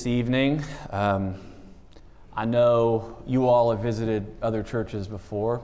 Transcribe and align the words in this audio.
this 0.00 0.06
evening. 0.06 0.64
Um, 0.88 1.34
I 2.34 2.46
know 2.46 3.18
you 3.26 3.46
all 3.46 3.70
have 3.70 3.80
visited 3.80 4.34
other 4.40 4.62
churches 4.62 5.06
before. 5.06 5.62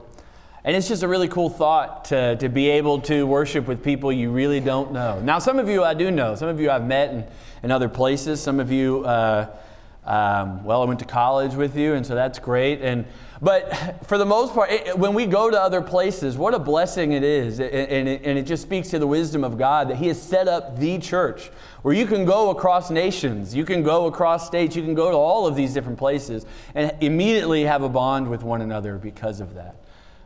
And 0.63 0.77
it's 0.77 0.89
just 0.89 1.03
a 1.03 1.09
really 1.09 1.29
cool 1.29 1.49
thought 1.49 2.05
to, 2.07 2.37
to 2.37 2.51
be 2.51 2.69
able 2.69 3.01
to 3.03 3.27
worship 3.27 3.67
with 3.67 3.83
people 3.83 4.13
you 4.13 4.31
really 4.31 4.61
don't 4.61 4.93
know. 4.93 5.23
Now, 5.23 5.39
some 5.39 5.59
of 5.59 5.71
you 5.71 5.83
I 5.85 5.95
do 5.95 6.11
know. 6.11 6.35
Some 6.35 6.49
of 6.49 6.61
you 6.61 6.71
I've 6.71 6.87
met 6.87 7.15
in, 7.15 7.25
in 7.63 7.71
other 7.71 7.89
places. 7.89 8.43
Some 8.43 8.61
of 8.61 8.71
you, 8.71 9.07
uh, 9.07 9.57
um, 10.05 10.63
well, 10.65 10.83
I 10.83 10.85
went 10.85 10.99
to 10.99 11.07
college 11.07 11.55
with 11.55 11.75
you, 11.75 11.95
and 11.95 12.05
so 12.05 12.15
that's 12.15 12.39
great. 12.39 12.83
And 12.83 13.07
but 13.41 14.07
for 14.07 14.19
the 14.19 14.25
most 14.25 14.55
part, 14.55 14.71
it, 14.71 14.99
when 14.99 15.15
we 15.15 15.27
go 15.27 15.51
to 15.51 15.61
other 15.61 15.83
places, 15.83 16.37
what 16.37 16.55
a 16.55 16.59
blessing 16.59 17.13
it 17.13 17.23
is. 17.23 17.61
And 17.61 18.09
it, 18.09 18.23
and 18.25 18.39
it 18.39 18.47
just 18.47 18.63
speaks 18.63 18.89
to 18.91 18.99
the 18.99 19.07
wisdom 19.07 19.45
of 19.45 19.59
God 19.59 19.91
that 19.91 19.97
He 19.97 20.09
has 20.09 20.21
set 20.21 20.49
up 20.49 20.79
the 20.79 20.99
church 20.99 21.51
where 21.83 21.95
you 21.95 22.07
can 22.07 22.25
go 22.25 22.51
across 22.51 22.91
nations, 22.91 23.55
you 23.55 23.65
can 23.65 23.83
go 23.83 24.07
across 24.07 24.47
states, 24.47 24.75
you 24.75 24.83
can 24.83 24.95
go 24.95 25.11
to 25.11 25.17
all 25.17 25.47
of 25.47 25.55
these 25.55 25.73
different 25.73 25.99
places 25.99 26.45
and 26.75 26.93
immediately 27.01 27.63
have 27.63 27.83
a 27.83 27.89
bond 27.89 28.29
with 28.29 28.43
one 28.43 28.61
another 28.61 28.99
because 28.99 29.41
of 29.41 29.55
that. 29.55 29.77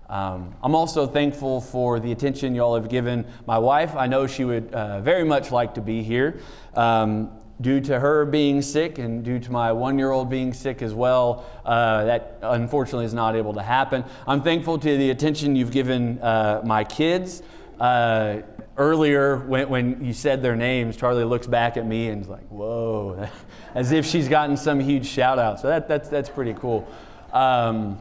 Um, 0.08 0.54
I'm 0.62 0.74
also 0.74 1.06
thankful 1.06 1.60
for 1.60 2.00
the 2.00 2.10
attention 2.10 2.54
y'all 2.54 2.74
have 2.74 2.88
given 2.88 3.26
my 3.46 3.58
wife. 3.58 3.94
I 3.94 4.06
know 4.06 4.26
she 4.26 4.44
would 4.44 4.72
uh, 4.72 5.00
very 5.02 5.22
much 5.22 5.52
like 5.52 5.74
to 5.74 5.80
be 5.80 6.02
here. 6.02 6.40
Um, 6.74 7.30
due 7.60 7.80
to 7.80 8.00
her 8.00 8.24
being 8.24 8.62
sick 8.62 8.98
and 8.98 9.22
due 9.22 9.38
to 9.38 9.52
my 9.52 9.72
one 9.72 9.98
year 9.98 10.10
old 10.10 10.30
being 10.30 10.52
sick 10.52 10.82
as 10.82 10.94
well, 10.94 11.44
uh, 11.64 12.04
that 12.04 12.38
unfortunately 12.42 13.04
is 13.04 13.14
not 13.14 13.36
able 13.36 13.54
to 13.54 13.62
happen. 13.62 14.04
I'm 14.26 14.42
thankful 14.42 14.78
to 14.78 14.96
the 14.96 15.10
attention 15.10 15.56
you've 15.56 15.72
given 15.72 16.18
uh, 16.20 16.62
my 16.64 16.84
kids. 16.84 17.42
Uh, 17.78 18.42
earlier, 18.76 19.36
when, 19.36 19.68
when 19.68 20.04
you 20.04 20.12
said 20.12 20.42
their 20.42 20.56
names, 20.56 20.96
Charlie 20.96 21.24
looks 21.24 21.46
back 21.46 21.76
at 21.76 21.86
me 21.86 22.08
and 22.08 22.22
is 22.22 22.28
like, 22.28 22.46
whoa, 22.48 23.28
as 23.74 23.92
if 23.92 24.06
she's 24.06 24.28
gotten 24.28 24.56
some 24.56 24.80
huge 24.80 25.06
shout 25.06 25.38
out. 25.38 25.60
So 25.60 25.68
that, 25.68 25.88
that's, 25.88 26.08
that's 26.08 26.28
pretty 26.28 26.54
cool. 26.54 26.88
Um, 27.32 28.00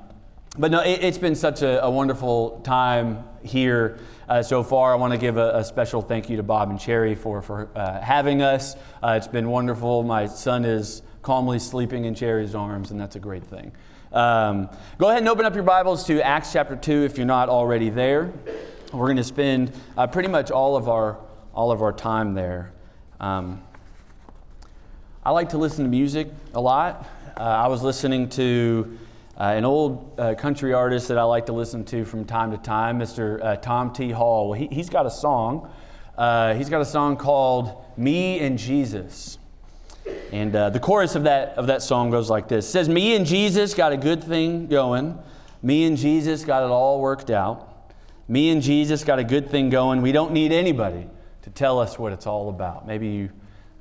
but 0.57 0.71
no, 0.71 0.81
it, 0.81 1.03
has 1.03 1.17
been 1.17 1.35
such 1.35 1.61
a, 1.61 1.83
a 1.83 1.89
wonderful 1.89 2.61
time 2.61 3.23
here 3.43 3.99
uh, 4.29 4.43
so 4.43 4.63
far. 4.63 4.93
I 4.93 4.95
want 4.95 5.11
to 5.11 5.19
give 5.19 5.37
a, 5.37 5.57
a, 5.57 5.63
special 5.63 6.01
thank 6.01 6.29
you 6.29 6.37
to 6.37 6.43
Bob 6.43 6.69
and 6.69 6.79
Cherry 6.79 7.15
for, 7.15 7.41
for 7.41 7.67
uh, 7.75 7.99
having 7.99 8.41
us. 8.41 8.75
Uh, 9.01 9.15
it's 9.17 9.27
been 9.27 9.49
wonderful. 9.49 10.03
My 10.03 10.27
son 10.27 10.63
is 10.63 11.01
calmly 11.23 11.57
sleeping 11.59 12.05
in 12.05 12.13
Cherry's 12.13 12.53
arms, 12.53 12.91
and 12.91 12.99
that's 12.99 13.15
a 13.15 13.19
great 13.19 13.43
thing. 13.43 13.71
Um, 14.13 14.69
go 14.99 15.09
ahead 15.09 15.19
and 15.19 15.29
open 15.29 15.45
up 15.45 15.55
your 15.55 15.63
Bibles 15.63 16.05
to 16.05 16.21
Acts 16.25 16.53
chapter 16.53 16.75
2 16.75 17.03
if 17.03 17.17
you're 17.17 17.25
not 17.25 17.49
already 17.49 17.89
there. 17.89 18.31
We're 18.93 19.07
going 19.07 19.17
to 19.17 19.23
spend 19.23 19.71
uh, 19.97 20.07
pretty 20.07 20.29
much 20.29 20.51
all 20.51 20.75
of 20.75 20.87
our, 20.87 21.17
all 21.53 21.71
of 21.71 21.81
our 21.81 21.93
time 21.93 22.35
there. 22.35 22.71
Um, 23.19 23.63
I 25.25 25.31
like 25.31 25.49
to 25.49 25.57
listen 25.57 25.83
to 25.83 25.89
music 25.89 26.29
a 26.53 26.61
lot. 26.61 27.07
Uh, 27.35 27.41
I 27.41 27.67
was 27.67 27.81
listening 27.81 28.29
to 28.29 28.97
uh, 29.39 29.43
an 29.43 29.63
old 29.63 30.19
uh, 30.19 30.35
country 30.35 30.73
artist 30.73 31.07
that 31.07 31.17
I 31.17 31.23
like 31.23 31.45
to 31.45 31.53
listen 31.53 31.85
to 31.85 32.03
from 32.03 32.25
time 32.25 32.51
to 32.51 32.57
time, 32.57 32.99
Mr. 32.99 33.41
Uh, 33.41 33.55
Tom 33.55 33.93
T. 33.93 34.11
Hall. 34.11 34.49
Well, 34.49 34.59
he, 34.59 34.67
has 34.75 34.89
got 34.89 35.05
a 35.05 35.11
song. 35.11 35.71
Uh, 36.17 36.53
he's 36.55 36.69
got 36.69 36.81
a 36.81 36.85
song 36.85 37.15
called 37.15 37.85
Me 37.95 38.39
and 38.39 38.59
Jesus. 38.59 39.37
And 40.33 40.53
uh, 40.53 40.71
the 40.71 40.79
chorus 40.79 41.15
of 41.15 41.23
that, 41.23 41.57
of 41.57 41.67
that 41.67 41.81
song 41.81 42.09
goes 42.09 42.29
like 42.29 42.49
this 42.49 42.65
It 42.65 42.71
says, 42.71 42.89
Me 42.89 43.15
and 43.15 43.25
Jesus 43.25 43.73
got 43.73 43.93
a 43.93 43.97
good 43.97 44.21
thing 44.21 44.67
going. 44.67 45.17
Me 45.61 45.85
and 45.85 45.97
Jesus 45.97 46.43
got 46.43 46.63
it 46.63 46.69
all 46.69 46.99
worked 46.99 47.29
out. 47.29 47.93
Me 48.27 48.49
and 48.49 48.61
Jesus 48.61 49.05
got 49.05 49.19
a 49.19 49.23
good 49.23 49.49
thing 49.49 49.69
going. 49.69 50.01
We 50.01 50.11
don't 50.11 50.33
need 50.33 50.51
anybody 50.51 51.07
to 51.43 51.49
tell 51.49 51.79
us 51.79 51.97
what 51.97 52.11
it's 52.11 52.27
all 52.27 52.49
about. 52.49 52.85
Maybe 52.85 53.07
you, 53.07 53.29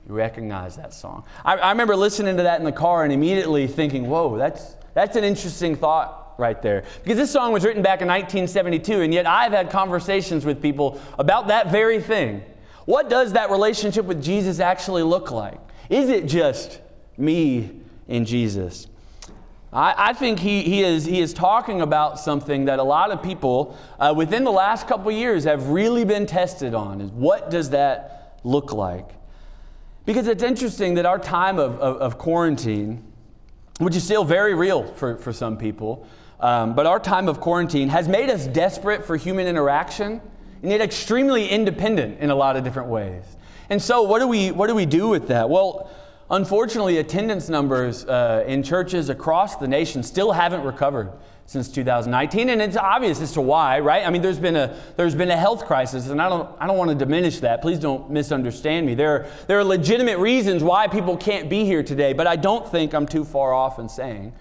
you 0.06 0.15
recognize 0.15 0.77
that 0.77 0.95
song. 0.95 1.25
I, 1.45 1.56
I 1.56 1.70
remember 1.70 1.97
listening 1.97 2.37
to 2.37 2.45
that 2.45 2.61
in 2.61 2.65
the 2.65 2.72
car 2.72 3.03
and 3.03 3.12
immediately 3.12 3.67
thinking, 3.67 4.09
whoa, 4.09 4.39
that's, 4.39 4.77
that's 4.99 5.17
an 5.17 5.23
interesting 5.23 5.77
thought 5.77 6.35
right 6.39 6.61
there. 6.61 6.85
Because 7.05 7.17
this 7.17 7.31
song 7.31 7.53
was 7.53 7.65
written 7.65 7.83
back 7.83 8.01
in 8.01 8.09
1972, 8.09 9.01
and 9.01 9.15
yet 9.15 9.27
I've 9.27 9.53
had 9.53 9.71
conversations 9.71 10.45
with 10.45 10.61
people 10.61 11.00
about 11.19 11.49
that 11.49 11.71
very 11.71 12.00
thing. 12.00 12.43
What 12.84 13.09
does 13.09 13.34
that 13.34 13.50
relationship 13.50 14.06
with 14.06 14.22
Jesus 14.22 14.59
actually 14.61 15.05
look 15.05 15.31
like? 15.31 15.61
Is 15.89 16.09
it 16.09 16.27
just 16.27 16.81
me 17.17 17.71
and 18.09 18.27
Jesus? 18.27 18.89
I, 19.72 19.95
I 19.97 20.12
think 20.15 20.41
he, 20.41 20.62
he, 20.62 20.83
is, 20.83 21.05
he 21.05 21.21
is 21.21 21.33
talking 21.33 21.81
about 21.81 22.19
something 22.19 22.65
that 22.65 22.81
a 22.81 22.83
lot 22.83 23.12
of 23.12 23.22
people 23.22 23.78
uh, 24.01 24.15
within 24.17 24.43
the 24.43 24.51
last 24.51 24.89
couple 24.89 25.12
years 25.12 25.45
have 25.45 25.69
really 25.69 26.05
been 26.05 26.27
tested 26.27 26.75
on 26.75 27.01
is 27.01 27.11
what 27.12 27.51
does 27.51 27.71
that 27.71 28.41
look 28.43 28.72
like? 28.72 29.11
Because 30.06 30.27
it's 30.27 30.43
interesting 30.43 30.95
that 30.95 31.06
our 31.06 31.19
time 31.19 31.59
of, 31.59 31.78
of, 31.78 31.99
of 31.99 32.19
quarantine 32.19 33.08
which 33.78 33.97
is 33.97 34.05
still 34.05 34.25
very 34.25 34.55
real 34.55 34.84
for, 34.94 35.16
for 35.16 35.33
some 35.33 35.56
people. 35.56 36.06
Um, 36.41 36.75
but 36.75 36.87
our 36.87 37.00
time 37.00 37.28
of 37.28 37.41
quarantine 37.41 37.89
has 37.89 38.09
made 38.09 38.31
us 38.31 38.47
desperate 38.47 39.05
for 39.05 39.16
human 39.16 39.47
interaction 39.47 40.21
and 40.62 40.71
yet 40.71 40.81
extremely 40.81 41.49
independent 41.49 42.21
in 42.21 42.31
a 42.31 42.34
lot 42.34 42.56
of 42.56 42.65
different 42.65 42.89
ways. 42.89 43.25
And 43.71 43.81
so, 43.81 44.03
what 44.03 44.21
do 44.21 44.28
we, 44.28 44.50
what 44.50 44.69
do, 44.69 44.75
we 44.75 44.87
do 44.87 45.09
with 45.09 45.28
that? 45.28 45.50
Well, 45.50 45.91
unfortunately, 46.31 46.99
attendance 46.99 47.49
numbers 47.49 48.05
uh, 48.05 48.44
in 48.47 48.62
churches 48.62 49.09
across 49.09 49.56
the 49.56 49.69
nation 49.69 50.03
still 50.03 50.33
haven't 50.33 50.62
recovered 50.62 51.12
since 51.48 51.70
2019 51.70 52.50
and 52.50 52.60
it's 52.60 52.76
obvious 52.76 53.22
as 53.22 53.32
to 53.32 53.41
why 53.41 53.81
right? 53.81 54.06
I 54.06 54.10
mean 54.10 54.20
there's 54.20 54.38
been 54.38 54.54
a 54.54 54.78
there's 54.97 55.14
been 55.14 55.31
a 55.31 55.36
health 55.36 55.64
crisis 55.64 56.09
and 56.09 56.20
i 56.20 56.28
don't 56.28 56.47
i 56.60 56.66
don't 56.66 56.76
want 56.76 56.91
to 56.91 56.94
diminish 56.94 57.41
that. 57.41 57.62
Please 57.62 57.78
don't 57.78 58.10
misunderstand 58.10 58.86
me. 58.86 58.94
There 58.94 59.10
are, 59.10 59.26
there 59.47 59.59
are 59.59 59.64
legitimate 59.64 60.19
reasons 60.19 60.62
why 60.62 60.88
people 60.88 61.16
can't 61.16 61.48
be 61.48 61.64
here 61.64 61.82
today 61.82 62.12
but 62.12 62.26
i 62.26 62.36
don't 62.36 62.70
think 62.70 62.92
i'm 62.92 63.06
too 63.06 63.25
far 63.25 63.54
off 63.54 63.78
in 63.78 63.88
saying 63.88 64.34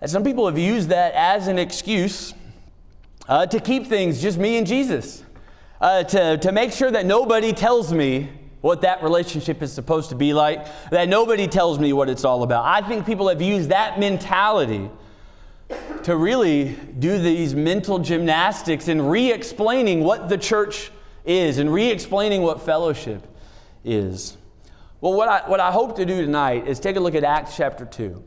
that 0.00 0.08
some 0.08 0.22
people 0.22 0.46
have 0.46 0.56
used 0.56 0.88
that 0.90 1.12
as 1.14 1.48
an 1.48 1.58
excuse 1.58 2.32
uh, 3.28 3.44
to 3.44 3.58
keep 3.58 3.88
things 3.88 4.22
just 4.22 4.38
me 4.38 4.58
and 4.58 4.68
jesus 4.68 5.24
uh, 5.80 6.04
to, 6.04 6.38
to 6.38 6.52
make 6.52 6.72
sure 6.72 6.92
that 6.92 7.04
nobody 7.04 7.52
tells 7.52 7.92
me 7.92 8.30
what 8.60 8.82
that 8.82 9.02
relationship 9.02 9.62
is 9.62 9.72
supposed 9.72 10.10
to 10.10 10.14
be 10.14 10.32
like 10.32 10.64
that 10.90 11.08
nobody 11.08 11.48
tells 11.48 11.78
me 11.78 11.92
what 11.92 12.08
it's 12.08 12.24
all 12.24 12.42
about. 12.42 12.64
I 12.64 12.86
think 12.86 13.04
people 13.04 13.28
have 13.28 13.42
used 13.42 13.68
that 13.68 14.00
mentality 14.00 14.90
to 16.04 16.16
really 16.16 16.76
do 16.98 17.18
these 17.18 17.54
mental 17.54 17.98
gymnastics 17.98 18.88
and 18.88 19.10
re 19.10 19.32
explaining 19.32 20.04
what 20.04 20.28
the 20.28 20.38
church 20.38 20.90
is 21.24 21.58
and 21.58 21.72
re 21.72 21.90
explaining 21.90 22.42
what 22.42 22.62
fellowship 22.62 23.26
is. 23.84 24.36
Well, 25.00 25.14
what 25.14 25.28
I, 25.28 25.48
what 25.48 25.60
I 25.60 25.70
hope 25.70 25.96
to 25.96 26.06
do 26.06 26.24
tonight 26.24 26.66
is 26.66 26.80
take 26.80 26.96
a 26.96 27.00
look 27.00 27.14
at 27.14 27.24
Acts 27.24 27.56
chapter 27.56 27.84
2. 27.84 28.22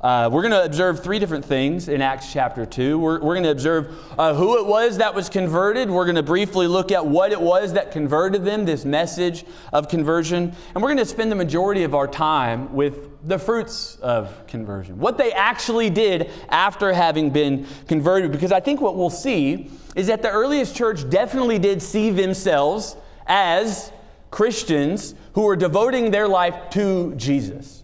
Uh, 0.00 0.30
we're 0.32 0.40
going 0.40 0.52
to 0.52 0.64
observe 0.64 1.04
three 1.04 1.18
different 1.18 1.44
things 1.44 1.86
in 1.86 2.00
Acts 2.00 2.32
chapter 2.32 2.64
2. 2.64 2.98
We're, 2.98 3.20
we're 3.20 3.34
going 3.34 3.42
to 3.42 3.50
observe 3.50 3.94
uh, 4.18 4.32
who 4.32 4.58
it 4.58 4.64
was 4.64 4.96
that 4.96 5.14
was 5.14 5.28
converted. 5.28 5.90
We're 5.90 6.06
going 6.06 6.16
to 6.16 6.22
briefly 6.22 6.66
look 6.66 6.90
at 6.90 7.04
what 7.04 7.32
it 7.32 7.40
was 7.40 7.74
that 7.74 7.92
converted 7.92 8.42
them, 8.42 8.64
this 8.64 8.86
message 8.86 9.44
of 9.74 9.90
conversion. 9.90 10.54
And 10.74 10.82
we're 10.82 10.88
going 10.88 10.96
to 10.98 11.04
spend 11.04 11.30
the 11.30 11.36
majority 11.36 11.82
of 11.82 11.94
our 11.94 12.08
time 12.08 12.72
with 12.74 13.28
the 13.28 13.38
fruits 13.38 13.96
of 13.96 14.46
conversion, 14.46 14.98
what 14.98 15.18
they 15.18 15.32
actually 15.32 15.90
did 15.90 16.30
after 16.48 16.94
having 16.94 17.28
been 17.28 17.66
converted. 17.86 18.32
Because 18.32 18.52
I 18.52 18.60
think 18.60 18.80
what 18.80 18.96
we'll 18.96 19.10
see 19.10 19.70
is 19.96 20.06
that 20.06 20.22
the 20.22 20.30
earliest 20.30 20.74
church 20.74 21.10
definitely 21.10 21.58
did 21.58 21.82
see 21.82 22.08
themselves 22.08 22.96
as 23.26 23.92
Christians 24.30 25.14
who 25.34 25.42
were 25.42 25.56
devoting 25.56 26.10
their 26.10 26.26
life 26.26 26.70
to 26.70 27.14
Jesus. 27.16 27.79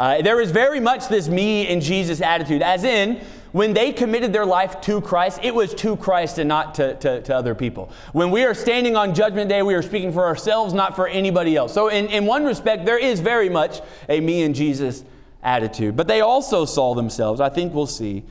Uh, 0.00 0.22
there 0.22 0.40
is 0.40 0.50
very 0.50 0.80
much 0.80 1.08
this 1.08 1.28
me 1.28 1.68
and 1.68 1.82
Jesus 1.82 2.22
attitude, 2.22 2.62
as 2.62 2.84
in, 2.84 3.20
when 3.52 3.74
they 3.74 3.92
committed 3.92 4.32
their 4.32 4.46
life 4.46 4.80
to 4.80 5.02
Christ, 5.02 5.40
it 5.42 5.54
was 5.54 5.74
to 5.74 5.94
Christ 5.94 6.38
and 6.38 6.48
not 6.48 6.74
to, 6.76 6.94
to, 6.94 7.20
to, 7.20 7.36
other 7.36 7.54
people. 7.54 7.92
When 8.12 8.30
we 8.30 8.44
are 8.44 8.54
standing 8.54 8.96
on 8.96 9.14
Judgment 9.14 9.50
Day, 9.50 9.60
we 9.60 9.74
are 9.74 9.82
speaking 9.82 10.10
for 10.10 10.24
ourselves, 10.24 10.72
not 10.72 10.96
for 10.96 11.06
anybody 11.06 11.54
else. 11.54 11.74
So, 11.74 11.88
in, 11.88 12.06
in 12.06 12.24
one 12.24 12.46
respect, 12.46 12.86
there 12.86 12.96
is 12.96 13.20
very 13.20 13.50
much 13.50 13.82
a 14.08 14.20
me 14.20 14.42
and 14.42 14.54
Jesus 14.54 15.04
attitude. 15.42 15.98
But 15.98 16.08
they 16.08 16.22
also 16.22 16.64
saw 16.64 16.94
themselves, 16.94 17.38
I 17.38 17.50
think 17.50 17.74
we'll 17.74 17.86
see, 17.86 18.22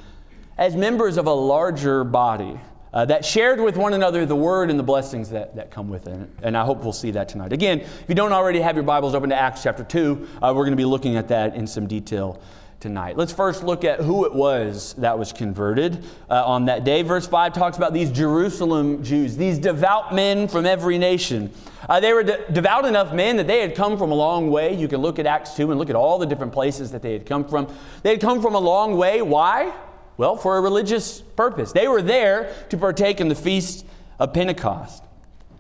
as 0.58 0.76
members 0.76 1.18
of 1.18 1.28
a 1.28 1.34
larger 1.34 2.04
body 2.04 2.60
uh, 2.94 3.06
that 3.06 3.24
shared 3.24 3.60
with 3.60 3.78
one 3.78 3.94
another 3.94 4.26
the 4.26 4.36
word 4.36 4.70
and 4.70 4.80
the 4.80 4.84
blessings 4.84 5.30
that, 5.30 5.56
that 5.56 5.72
come 5.72 5.90
with 5.90 6.08
it. 6.08 6.30
And 6.42 6.58
I 6.58 6.66
hope 6.66 6.84
we'll 6.84 6.94
see 6.94 7.12
that 7.12 7.30
tonight. 7.30 7.54
Again, 7.54 7.80
if 7.80 8.06
you 8.08 8.16
don't 8.16 8.34
already 8.34 8.62
have 8.62 8.76
your 8.76 8.84
Bibles 8.84 9.16
open 9.16 9.30
to 9.30 9.36
Acts 9.36 9.64
chapter 9.64 9.84
2, 9.84 10.28
uh, 10.42 10.54
we're 10.56 10.64
going 10.64 10.72
to 10.72 10.78
be 10.78 10.86
looking 10.86 11.16
at 11.16 11.28
that 11.28 11.56
in 11.56 11.68
some 11.68 11.88
detail 11.88 12.42
tonight. 12.80 13.18
Let's 13.18 13.34
first 13.34 13.64
look 13.64 13.84
at 13.84 14.00
who 14.00 14.26
it 14.26 14.34
was 14.34 14.94
that 14.94 15.20
was 15.20 15.34
converted 15.34 16.04
uh, 16.30 16.46
on 16.46 16.66
that 16.66 16.86
day. 16.86 17.02
Verse 17.02 17.28
5 17.28 17.54
talks 17.54 17.78
about 17.78 17.94
these 17.94 18.10
Jerusalem 18.10 19.04
Jews, 19.04 19.36
these 19.36 19.60
devout 19.60 20.16
men 20.16 20.48
from 20.48 20.66
every 20.66 20.98
nation. 20.98 21.52
Uh, 21.88 22.00
they 22.00 22.14
were 22.14 22.24
de- 22.24 22.52
devout 22.52 22.86
enough 22.86 23.14
men 23.14 23.36
that 23.38 23.48
they 23.48 23.60
had 23.60 23.76
come 23.76 23.98
from 23.98 24.12
a 24.12 24.16
long 24.16 24.50
way. 24.50 24.74
You 24.74 24.88
can 24.88 25.02
look 25.02 25.20
at 25.20 25.26
Acts 25.26 25.56
2 25.56 25.72
and 25.72 25.80
look 25.80 25.90
at 25.90 25.96
all 25.96 26.20
the 26.20 26.26
different 26.26 26.54
places 26.54 26.92
that 26.92 27.02
they 27.02 27.14
had 27.14 27.26
come 27.26 27.46
from. 27.46 27.68
They 28.04 28.12
had 28.12 28.22
come 28.22 28.42
from 28.42 28.56
a 28.56 28.60
long 28.60 28.98
way. 28.98 29.22
Why? 29.22 29.74
Well, 30.20 30.36
for 30.36 30.58
a 30.58 30.62
religious 30.62 31.22
purpose. 31.22 31.72
They 31.72 31.88
were 31.88 32.02
there 32.02 32.54
to 32.72 32.78
partake 32.78 33.22
in 33.22 33.30
the 33.30 33.36
feast 33.36 33.86
of 34.20 34.34
Pentecost. 34.34 35.02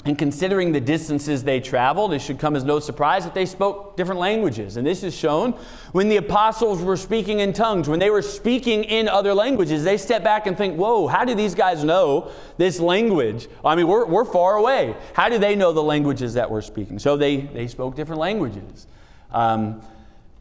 And 0.03 0.17
considering 0.17 0.73
the 0.73 0.81
distances 0.81 1.45
they 1.45 1.61
traveled, 1.61 2.11
it 2.11 2.19
should 2.19 2.39
come 2.39 2.57
as 2.57 2.65
no 2.65 2.81
surprise 2.81 3.23
that 3.23 3.33
they 3.33 3.45
spoke 3.45 3.95
different 3.95 4.19
languages. 4.19 4.75
And 4.75 4.85
this 4.85 5.01
is 5.01 5.15
shown 5.15 5.53
when 5.93 6.09
the 6.09 6.17
apostles 6.17 6.81
were 6.81 6.97
speaking 6.97 7.39
in 7.39 7.53
tongues, 7.53 7.87
when 7.87 7.99
they 7.99 8.09
were 8.09 8.21
speaking 8.21 8.83
in 8.83 9.07
other 9.07 9.33
languages. 9.33 9.85
They 9.85 9.95
step 9.95 10.25
back 10.25 10.45
and 10.45 10.57
think, 10.57 10.75
whoa, 10.77 11.07
how 11.07 11.23
do 11.23 11.35
these 11.35 11.55
guys 11.55 11.85
know 11.85 12.29
this 12.57 12.81
language? 12.81 13.47
I 13.63 13.77
mean, 13.77 13.87
we're, 13.87 14.05
we're 14.07 14.25
far 14.25 14.57
away. 14.57 14.93
How 15.13 15.29
do 15.29 15.37
they 15.37 15.55
know 15.55 15.71
the 15.71 15.83
languages 15.83 16.33
that 16.33 16.51
we're 16.51 16.63
speaking? 16.63 16.99
So 16.99 17.15
they, 17.15 17.37
they 17.37 17.67
spoke 17.67 17.95
different 17.95 18.19
languages. 18.19 18.87
Um, 19.31 19.81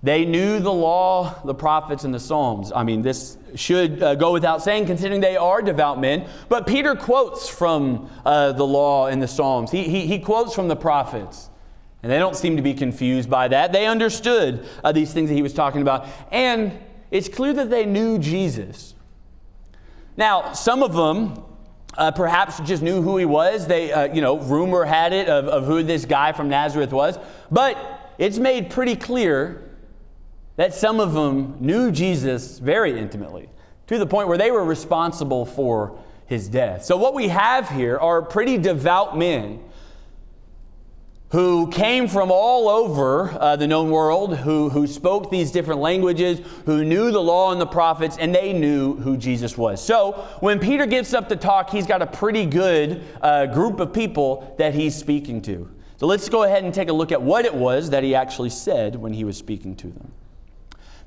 they 0.02 0.24
knew 0.24 0.58
the 0.58 0.72
law, 0.72 1.40
the 1.44 1.54
prophets, 1.54 2.02
and 2.02 2.12
the 2.12 2.20
Psalms. 2.20 2.72
I 2.74 2.82
mean, 2.82 3.02
this 3.02 3.37
should 3.54 4.02
uh, 4.02 4.14
go 4.14 4.32
without 4.32 4.62
saying, 4.62 4.86
considering 4.86 5.20
they 5.20 5.36
are 5.36 5.62
devout 5.62 6.00
men. 6.00 6.26
But 6.48 6.66
Peter 6.66 6.94
quotes 6.94 7.48
from 7.48 8.10
uh, 8.24 8.52
the 8.52 8.66
law 8.66 9.06
and 9.06 9.22
the 9.22 9.28
Psalms, 9.28 9.70
he, 9.70 9.84
he, 9.84 10.06
he, 10.06 10.18
quotes 10.18 10.54
from 10.54 10.68
the 10.68 10.76
prophets. 10.76 11.50
And 12.02 12.12
they 12.12 12.18
don't 12.18 12.36
seem 12.36 12.56
to 12.56 12.62
be 12.62 12.74
confused 12.74 13.28
by 13.28 13.48
that. 13.48 13.72
They 13.72 13.86
understood 13.86 14.66
uh, 14.84 14.92
these 14.92 15.12
things 15.12 15.28
that 15.30 15.34
he 15.34 15.42
was 15.42 15.52
talking 15.52 15.82
about. 15.82 16.06
And 16.30 16.78
it's 17.10 17.28
clear 17.28 17.52
that 17.54 17.70
they 17.70 17.86
knew 17.86 18.18
Jesus. 18.18 18.94
Now, 20.16 20.52
some 20.52 20.82
of 20.82 20.94
them 20.94 21.42
uh, 21.96 22.12
perhaps 22.12 22.60
just 22.60 22.82
knew 22.82 23.02
who 23.02 23.16
he 23.16 23.24
was. 23.24 23.66
They, 23.66 23.92
uh, 23.92 24.12
you 24.12 24.20
know, 24.20 24.38
rumor 24.38 24.84
had 24.84 25.12
it 25.12 25.28
of, 25.28 25.46
of 25.46 25.66
who 25.66 25.82
this 25.82 26.04
guy 26.04 26.32
from 26.32 26.48
Nazareth 26.48 26.92
was. 26.92 27.18
But 27.50 27.76
it's 28.18 28.38
made 28.38 28.70
pretty 28.70 28.94
clear 28.94 29.67
that 30.58 30.74
some 30.74 30.98
of 30.98 31.14
them 31.14 31.56
knew 31.60 31.92
Jesus 31.92 32.58
very 32.58 32.98
intimately, 32.98 33.48
to 33.86 33.96
the 33.96 34.06
point 34.06 34.26
where 34.26 34.36
they 34.36 34.50
were 34.50 34.64
responsible 34.64 35.46
for 35.46 35.96
his 36.26 36.48
death. 36.48 36.84
So, 36.84 36.96
what 36.96 37.14
we 37.14 37.28
have 37.28 37.70
here 37.70 37.96
are 37.96 38.20
pretty 38.20 38.58
devout 38.58 39.16
men 39.16 39.60
who 41.30 41.70
came 41.70 42.08
from 42.08 42.32
all 42.32 42.68
over 42.68 43.30
uh, 43.38 43.54
the 43.54 43.68
known 43.68 43.90
world, 43.90 44.36
who, 44.38 44.68
who 44.70 44.88
spoke 44.88 45.30
these 45.30 45.52
different 45.52 45.80
languages, 45.80 46.40
who 46.66 46.82
knew 46.82 47.12
the 47.12 47.20
law 47.20 47.52
and 47.52 47.60
the 47.60 47.66
prophets, 47.66 48.16
and 48.18 48.34
they 48.34 48.52
knew 48.52 48.96
who 48.96 49.16
Jesus 49.16 49.56
was. 49.56 49.84
So 49.84 50.26
when 50.40 50.58
Peter 50.58 50.86
gets 50.86 51.14
up 51.14 51.28
to 51.28 51.36
talk, 51.36 51.70
he's 51.70 51.86
got 51.86 52.02
a 52.02 52.06
pretty 52.06 52.46
good 52.46 53.04
uh, 53.22 53.46
group 53.46 53.78
of 53.78 53.92
people 53.92 54.56
that 54.58 54.74
he's 54.74 54.96
speaking 54.96 55.40
to. 55.42 55.70
So 55.98 56.06
let's 56.06 56.28
go 56.28 56.42
ahead 56.42 56.64
and 56.64 56.74
take 56.74 56.88
a 56.88 56.94
look 56.94 57.12
at 57.12 57.22
what 57.22 57.44
it 57.44 57.54
was 57.54 57.90
that 57.90 58.02
he 58.02 58.16
actually 58.16 58.50
said 58.50 58.96
when 58.96 59.12
he 59.12 59.22
was 59.22 59.36
speaking 59.36 59.76
to 59.76 59.86
them. 59.86 60.12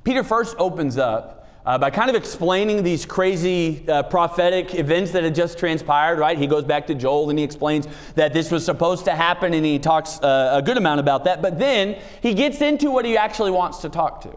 Peter 0.04 0.24
first 0.24 0.56
opens 0.58 0.98
up 0.98 1.42
uh, 1.64 1.78
by 1.78 1.90
kind 1.90 2.10
of 2.10 2.16
explaining 2.16 2.82
these 2.82 3.06
crazy 3.06 3.88
uh, 3.88 4.02
prophetic 4.02 4.74
events 4.74 5.12
that 5.12 5.22
had 5.22 5.34
just 5.34 5.58
transpired, 5.58 6.18
right? 6.18 6.36
He 6.36 6.46
goes 6.46 6.64
back 6.64 6.88
to 6.88 6.94
Joel 6.94 7.30
and 7.30 7.38
he 7.38 7.44
explains 7.44 7.86
that 8.16 8.32
this 8.32 8.50
was 8.50 8.64
supposed 8.64 9.04
to 9.04 9.12
happen 9.12 9.54
and 9.54 9.64
he 9.64 9.78
talks 9.78 10.20
uh, 10.20 10.50
a 10.54 10.62
good 10.62 10.76
amount 10.76 11.00
about 11.00 11.24
that. 11.24 11.40
But 11.40 11.58
then 11.58 12.00
he 12.20 12.34
gets 12.34 12.60
into 12.60 12.90
what 12.90 13.04
he 13.04 13.16
actually 13.16 13.52
wants 13.52 13.78
to 13.78 13.88
talk 13.88 14.22
to 14.22 14.36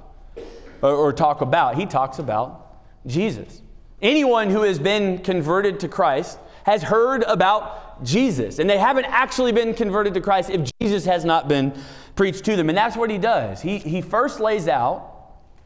or, 0.81 0.93
or 0.93 1.13
talk 1.13 1.41
about. 1.41 1.75
He 1.75 1.85
talks 1.85 2.19
about 2.19 2.77
Jesus. 3.07 3.61
Anyone 4.01 4.51
who 4.51 4.61
has 4.61 4.77
been 4.77 5.19
converted 5.19 5.79
to 5.79 5.87
Christ 5.87 6.37
has 6.65 6.83
heard 6.83 7.23
about 7.23 8.03
Jesus, 8.03 8.59
and 8.59 8.69
they 8.69 8.77
haven't 8.77 9.05
actually 9.05 9.51
been 9.51 9.73
converted 9.73 10.13
to 10.15 10.21
Christ 10.21 10.49
if 10.49 10.69
Jesus 10.81 11.05
has 11.05 11.23
not 11.23 11.47
been 11.47 11.73
preached 12.15 12.43
to 12.45 12.55
them. 12.55 12.69
And 12.69 12.77
that's 12.77 12.95
what 12.97 13.09
he 13.09 13.17
does. 13.17 13.61
He, 13.61 13.77
he 13.77 14.01
first 14.01 14.39
lays 14.39 14.67
out 14.67 15.14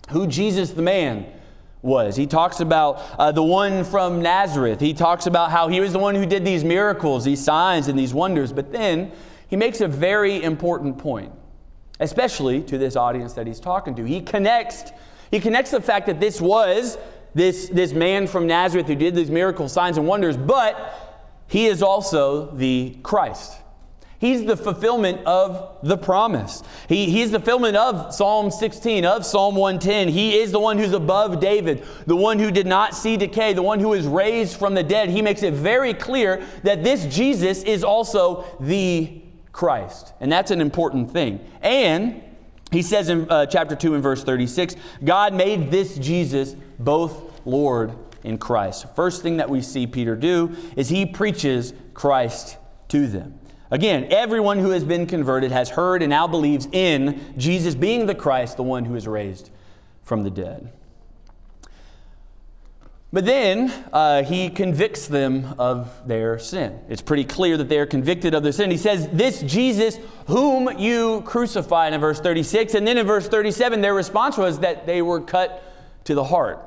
who 0.10 0.28
Jesus 0.28 0.72
the 0.72 0.82
man 0.82 1.26
was. 1.82 2.16
He 2.16 2.28
talks 2.28 2.60
about 2.60 3.02
uh, 3.18 3.32
the 3.32 3.44
one 3.44 3.84
from 3.84 4.22
Nazareth. 4.22 4.80
He 4.80 4.94
talks 4.94 5.26
about 5.26 5.52
how 5.52 5.68
he 5.68 5.80
was 5.80 5.94
the 5.94 6.00
one 6.00 6.16
who 6.16 6.26
did 6.26 6.44
these 6.44 6.64
miracles, 6.64 7.24
these 7.24 7.44
signs, 7.44 7.88
and 7.88 7.98
these 7.98 8.14
wonders. 8.14 8.52
But 8.52 8.72
then 8.72 9.12
he 9.48 9.56
makes 9.56 9.82
a 9.82 9.88
very 9.88 10.44
important 10.44 10.98
point, 10.98 11.32
especially 12.00 12.62
to 12.64 12.78
this 12.78 12.96
audience 12.96 13.34
that 13.34 13.48
he's 13.48 13.60
talking 13.60 13.96
to. 13.96 14.04
He 14.04 14.22
connects, 14.22 14.92
he 15.32 15.40
connects 15.40 15.72
the 15.72 15.82
fact 15.82 16.08
that 16.08 16.20
this 16.20 16.42
was 16.42 16.98
this, 17.34 17.70
this 17.70 17.94
man 17.94 18.28
from 18.28 18.48
Nazareth 18.48 18.88
who 18.88 18.96
did 18.96 19.16
these 19.16 19.30
miracles, 19.30 19.72
signs, 19.72 19.98
and 19.98 20.08
wonders, 20.08 20.36
but 20.36 21.18
he 21.48 21.68
is 21.68 21.82
also 21.82 22.52
the 22.56 22.98
Christ. 23.04 23.54
He's 24.20 24.44
the 24.44 24.58
fulfillment 24.58 25.26
of 25.26 25.78
the 25.82 25.98
promise. 25.98 26.62
He, 26.90 27.10
he's 27.10 27.32
the 27.32 27.40
fulfillment 27.40 27.78
of 27.78 28.14
Psalm 28.14 28.52
16, 28.52 29.06
of 29.06 29.26
Psalm 29.26 29.56
110. 29.56 30.10
He 30.10 30.38
is 30.38 30.52
the 30.52 30.60
one 30.60 30.78
who's 30.78 30.92
above 30.92 31.40
David, 31.40 31.86
the 32.06 32.18
one 32.18 32.38
who 32.38 32.52
did 32.52 32.68
not 32.68 32.94
see 32.94 33.16
decay, 33.16 33.54
the 33.54 33.64
one 33.64 33.80
who 33.80 33.94
is 33.94 34.06
raised 34.06 34.60
from 34.60 34.74
the 34.74 34.84
dead. 34.84 35.10
He 35.10 35.22
makes 35.22 35.42
it 35.42 35.54
very 35.54 35.94
clear 35.94 36.46
that 36.64 36.84
this 36.84 37.06
Jesus 37.06 37.64
is 37.64 37.82
also 37.82 38.46
the 38.60 39.22
Christ. 39.54 40.14
And 40.20 40.30
that's 40.30 40.52
an 40.52 40.60
important 40.60 41.12
thing. 41.12 41.40
And 41.62 42.22
he 42.72 42.82
says 42.82 43.08
in 43.08 43.30
uh, 43.32 43.46
chapter 43.46 43.76
2 43.76 43.94
and 43.94 44.04
verse 44.04 44.24
36 44.24 44.76
God 45.04 45.34
made 45.34 45.72
this 45.72 45.98
Jesus 45.98 46.56
both 46.78 47.42
Lord 47.46 47.94
and 48.26 48.40
Christ. 48.40 48.94
First 48.96 49.22
thing 49.22 49.38
that 49.38 49.50
we 49.50 49.62
see 49.62 49.88
Peter 49.88 50.18
do 50.18 50.56
is 50.76 50.90
he 50.90 51.06
preaches 51.06 51.74
Christ 51.94 52.58
to 52.90 53.08
them. 53.08 53.39
Again, 53.72 54.08
everyone 54.10 54.60
who 54.60 54.72
has 54.72 54.84
been 54.84 55.06
converted 55.06 55.52
has 55.52 55.70
heard 55.70 56.02
and 56.02 56.10
now 56.10 56.28
believes 56.28 56.68
in 56.72 57.36
Jesus 57.38 57.76
being 57.76 58.08
the 58.08 58.16
Christ, 58.16 58.58
the 58.58 58.64
one 58.64 58.86
who 58.86 58.96
is 58.96 59.08
raised 59.08 59.52
from 60.02 60.24
the 60.24 60.32
dead. 60.32 60.72
But 63.12 63.26
then 63.26 63.72
uh, 63.92 64.24
he 64.24 64.50
convicts 64.50 65.08
them 65.08 65.56
of 65.58 66.08
their 66.08 66.38
sin. 66.38 66.80
It's 66.90 67.02
pretty 67.02 67.24
clear 67.24 67.58
that 67.58 67.68
they 67.68 67.80
are 67.80 67.88
convicted 67.88 68.36
of 68.36 68.44
their 68.44 68.52
sin. 68.52 68.70
He 68.70 68.78
says, 68.78 69.08
This 69.12 69.42
Jesus 69.42 69.98
whom 70.28 70.78
you 70.78 71.22
crucified 71.26 71.94
in 71.94 72.02
verse 72.02 72.20
36. 72.20 72.76
And 72.76 72.88
then 72.88 73.00
in 73.00 73.08
verse 73.08 73.28
37, 73.28 73.82
their 73.82 73.96
response 73.96 74.38
was 74.38 74.60
that 74.60 74.86
they 74.86 75.02
were 75.02 75.22
cut 75.22 75.64
to 76.04 76.14
the 76.14 76.24
heart. 76.24 76.64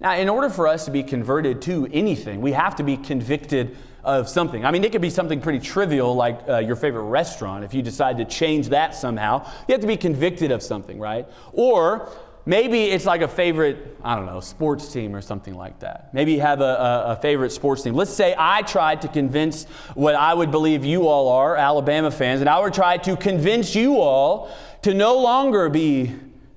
Now, 0.00 0.14
in 0.16 0.28
order 0.28 0.50
for 0.50 0.66
us 0.66 0.84
to 0.86 0.90
be 0.90 1.04
converted 1.04 1.62
to 1.62 1.88
anything, 1.92 2.40
we 2.40 2.52
have 2.52 2.76
to 2.76 2.82
be 2.82 2.96
convicted 2.96 3.76
of 4.06 4.28
something. 4.28 4.64
I 4.64 4.70
mean, 4.70 4.84
it 4.84 4.92
could 4.92 5.02
be 5.02 5.10
something 5.10 5.40
pretty 5.40 5.58
trivial 5.58 6.14
like 6.14 6.40
uh, 6.48 6.58
your 6.58 6.76
favorite 6.76 7.02
restaurant. 7.02 7.64
If 7.64 7.74
you 7.74 7.82
decide 7.82 8.18
to 8.18 8.24
change 8.24 8.68
that 8.68 8.94
somehow, 8.94 9.44
you 9.66 9.72
have 9.72 9.80
to 9.80 9.86
be 9.86 9.96
convicted 9.96 10.52
of 10.52 10.62
something, 10.62 11.00
right? 11.00 11.26
Or 11.52 12.08
maybe 12.46 12.84
it's 12.84 13.04
like 13.04 13.20
a 13.20 13.28
favorite, 13.28 13.98
I 14.04 14.14
don't 14.14 14.26
know, 14.26 14.38
sports 14.38 14.92
team 14.92 15.14
or 15.16 15.20
something 15.20 15.54
like 15.54 15.80
that. 15.80 16.14
Maybe 16.14 16.34
you 16.34 16.40
have 16.40 16.60
a, 16.60 16.64
a, 16.64 17.04
a, 17.12 17.16
favorite 17.16 17.50
sports 17.50 17.82
team. 17.82 17.94
Let's 17.94 18.12
say 18.12 18.32
I 18.38 18.62
tried 18.62 19.02
to 19.02 19.08
convince 19.08 19.64
what 19.94 20.14
I 20.14 20.32
would 20.32 20.52
believe 20.52 20.84
you 20.84 21.08
all 21.08 21.28
are, 21.28 21.56
Alabama 21.56 22.12
fans, 22.12 22.40
and 22.40 22.48
I 22.48 22.60
would 22.60 22.74
try 22.74 22.98
to 22.98 23.16
convince 23.16 23.74
you 23.74 24.00
all 24.00 24.56
to 24.82 24.94
no 24.94 25.18
longer 25.18 25.68
be 25.68 26.14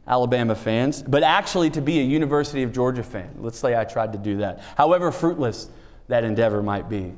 Alabama 0.08 0.54
fans, 0.54 1.02
but 1.02 1.24
actually 1.24 1.72
to 1.72 1.82
be 1.82 2.00
a 2.00 2.04
University 2.04 2.62
of 2.62 2.72
Georgia 2.72 3.04
fan. 3.04 3.38
Let's 3.40 3.58
say 3.58 3.76
I 3.76 3.86
tried 3.86 4.14
to 4.14 4.20
do 4.20 4.38
that, 4.38 4.62
however 4.78 5.12
fruitless 5.12 5.68
that 6.10 6.24
endeavor 6.24 6.62
might 6.62 6.90
be. 6.90 7.16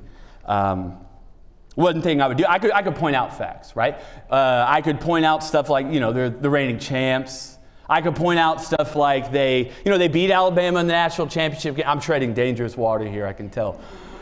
Um, 0.51 0.97
one 1.75 2.01
thing 2.01 2.21
I 2.21 2.27
would 2.27 2.35
do, 2.35 2.43
I 2.47 2.59
could, 2.59 2.71
I 2.71 2.81
could 2.81 2.95
point 2.95 3.15
out 3.15 3.37
facts, 3.37 3.73
right? 3.73 3.95
Uh, 4.29 4.65
I 4.67 4.81
could 4.81 4.99
point 4.99 5.23
out 5.23 5.45
stuff 5.45 5.69
like, 5.69 5.87
you 5.89 6.01
know, 6.01 6.11
they're 6.11 6.29
the 6.29 6.49
reigning 6.49 6.77
champs. 6.77 7.57
I 7.89 8.01
could 8.01 8.17
point 8.17 8.37
out 8.37 8.61
stuff 8.61 8.97
like 8.97 9.31
they, 9.31 9.71
you 9.85 9.91
know, 9.91 9.97
they 9.97 10.09
beat 10.09 10.29
Alabama 10.29 10.81
in 10.81 10.87
the 10.87 10.93
national 10.93 11.27
championship 11.27 11.77
game. 11.77 11.85
I'm 11.87 12.01
treading 12.01 12.33
dangerous 12.33 12.75
water 12.75 13.05
here, 13.05 13.25
I 13.25 13.31
can 13.31 13.49
tell. 13.49 13.79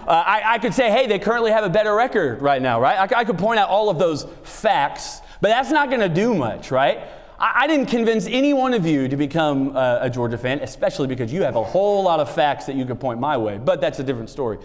Uh, 0.07 0.11
I, 0.11 0.53
I, 0.53 0.59
could 0.59 0.73
say, 0.73 0.91
hey, 0.91 1.07
they 1.07 1.17
currently 1.17 1.51
have 1.51 1.63
a 1.63 1.69
better 1.69 1.95
record 1.95 2.43
right 2.43 2.61
now, 2.61 2.79
right? 2.79 3.11
I, 3.11 3.19
I 3.21 3.23
could 3.25 3.39
point 3.39 3.59
out 3.59 3.69
all 3.69 3.89
of 3.89 3.97
those 3.97 4.27
facts, 4.43 5.21
but 5.41 5.49
that's 5.49 5.71
not 5.71 5.89
going 5.89 6.01
to 6.01 6.09
do 6.09 6.35
much, 6.35 6.69
right? 6.69 6.99
I, 7.39 7.63
I, 7.63 7.67
didn't 7.67 7.87
convince 7.87 8.27
any 8.27 8.53
one 8.53 8.73
of 8.73 8.85
you 8.85 9.07
to 9.07 9.17
become 9.17 9.75
a, 9.75 9.99
a 10.03 10.09
Georgia 10.09 10.37
fan, 10.37 10.59
especially 10.59 11.07
because 11.07 11.33
you 11.33 11.41
have 11.43 11.55
a 11.55 11.63
whole 11.63 12.03
lot 12.03 12.19
of 12.19 12.33
facts 12.33 12.65
that 12.65 12.75
you 12.75 12.85
could 12.85 12.99
point 12.99 13.19
my 13.19 13.37
way, 13.37 13.57
but 13.57 13.81
that's 13.81 13.99
a 13.99 14.03
different 14.03 14.29
story. 14.29 14.59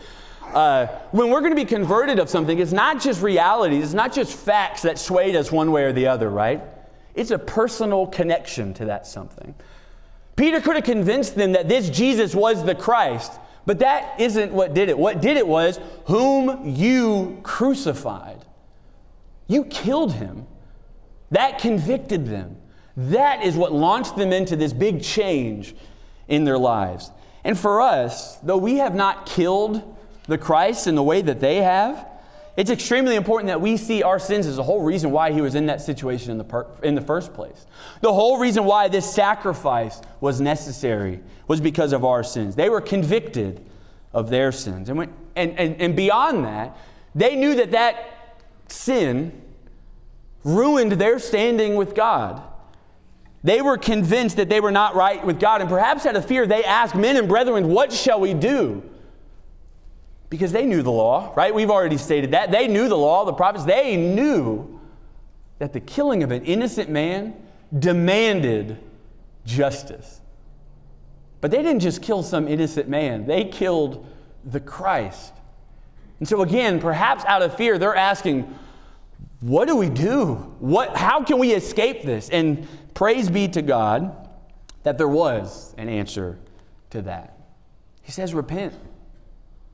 Uh, 0.52 0.86
when 1.10 1.30
we're 1.30 1.40
going 1.40 1.52
to 1.52 1.56
be 1.56 1.64
converted 1.64 2.18
of 2.18 2.28
something, 2.28 2.58
it's 2.58 2.72
not 2.72 3.00
just 3.00 3.22
realities, 3.22 3.84
it's 3.84 3.94
not 3.94 4.12
just 4.12 4.36
facts 4.36 4.82
that 4.82 4.98
swayed 4.98 5.34
us 5.34 5.50
one 5.50 5.72
way 5.72 5.84
or 5.84 5.92
the 5.92 6.06
other, 6.06 6.30
right? 6.30 6.62
It's 7.14 7.30
a 7.30 7.38
personal 7.38 8.06
connection 8.06 8.74
to 8.74 8.84
that 8.86 9.06
something. 9.06 9.54
Peter 10.36 10.60
could 10.60 10.74
have 10.74 10.84
convinced 10.84 11.36
them 11.36 11.52
that 11.52 11.68
this 11.68 11.88
Jesus 11.90 12.34
was 12.34 12.64
the 12.64 12.74
Christ, 12.74 13.32
but 13.66 13.78
that 13.78 14.20
isn't 14.20 14.52
what 14.52 14.74
did 14.74 14.88
it. 14.88 14.98
What 14.98 15.20
did 15.20 15.36
it 15.36 15.46
was, 15.46 15.78
whom 16.06 16.74
you 16.74 17.38
crucified. 17.42 18.44
You 19.46 19.64
killed 19.64 20.14
him. 20.14 20.46
That 21.30 21.58
convicted 21.58 22.26
them. 22.26 22.56
That 22.96 23.42
is 23.42 23.56
what 23.56 23.72
launched 23.72 24.16
them 24.16 24.32
into 24.32 24.56
this 24.56 24.72
big 24.72 25.02
change 25.02 25.74
in 26.28 26.44
their 26.44 26.58
lives. 26.58 27.10
And 27.42 27.58
for 27.58 27.80
us, 27.80 28.36
though 28.36 28.56
we 28.56 28.76
have 28.76 28.94
not 28.94 29.26
killed 29.26 29.93
the 30.26 30.38
Christ 30.38 30.86
in 30.86 30.94
the 30.94 31.02
way 31.02 31.22
that 31.22 31.40
they 31.40 31.56
have, 31.56 32.06
it's 32.56 32.70
extremely 32.70 33.16
important 33.16 33.48
that 33.48 33.60
we 33.60 33.76
see 33.76 34.02
our 34.02 34.18
sins 34.18 34.46
as 34.46 34.56
the 34.56 34.62
whole 34.62 34.82
reason 34.82 35.10
why 35.10 35.32
he 35.32 35.40
was 35.40 35.54
in 35.54 35.66
that 35.66 35.80
situation 35.80 36.30
in 36.30 36.38
the, 36.38 36.44
per- 36.44 36.66
in 36.82 36.94
the 36.94 37.00
first 37.00 37.34
place. 37.34 37.66
The 38.00 38.12
whole 38.12 38.38
reason 38.38 38.64
why 38.64 38.88
this 38.88 39.12
sacrifice 39.12 40.00
was 40.20 40.40
necessary 40.40 41.20
was 41.48 41.60
because 41.60 41.92
of 41.92 42.04
our 42.04 42.22
sins. 42.22 42.54
They 42.54 42.68
were 42.68 42.80
convicted 42.80 43.64
of 44.12 44.30
their 44.30 44.52
sins. 44.52 44.88
And, 44.88 44.98
when, 44.98 45.12
and, 45.34 45.58
and, 45.58 45.80
and 45.80 45.96
beyond 45.96 46.44
that, 46.44 46.76
They 47.14 47.36
knew 47.36 47.54
that 47.56 47.70
that 47.72 48.40
sin 48.68 49.40
ruined 50.42 50.92
their 50.92 51.18
standing 51.18 51.76
with 51.76 51.94
God. 51.94 52.42
They 53.42 53.62
were 53.62 53.78
convinced 53.78 54.36
that 54.36 54.48
they 54.48 54.60
were 54.60 54.72
not 54.72 54.94
right 54.94 55.24
with 55.24 55.38
God, 55.38 55.60
and 55.60 55.70
perhaps 55.70 56.06
out 56.06 56.16
of 56.16 56.24
fear, 56.24 56.46
they 56.46 56.64
asked 56.64 56.94
men 56.94 57.16
and 57.16 57.28
brethren, 57.28 57.68
What 57.68 57.92
shall 57.92 58.20
we 58.20 58.34
do? 58.34 58.82
Because 60.34 60.50
they 60.50 60.66
knew 60.66 60.82
the 60.82 60.90
law, 60.90 61.32
right? 61.36 61.54
We've 61.54 61.70
already 61.70 61.96
stated 61.96 62.32
that. 62.32 62.50
They 62.50 62.66
knew 62.66 62.88
the 62.88 62.96
law, 62.96 63.24
the 63.24 63.32
prophets. 63.32 63.64
They 63.64 63.94
knew 63.94 64.80
that 65.60 65.72
the 65.72 65.78
killing 65.78 66.24
of 66.24 66.32
an 66.32 66.44
innocent 66.44 66.90
man 66.90 67.36
demanded 67.78 68.78
justice. 69.46 70.20
But 71.40 71.52
they 71.52 71.58
didn't 71.58 71.78
just 71.78 72.02
kill 72.02 72.24
some 72.24 72.48
innocent 72.48 72.88
man, 72.88 73.26
they 73.26 73.44
killed 73.44 74.04
the 74.44 74.58
Christ. 74.58 75.32
And 76.18 76.28
so, 76.28 76.42
again, 76.42 76.80
perhaps 76.80 77.24
out 77.26 77.42
of 77.42 77.56
fear, 77.56 77.78
they're 77.78 77.94
asking, 77.94 78.52
what 79.38 79.68
do 79.68 79.76
we 79.76 79.88
do? 79.88 80.34
What, 80.58 80.96
how 80.96 81.22
can 81.22 81.38
we 81.38 81.52
escape 81.52 82.02
this? 82.02 82.28
And 82.28 82.66
praise 82.92 83.30
be 83.30 83.46
to 83.48 83.62
God 83.62 84.28
that 84.82 84.98
there 84.98 85.06
was 85.06 85.76
an 85.78 85.88
answer 85.88 86.40
to 86.90 87.02
that. 87.02 87.38
He 88.02 88.10
says, 88.10 88.34
repent. 88.34 88.74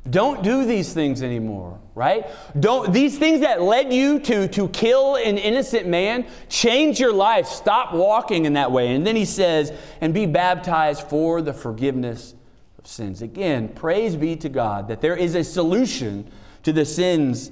Don't 0.08 0.42
do 0.42 0.64
these 0.64 0.94
things 0.94 1.22
anymore, 1.22 1.78
right? 1.94 2.26
Don't 2.58 2.90
these 2.90 3.18
things 3.18 3.40
that 3.40 3.60
led 3.60 3.92
you 3.92 4.18
to, 4.20 4.48
to 4.48 4.68
kill 4.68 5.16
an 5.16 5.36
innocent 5.36 5.86
man, 5.86 6.26
change 6.48 6.98
your 6.98 7.12
life. 7.12 7.46
Stop 7.46 7.92
walking 7.92 8.46
in 8.46 8.54
that 8.54 8.72
way. 8.72 8.94
And 8.94 9.06
then 9.06 9.14
he 9.14 9.26
says, 9.26 9.72
and 10.00 10.14
be 10.14 10.24
baptized 10.24 11.06
for 11.08 11.42
the 11.42 11.52
forgiveness 11.52 12.34
of 12.78 12.86
sins. 12.86 13.20
Again, 13.20 13.68
praise 13.68 14.16
be 14.16 14.36
to 14.36 14.48
God 14.48 14.88
that 14.88 15.02
there 15.02 15.16
is 15.16 15.34
a 15.34 15.44
solution 15.44 16.30
to 16.62 16.72
the 16.72 16.86
sins 16.86 17.50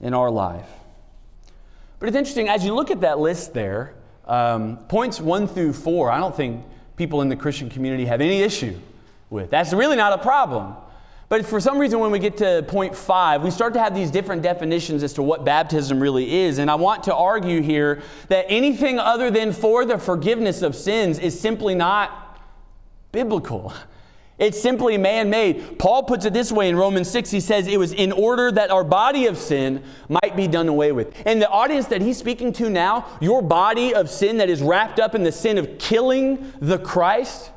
in 0.00 0.12
our 0.12 0.30
life. 0.30 0.68
But 1.98 2.08
it's 2.08 2.16
interesting, 2.16 2.50
as 2.50 2.64
you 2.66 2.74
look 2.74 2.90
at 2.90 3.00
that 3.00 3.18
list 3.18 3.54
there, 3.54 3.94
um, 4.26 4.76
points 4.88 5.20
one 5.20 5.48
through 5.48 5.72
four, 5.72 6.10
I 6.10 6.18
don't 6.18 6.36
think 6.36 6.64
people 6.96 7.22
in 7.22 7.30
the 7.30 7.36
Christian 7.36 7.70
community 7.70 8.04
have 8.04 8.20
any 8.20 8.42
issue 8.42 8.78
with. 9.30 9.50
That's 9.50 9.72
really 9.72 9.96
not 9.96 10.12
a 10.12 10.18
problem. 10.18 10.76
But 11.28 11.44
for 11.44 11.60
some 11.60 11.78
reason, 11.78 12.00
when 12.00 12.10
we 12.10 12.18
get 12.18 12.38
to 12.38 12.64
point 12.68 12.96
five, 12.96 13.42
we 13.42 13.50
start 13.50 13.74
to 13.74 13.80
have 13.80 13.94
these 13.94 14.10
different 14.10 14.42
definitions 14.42 15.02
as 15.02 15.12
to 15.14 15.22
what 15.22 15.44
baptism 15.44 16.00
really 16.00 16.34
is. 16.34 16.58
And 16.58 16.70
I 16.70 16.76
want 16.76 17.02
to 17.04 17.14
argue 17.14 17.60
here 17.60 18.02
that 18.28 18.46
anything 18.48 18.98
other 18.98 19.30
than 19.30 19.52
for 19.52 19.84
the 19.84 19.98
forgiveness 19.98 20.62
of 20.62 20.74
sins 20.74 21.18
is 21.18 21.38
simply 21.38 21.74
not 21.74 22.40
biblical. 23.12 23.74
It's 24.38 24.58
simply 24.58 24.96
man 24.96 25.30
made. 25.30 25.78
Paul 25.80 26.04
puts 26.04 26.24
it 26.24 26.32
this 26.32 26.52
way 26.52 26.68
in 26.68 26.76
Romans 26.76 27.10
6. 27.10 27.30
He 27.30 27.40
says, 27.40 27.66
It 27.66 27.76
was 27.76 27.92
in 27.92 28.12
order 28.12 28.52
that 28.52 28.70
our 28.70 28.84
body 28.84 29.26
of 29.26 29.36
sin 29.36 29.82
might 30.08 30.36
be 30.36 30.46
done 30.46 30.68
away 30.68 30.92
with. 30.92 31.12
And 31.26 31.42
the 31.42 31.50
audience 31.50 31.88
that 31.88 32.00
he's 32.00 32.16
speaking 32.16 32.52
to 32.54 32.70
now, 32.70 33.04
your 33.20 33.42
body 33.42 33.94
of 33.94 34.08
sin 34.08 34.38
that 34.38 34.48
is 34.48 34.62
wrapped 34.62 35.00
up 35.00 35.16
in 35.16 35.24
the 35.24 35.32
sin 35.32 35.58
of 35.58 35.78
killing 35.78 36.52
the 36.60 36.78
Christ, 36.78 37.50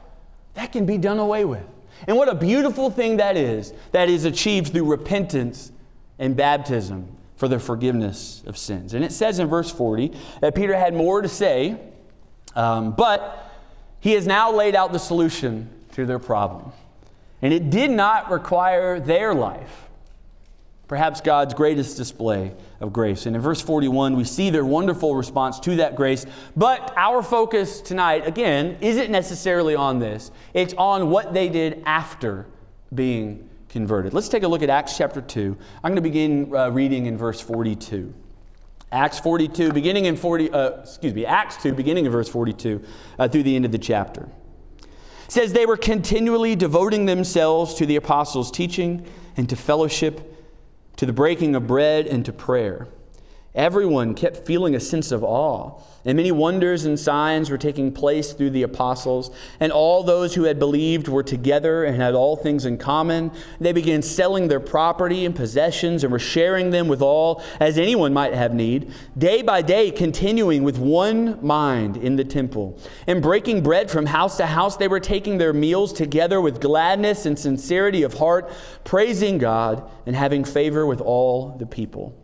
that 0.56 0.72
can 0.72 0.88
be 0.88 0.98
done 0.98 1.20
away 1.20 1.46
with. 1.46 1.64
And 2.08 2.18
what 2.18 2.28
a 2.30 2.36
beautiful 2.36 2.90
thing 2.90 3.18
that 3.18 3.38
is, 3.38 3.74
that 3.92 4.10
is 4.10 4.26
achieved 4.26 4.74
through 4.74 4.86
repentance 4.86 5.72
and 6.20 6.36
baptism 6.36 7.16
for 7.36 7.48
the 7.48 7.60
forgiveness 7.60 8.44
of 8.46 8.58
sins. 8.58 8.94
And 8.94 9.04
it 9.04 9.12
says 9.12 9.40
in 9.40 9.48
verse 9.48 9.72
40 9.72 10.12
that 10.42 10.56
Peter 10.56 10.76
had 10.76 10.94
more 10.94 11.22
to 11.22 11.28
say, 11.28 11.80
um, 12.56 12.94
but 12.94 13.52
he 14.00 14.14
has 14.14 14.28
now 14.28 14.52
laid 14.52 14.76
out 14.76 14.92
the 14.92 15.00
solution 15.00 15.70
to 15.94 16.06
their 16.06 16.20
problem. 16.20 16.72
And 17.42 17.54
it 17.54 17.70
did 17.70 17.92
not 17.92 18.30
require 18.30 19.00
their 19.00 19.34
life. 19.34 19.90
Perhaps 20.92 21.22
God's 21.22 21.54
greatest 21.54 21.96
display 21.96 22.52
of 22.82 22.92
grace. 22.92 23.26
And 23.26 23.34
in 23.34 23.42
verse 23.42 23.62
41, 23.62 24.18
we 24.18 24.26
see 24.26 24.50
their 24.50 24.66
wonderful 24.66 25.16
response 25.16 25.58
to 25.62 25.78
that 25.78 25.96
grace. 25.96 26.26
But 26.58 26.92
our 26.98 27.24
focus 27.24 27.80
tonight, 27.80 28.28
again, 28.28 28.78
isn't 28.82 29.10
necessarily 29.10 29.74
on 29.74 30.00
this, 30.00 30.32
it's 30.54 30.74
on 30.74 31.10
what 31.10 31.34
they 31.34 31.48
did 31.48 31.82
after 31.86 32.46
being 32.94 33.50
converted. 33.70 34.14
Let's 34.14 34.28
take 34.28 34.44
a 34.44 34.50
look 34.50 34.64
at 34.64 34.70
Acts 34.70 34.98
chapter 34.98 35.22
2. 35.22 35.56
I'm 35.82 35.92
going 35.92 35.96
to 35.96 36.02
begin 36.02 36.54
uh, 36.54 36.72
reading 36.72 37.06
in 37.06 37.18
verse 37.18 37.40
42. 37.40 38.14
Acts 38.92 39.18
42, 39.18 39.72
beginning 39.72 40.08
in 40.08 40.18
40, 40.18 40.52
uh, 40.52 40.70
excuse 40.82 41.14
me, 41.14 41.26
Acts 41.26 41.56
2, 41.64 41.72
beginning 41.72 42.06
in 42.06 42.12
verse 42.12 42.28
42 42.28 42.84
uh, 43.18 43.30
through 43.30 43.44
the 43.44 43.56
end 43.56 43.64
of 43.64 43.72
the 43.72 43.80
chapter 43.80 44.28
says 45.30 45.54
they 45.54 45.66
were 45.66 45.78
continually 45.78 46.58
devoting 46.58 47.06
themselves 47.06 47.76
to 47.76 47.86
the 47.86 47.96
apostles' 47.96 48.52
teaching 48.52 49.08
and 49.38 49.48
to 49.48 49.56
fellowship, 49.56 50.31
to 51.02 51.08
the 51.08 51.12
breaking 51.12 51.56
of 51.56 51.66
bread 51.66 52.06
and 52.06 52.24
to 52.24 52.32
prayer. 52.32 52.88
Everyone 53.54 54.16
kept 54.16 54.46
feeling 54.46 54.76
a 54.76 54.80
sense 54.80 55.12
of 55.12 55.26
awe, 55.26 55.78
and 56.06 56.16
many 56.16 56.32
wonders 56.32 56.86
and 56.86 56.98
signs 56.98 57.50
were 57.50 57.58
taking 57.58 57.92
place 57.92 58.32
through 58.32 58.52
the 58.52 58.64
apostles. 58.64 59.30
And 59.60 59.74
all 59.74 60.04
those 60.04 60.36
who 60.36 60.46
had 60.46 60.58
believed 60.58 61.10
were 61.10 61.22
together 61.22 61.84
and 61.84 61.98
had 61.98 62.16
all 62.16 62.38
things 62.38 62.64
in 62.64 62.78
common. 62.78 63.30
They 63.60 63.74
began 63.74 64.04
selling 64.04 64.48
their 64.48 64.62
property 64.62 65.26
and 65.26 65.36
possessions 65.36 66.06
and 66.06 66.14
were 66.14 66.18
sharing 66.18 66.70
them 66.70 66.88
with 66.88 67.02
all, 67.02 67.44
as 67.60 67.78
anyone 67.78 68.14
might 68.14 68.34
have 68.34 68.54
need, 68.54 68.90
day 69.18 69.42
by 69.42 69.62
day 69.62 69.92
continuing 69.92 70.64
with 70.64 70.78
one 70.78 71.46
mind 71.46 71.98
in 71.98 72.16
the 72.16 72.24
temple. 72.24 72.80
And 73.06 73.22
breaking 73.22 73.64
bread 73.64 73.92
from 73.92 74.06
house 74.06 74.38
to 74.38 74.46
house, 74.46 74.78
they 74.78 74.88
were 74.88 75.02
taking 75.02 75.40
their 75.40 75.52
meals 75.52 75.92
together 75.92 76.40
with 76.40 76.62
gladness 76.62 77.26
and 77.26 77.38
sincerity 77.38 78.04
of 78.04 78.14
heart, 78.14 78.50
praising 78.86 79.40
God 79.40 79.84
and 80.06 80.16
having 80.16 80.46
favor 80.46 80.86
with 80.86 81.02
all 81.02 81.58
the 81.58 81.66
people. 81.66 82.21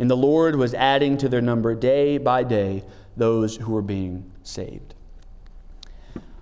And 0.00 0.10
the 0.10 0.16
Lord 0.16 0.56
was 0.56 0.72
adding 0.72 1.18
to 1.18 1.28
their 1.28 1.42
number 1.42 1.74
day 1.74 2.16
by 2.16 2.42
day 2.42 2.84
those 3.18 3.56
who 3.56 3.72
were 3.72 3.82
being 3.82 4.32
saved. 4.42 4.94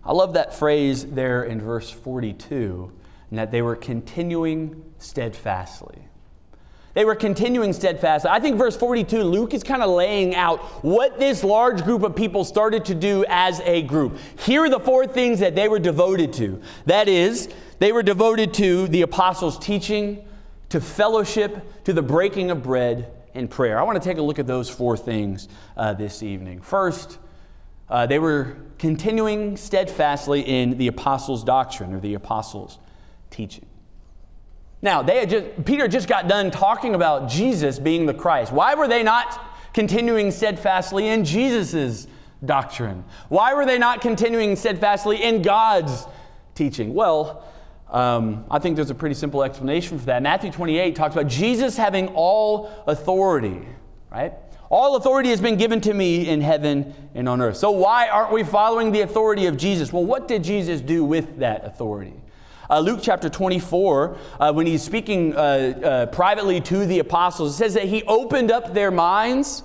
I 0.05 0.13
love 0.13 0.35
that 0.35 0.55
phrase 0.55 1.05
there 1.05 1.43
in 1.43 1.61
verse 1.61 1.91
42, 1.91 2.93
and 3.31 3.39
that 3.39 3.51
they 3.51 3.61
were 3.61 3.75
continuing 3.75 4.85
steadfastly. 4.99 5.99
They 6.95 7.05
were 7.05 7.17
continuing 7.17 7.73
steadfastly. 7.73 8.31
I 8.31 8.39
think 8.39 8.59
verse 8.59 8.77
42, 8.77 9.25
Luke 9.25 9.53
is 9.53 9.65
kind 9.65 9.83
of 9.83 9.91
laying 9.91 10.37
out 10.37 10.61
what 10.85 11.19
this 11.19 11.43
large 11.43 11.83
group 11.83 12.05
of 12.05 12.15
people 12.15 12.45
started 12.45 12.85
to 12.87 12.95
do 12.95 13.25
as 13.29 13.61
a 13.65 13.83
group. 13.83 14.19
Here 14.39 14.65
are 14.65 14.71
the 14.71 14.81
four 14.81 15.05
things 15.05 15.41
that 15.41 15.57
they 15.57 15.69
were 15.69 15.81
devoted 15.81 16.33
to. 16.35 16.63
That 16.87 17.09
is, 17.09 17.49
they 17.81 17.91
were 17.91 18.05
devoted 18.05 18.55
to 18.55 18.87
the 18.87 19.03
apostles' 19.03 19.59
teaching, 19.59 20.25
to 20.69 20.81
fellowship, 20.81 21.85
to 21.85 21.93
the 21.93 22.03
breaking 22.03 22.53
of 22.53 22.63
bread, 22.63 23.13
in 23.39 23.49
prayer. 23.49 23.79
I 23.79 23.83
want 23.85 24.03
to 24.03 24.07
take 24.07 24.19
a 24.19 24.23
look 24.23 24.39
at 24.39 24.47
those 24.47 24.69
four 24.69 24.97
things 24.97 25.49
uh, 25.77 25.95
this 25.95 26.23
evening. 26.23 26.61
First, 26.61 27.19
uh, 27.89 28.07
they 28.07 28.19
were 28.19 28.57
continuing 28.79 29.57
steadfastly 29.57 30.41
in 30.43 30.77
the 30.77 30.89
apostles' 30.89 31.45
doctrine 31.45 31.95
or 31.95 32.01
the 32.01 32.15
apostles' 32.15 32.79
teaching. 33.31 33.67
Now, 34.83 35.03
they 35.03 35.19
had 35.19 35.31
just, 35.31 35.65
Peter 35.65 35.89
just 35.89 36.09
got 36.09 36.29
done 36.29 36.51
talking 36.51 36.95
about 36.95 37.29
Jesus 37.29 37.79
being 37.79 38.07
the 38.07 38.15
Christ. 38.15 38.53
Why 38.53 38.75
were 38.75 38.87
they 38.87 39.03
not 39.03 39.73
continuing 39.73 40.31
steadfastly 40.31 41.09
in 41.09 41.25
Jesus' 41.25 42.07
doctrine? 42.45 43.05
Why 43.29 43.55
were 43.55 43.67
they 43.67 43.79
not 43.79 44.01
continuing 44.01 44.55
steadfastly 44.55 45.23
in 45.23 45.43
God's 45.43 46.07
teaching? 46.55 46.95
Well, 46.95 47.45
um, 47.91 48.45
I 48.51 48.59
think 48.59 48.77
there's 48.77 48.91
a 48.91 48.95
pretty 48.95 49.15
simple 49.15 49.43
explanation 49.43 49.99
for 49.99 50.07
that. 50.07 50.23
Matthew 50.23 50.51
28 50.51 50.95
talks 50.95 51.15
about 51.15 51.29
Jesus 51.29 51.77
having 51.77 52.09
all 52.09 52.71
authority, 52.87 53.67
right? 54.11 54.35
All 54.71 54.97
authority 54.97 55.31
has 55.31 55.41
been 55.41 55.57
given 55.57 55.81
to 55.83 55.95
me 55.95 56.29
in 56.29 56.43
heaven 56.43 56.93
and 57.15 57.29
on 57.29 57.41
earth. 57.41 57.57
So, 57.57 57.71
why 57.71 58.09
aren't 58.09 58.33
we 58.33 58.45
following 58.45 58.93
the 58.93 59.01
authority 59.01 59.47
of 59.47 59.57
Jesus? 59.57 59.93
Well, 59.93 60.05
what 60.05 60.29
did 60.29 60.45
Jesus 60.45 60.83
do 60.83 61.05
with 61.05 61.39
that 61.39 61.65
authority? 61.65 62.13
Uh, 62.69 62.81
Luke 62.81 63.01
chapter 63.03 63.31
24, 63.31 64.19
uh, 64.39 64.53
when 64.53 64.67
he's 64.67 64.83
speaking 64.83 65.35
uh, 65.35 65.39
uh 65.39 66.07
privately 66.07 66.61
to 66.61 66.85
the 66.85 66.99
apostles, 66.99 67.55
it 67.55 67.57
says 67.57 67.73
that 67.73 67.85
he 67.85 68.03
opened 68.03 68.51
up 68.51 68.75
their 68.75 68.91
minds 68.91 69.63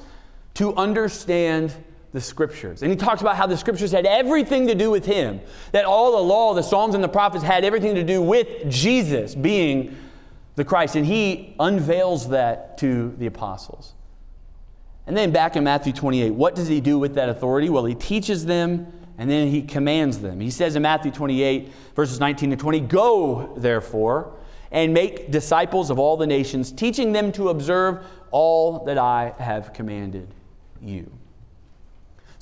to 0.53 0.73
understand 0.75 1.73
the 2.13 2.21
scriptures. 2.21 2.83
And 2.83 2.91
he 2.91 2.95
talks 2.95 3.21
about 3.21 3.35
how 3.35 3.47
the 3.47 3.57
scriptures 3.57 3.91
had 3.91 4.05
everything 4.05 4.67
to 4.67 4.75
do 4.75 4.91
with 4.91 5.05
him, 5.05 5.41
that 5.71 5.83
all 5.83 6.11
the 6.11 6.23
law, 6.23 6.53
the 6.53 6.61
Psalms, 6.61 6.95
and 6.95 7.03
the 7.03 7.09
prophets 7.09 7.43
had 7.43 7.65
everything 7.65 7.95
to 7.95 8.03
do 8.03 8.21
with 8.21 8.69
Jesus 8.69 9.35
being 9.35 9.97
the 10.55 10.63
Christ. 10.63 10.95
And 10.95 11.05
he 11.05 11.55
unveils 11.59 12.29
that 12.29 12.77
to 12.77 13.13
the 13.17 13.25
apostles. 13.25 13.93
And 15.07 15.17
then 15.17 15.31
back 15.31 15.55
in 15.55 15.63
Matthew 15.63 15.91
28, 15.91 16.29
what 16.31 16.55
does 16.55 16.67
he 16.67 16.79
do 16.79 16.97
with 16.97 17.15
that 17.15 17.29
authority? 17.29 17.69
Well, 17.69 17.85
he 17.85 17.95
teaches 17.95 18.45
them 18.45 18.93
and 19.17 19.29
then 19.29 19.49
he 19.49 19.61
commands 19.61 20.19
them. 20.19 20.39
He 20.39 20.49
says 20.49 20.75
in 20.75 20.83
Matthew 20.83 21.11
28, 21.11 21.71
verses 21.95 22.19
19 22.19 22.51
to 22.51 22.55
20, 22.55 22.79
Go, 22.81 23.53
therefore, 23.57 24.33
and 24.71 24.93
make 24.93 25.29
disciples 25.29 25.89
of 25.89 25.99
all 25.99 26.15
the 26.15 26.25
nations, 26.25 26.71
teaching 26.71 27.11
them 27.11 27.31
to 27.33 27.49
observe 27.49 28.05
all 28.31 28.85
that 28.85 28.97
I 28.97 29.33
have 29.37 29.73
commanded 29.73 30.33
you. 30.81 31.11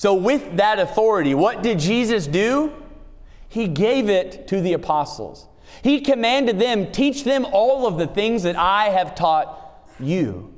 So, 0.01 0.15
with 0.15 0.58
that 0.58 0.79
authority, 0.79 1.36
what 1.36 1.62
did 1.62 1.77
Jesus 1.77 2.25
do? 2.25 2.74
He 3.50 3.67
gave 3.67 4.10
it 4.10 4.48
to 4.48 4.60
the 4.60 4.74
apostles. 4.74 5.48
He 5.84 6.01
commanded 6.01 6.58
them, 6.58 6.91
teach 6.91 7.24
them 7.24 7.46
all 7.46 7.86
of 7.86 8.00
the 8.00 8.08
things 8.08 8.41
that 8.41 8.55
I 8.55 8.86
have 8.86 9.13
taught 9.13 9.86
you. 10.00 10.55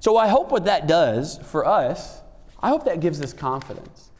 So 0.00 0.16
I 0.16 0.26
hope 0.26 0.50
what 0.50 0.64
that 0.64 0.88
does 0.88 1.38
for 1.44 1.64
us, 1.64 2.22
I 2.60 2.70
hope 2.70 2.84
that 2.86 2.98
gives 2.98 3.22
us 3.22 3.32
confidence. 3.32 4.10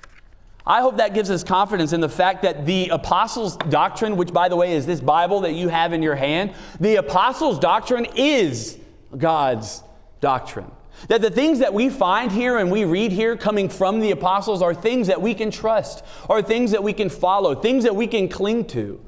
I 0.65 0.81
hope 0.81 0.99
that 0.99 1.13
gives 1.13 1.29
us 1.29 1.43
confidence 1.43 1.93
in 1.93 2.01
the 2.01 2.09
fact 2.09 2.43
that 2.43 2.65
the 2.65 2.91
apostles' 2.91 3.57
doctrine, 3.57 4.17
which 4.17 4.33
by 4.33 4.49
the 4.49 4.55
way 4.55 4.75
is 4.75 4.87
this 4.87 5.01
Bible 5.01 5.41
that 5.41 5.55
you 5.55 5.71
have 5.71 5.93
in 5.93 6.05
your 6.05 6.15
hand, 6.15 6.55
the 6.79 6.95
apostles' 6.95 7.59
doctrine 7.59 8.07
is 8.15 8.79
God's 9.19 9.83
doctrine. 10.21 10.71
That 11.09 11.21
the 11.21 11.31
things 11.31 11.59
that 11.59 11.75
we 11.75 11.89
find 11.89 12.31
here 12.31 12.59
and 12.59 12.71
we 12.71 12.85
read 12.85 13.13
here 13.13 13.37
coming 13.37 13.69
from 13.69 14.01
the 14.01 14.11
apostles 14.11 14.63
are 14.63 14.75
things 14.75 15.09
that 15.09 15.21
we 15.21 15.35
can 15.35 15.51
trust, 15.51 16.05
are 16.29 16.43
things 16.43 16.71
that 16.71 16.83
we 16.83 16.93
can 16.93 17.09
follow, 17.09 17.55
things 17.55 17.85
that 17.85 17.97
we 17.97 18.07
can 18.07 18.29
cling 18.29 18.67
to. 18.67 19.01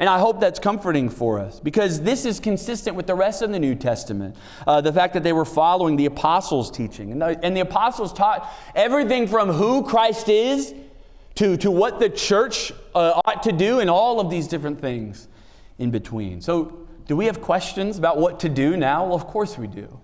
And 0.00 0.08
I 0.08 0.18
hope 0.18 0.40
that's 0.40 0.58
comforting 0.58 1.10
for 1.10 1.38
us 1.38 1.60
because 1.60 2.00
this 2.00 2.24
is 2.24 2.40
consistent 2.40 2.96
with 2.96 3.06
the 3.06 3.14
rest 3.14 3.42
of 3.42 3.52
the 3.52 3.58
New 3.58 3.74
Testament. 3.74 4.34
Uh, 4.66 4.80
the 4.80 4.92
fact 4.92 5.12
that 5.12 5.22
they 5.22 5.34
were 5.34 5.44
following 5.44 5.96
the 5.96 6.06
apostles' 6.06 6.70
teaching. 6.70 7.12
And 7.12 7.20
the, 7.20 7.38
and 7.44 7.54
the 7.54 7.60
apostles 7.60 8.14
taught 8.14 8.50
everything 8.74 9.28
from 9.28 9.50
who 9.50 9.84
Christ 9.84 10.30
is 10.30 10.74
to, 11.34 11.58
to 11.58 11.70
what 11.70 12.00
the 12.00 12.08
church 12.08 12.72
uh, 12.94 13.20
ought 13.26 13.42
to 13.42 13.52
do 13.52 13.80
and 13.80 13.90
all 13.90 14.20
of 14.20 14.30
these 14.30 14.48
different 14.48 14.80
things 14.80 15.28
in 15.78 15.90
between. 15.90 16.40
So, 16.40 16.86
do 17.06 17.16
we 17.16 17.26
have 17.26 17.40
questions 17.40 17.98
about 17.98 18.18
what 18.18 18.40
to 18.40 18.48
do 18.48 18.76
now? 18.76 19.04
Well, 19.04 19.16
of 19.16 19.26
course 19.26 19.58
we 19.58 19.66
do. 19.66 20.00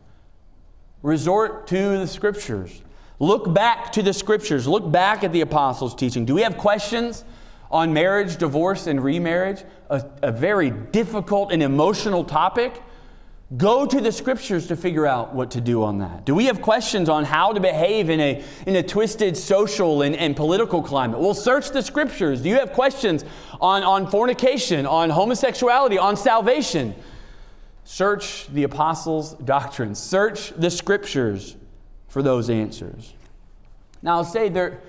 Resort 1.03 1.67
to 1.69 1.99
the 1.99 2.07
scriptures. 2.07 2.83
Look 3.19 3.53
back 3.53 3.93
to 3.93 4.03
the 4.03 4.13
scriptures. 4.13 4.67
Look 4.67 4.91
back 4.91 5.25
at 5.25 5.33
the 5.33 5.41
apostles' 5.41 5.95
teaching. 5.95 6.25
Do 6.25 6.35
we 6.35 6.43
have 6.43 6.57
questions? 6.57 7.25
on 7.71 7.93
marriage, 7.93 8.37
divorce, 8.37 8.87
and 8.87 9.03
remarriage, 9.03 9.65
a, 9.91 10.05
a 10.23 10.33
very 10.33 10.71
difficult 10.71 11.53
and 11.53 11.63
emotional 11.63 12.25
topic, 12.25 12.83
go 13.57 13.87
to 13.87 14.01
the 14.01 14.11
scriptures 14.11 14.67
to 14.67 14.77
figure 14.77 15.07
out 15.07 15.35
what 15.35 15.53
to 15.53 15.61
do 15.61 15.83
on 15.83 15.99
that. 15.99 16.25
Do 16.25 16.35
we 16.35 16.47
have 16.47 16.61
questions 16.61 17.09
on 17.09 17.25
how 17.25 17.53
to 17.53 17.61
behave 17.61 18.11
in 18.11 18.21
a, 18.21 18.43
in 18.67 18.77
a 18.77 18.83
twisted 18.83 19.37
social 19.37 20.03
and, 20.03 20.17
and 20.17 20.35
political 20.35 20.83
climate? 20.83 21.21
We'll 21.21 21.35
search 21.35 21.71
the 21.71 21.83
scriptures. 21.83 22.41
Do 22.41 22.49
you 22.49 22.57
have 22.57 22.73
questions 22.73 23.25
on, 23.61 23.83
on 23.83 24.11
fornication, 24.11 24.85
on 24.87 25.11
homosexuality, 25.11 25.99
on 25.99 26.17
salvation? 26.17 26.95
Search 27.89 28.49
the 28.49 28.65
apostles' 28.65 29.35
doctrines. 29.35 30.01
Search 30.01 30.51
the 30.51 30.71
scriptures 30.71 31.55
for 32.09 32.21
those 32.21 32.51
answers. 32.51 33.15
Now, 34.03 34.17
I'll 34.17 34.25
say 34.25 34.49
there 34.49 34.81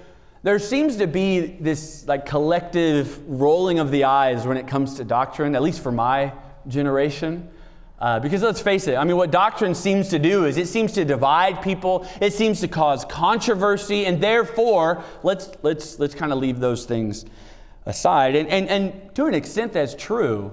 there 0.41 0.57
seems 0.57 0.97
to 0.97 1.05
be 1.05 1.41
this 1.41 2.07
like 2.07 2.25
collective 2.25 3.21
rolling 3.29 3.77
of 3.77 3.91
the 3.91 4.05
eyes 4.05 4.47
when 4.47 4.57
it 4.57 4.67
comes 4.67 4.95
to 4.95 5.03
doctrine, 5.03 5.55
at 5.55 5.61
least 5.61 5.83
for 5.83 5.91
my 5.91 6.33
generation. 6.67 7.47
Uh, 7.99 8.19
because 8.19 8.41
let's 8.41 8.61
face 8.61 8.87
it, 8.87 8.95
I 8.95 9.03
mean, 9.03 9.15
what 9.15 9.29
doctrine 9.29 9.75
seems 9.75 10.09
to 10.09 10.17
do 10.17 10.45
is 10.45 10.57
it 10.57 10.67
seems 10.67 10.93
to 10.93 11.05
divide 11.05 11.61
people, 11.61 12.07
it 12.19 12.33
seems 12.33 12.61
to 12.61 12.67
cause 12.67 13.05
controversy, 13.05 14.07
and 14.07 14.21
therefore, 14.21 15.03
let's, 15.21 15.51
let's, 15.61 15.99
let's 15.99 16.15
kind 16.15 16.31
of 16.31 16.39
leave 16.39 16.59
those 16.59 16.85
things 16.85 17.25
aside. 17.85 18.35
And, 18.35 18.49
and, 18.49 18.69
and 18.69 19.15
to 19.15 19.25
an 19.25 19.35
extent, 19.35 19.73
that's 19.73 19.93
true. 19.93 20.51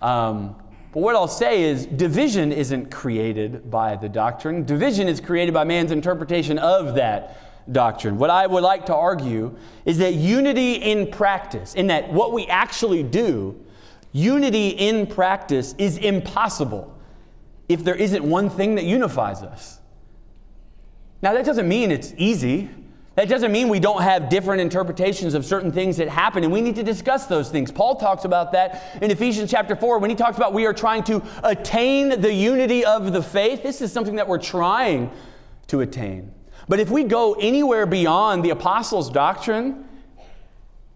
Um, 0.00 0.54
but 0.92 1.00
what 1.00 1.14
I'll 1.14 1.28
say 1.28 1.62
is 1.62 1.86
division 1.86 2.52
isn't 2.52 2.90
created 2.90 3.70
by 3.70 3.96
the 3.96 4.08
doctrine, 4.08 4.64
division 4.64 5.08
is 5.08 5.20
created 5.20 5.54
by 5.54 5.64
man's 5.64 5.92
interpretation 5.92 6.58
of 6.58 6.94
that 6.96 7.72
doctrine. 7.72 8.18
What 8.18 8.30
I 8.30 8.46
would 8.46 8.62
like 8.62 8.86
to 8.86 8.94
argue 8.94 9.56
is 9.84 9.98
that 9.98 10.14
unity 10.14 10.74
in 10.74 11.10
practice, 11.10 11.74
in 11.74 11.86
that 11.88 12.12
what 12.12 12.32
we 12.32 12.46
actually 12.46 13.02
do, 13.02 13.60
unity 14.12 14.68
in 14.68 15.06
practice 15.06 15.74
is 15.78 15.98
impossible 15.98 16.96
if 17.68 17.84
there 17.84 17.94
isn't 17.94 18.24
one 18.24 18.50
thing 18.50 18.74
that 18.74 18.84
unifies 18.84 19.42
us. 19.42 19.78
Now, 21.22 21.34
that 21.34 21.44
doesn't 21.44 21.68
mean 21.68 21.92
it's 21.92 22.12
easy. 22.16 22.70
That 23.20 23.28
doesn't 23.28 23.52
mean 23.52 23.68
we 23.68 23.80
don't 23.80 24.00
have 24.00 24.30
different 24.30 24.62
interpretations 24.62 25.34
of 25.34 25.44
certain 25.44 25.70
things 25.70 25.98
that 25.98 26.08
happen, 26.08 26.42
and 26.42 26.50
we 26.50 26.62
need 26.62 26.76
to 26.76 26.82
discuss 26.82 27.26
those 27.26 27.50
things. 27.50 27.70
Paul 27.70 27.96
talks 27.96 28.24
about 28.24 28.52
that 28.52 28.96
in 29.02 29.10
Ephesians 29.10 29.50
chapter 29.50 29.76
4 29.76 29.98
when 29.98 30.08
he 30.08 30.16
talks 30.16 30.38
about 30.38 30.54
we 30.54 30.64
are 30.64 30.72
trying 30.72 31.02
to 31.02 31.22
attain 31.44 32.18
the 32.22 32.32
unity 32.32 32.82
of 32.82 33.12
the 33.12 33.22
faith. 33.22 33.62
This 33.62 33.82
is 33.82 33.92
something 33.92 34.16
that 34.16 34.26
we're 34.26 34.38
trying 34.38 35.10
to 35.66 35.82
attain. 35.82 36.32
But 36.66 36.80
if 36.80 36.88
we 36.88 37.04
go 37.04 37.34
anywhere 37.34 37.84
beyond 37.84 38.42
the 38.42 38.50
apostles' 38.50 39.10
doctrine, 39.10 39.84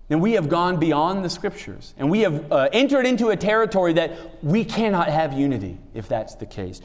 then 0.08 0.20
we 0.20 0.32
have 0.32 0.48
gone 0.48 0.78
beyond 0.78 1.22
the 1.26 1.28
scriptures. 1.28 1.92
And 1.98 2.10
we 2.10 2.20
have 2.20 2.50
uh, 2.50 2.70
entered 2.72 3.04
into 3.04 3.28
a 3.28 3.36
territory 3.36 3.92
that 3.92 4.42
we 4.42 4.64
cannot 4.64 5.08
have 5.08 5.34
unity 5.34 5.76
if 5.92 6.08
that's 6.08 6.36
the 6.36 6.46
case. 6.46 6.80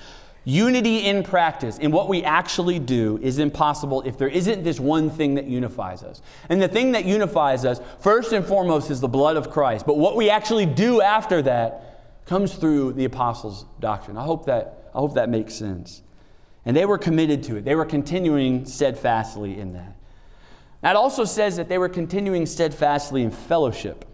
Unity 0.46 1.06
in 1.06 1.22
practice, 1.24 1.78
in 1.78 1.92
what 1.92 2.08
we 2.08 2.24
actually 2.24 2.80
do, 2.80 3.20
is 3.22 3.40
impossible 3.40 4.02
if 4.04 4.18
there 4.18 4.30
isn't 4.30 4.64
this 4.64 4.80
one 4.80 5.10
thing 5.10 5.36
that 5.36 5.46
unifies 5.46 6.02
us. 6.02 6.22
And 6.48 6.62
the 6.62 6.68
thing 6.68 6.94
that 6.94 7.06
unifies 7.06 7.66
us, 7.66 7.82
first 8.00 8.32
and 8.32 8.46
foremost, 8.46 8.90
is 8.90 9.02
the 9.02 9.08
blood 9.08 9.38
of 9.38 9.50
Christ. 9.50 9.86
But 9.86 9.98
what 9.98 10.16
we 10.16 10.30
actually 10.30 10.66
do 10.66 11.02
after 11.02 11.42
that 11.44 12.26
comes 12.26 12.56
through 12.56 12.94
the 12.94 13.06
apostles' 13.06 13.66
doctrine. 13.80 14.18
I 14.18 14.24
hope 14.24 14.46
that, 14.46 14.92
I 14.94 15.00
hope 15.00 15.16
that 15.16 15.30
makes 15.30 15.54
sense. 15.56 16.04
And 16.66 16.76
they 16.76 16.86
were 16.86 16.98
committed 16.98 17.44
to 17.44 17.58
it. 17.58 17.66
They 17.66 17.76
were 17.76 17.86
continuing 17.86 18.66
steadfastly 18.66 19.60
in 19.60 19.74
that. 19.74 19.96
That 20.82 20.96
also 20.96 21.26
says 21.26 21.58
that 21.58 21.68
they 21.68 21.78
were 21.78 21.90
continuing 21.90 22.46
steadfastly 22.46 23.24
in 23.24 23.32
fellowship. 23.32 24.06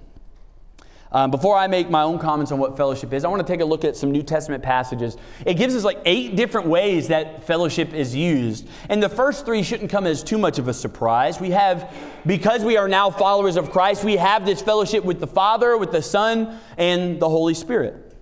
Um, 1.12 1.32
before 1.32 1.56
I 1.56 1.68
make 1.68 1.90
my 1.90 2.02
own 2.02 2.20
comments 2.20 2.52
on 2.52 2.60
what 2.60 2.76
fellowship 2.76 3.14
is, 3.14 3.24
I 3.24 3.30
want 3.30 3.46
to 3.46 3.48
take 3.48 3.62
a 3.62 3.66
look 3.66 3.86
at 3.86 3.96
some 3.96 4.12
New 4.12 4.24
Testament 4.24 4.64
passages. 4.64 5.16
It 5.46 5.54
gives 5.54 5.76
us 5.76 5.84
like 5.84 6.00
eight 6.06 6.36
different 6.36 6.68
ways 6.68 7.08
that 7.08 7.46
fellowship 7.46 7.94
is 7.94 8.14
used. 8.14 8.68
And 8.90 9.02
the 9.02 9.10
first 9.10 9.46
three 9.46 9.64
shouldn't 9.64 9.92
come 9.92 10.08
as 10.08 10.24
too 10.24 10.38
much 10.38 10.60
of 10.60 10.68
a 10.68 10.74
surprise. 10.74 11.40
We 11.40 11.52
have, 11.52 11.94
because 12.26 12.64
we 12.64 12.76
are 12.76 12.88
now 12.88 13.12
followers 13.12 13.56
of 13.56 13.72
Christ, 13.72 14.04
we 14.04 14.18
have 14.18 14.46
this 14.46 14.62
fellowship 14.62 15.06
with 15.06 15.20
the 15.20 15.28
Father, 15.28 15.78
with 15.78 15.92
the 15.92 16.02
Son, 16.02 16.60
and 16.78 17.20
the 17.20 17.30
Holy 17.30 17.54
Spirit. 17.54 18.14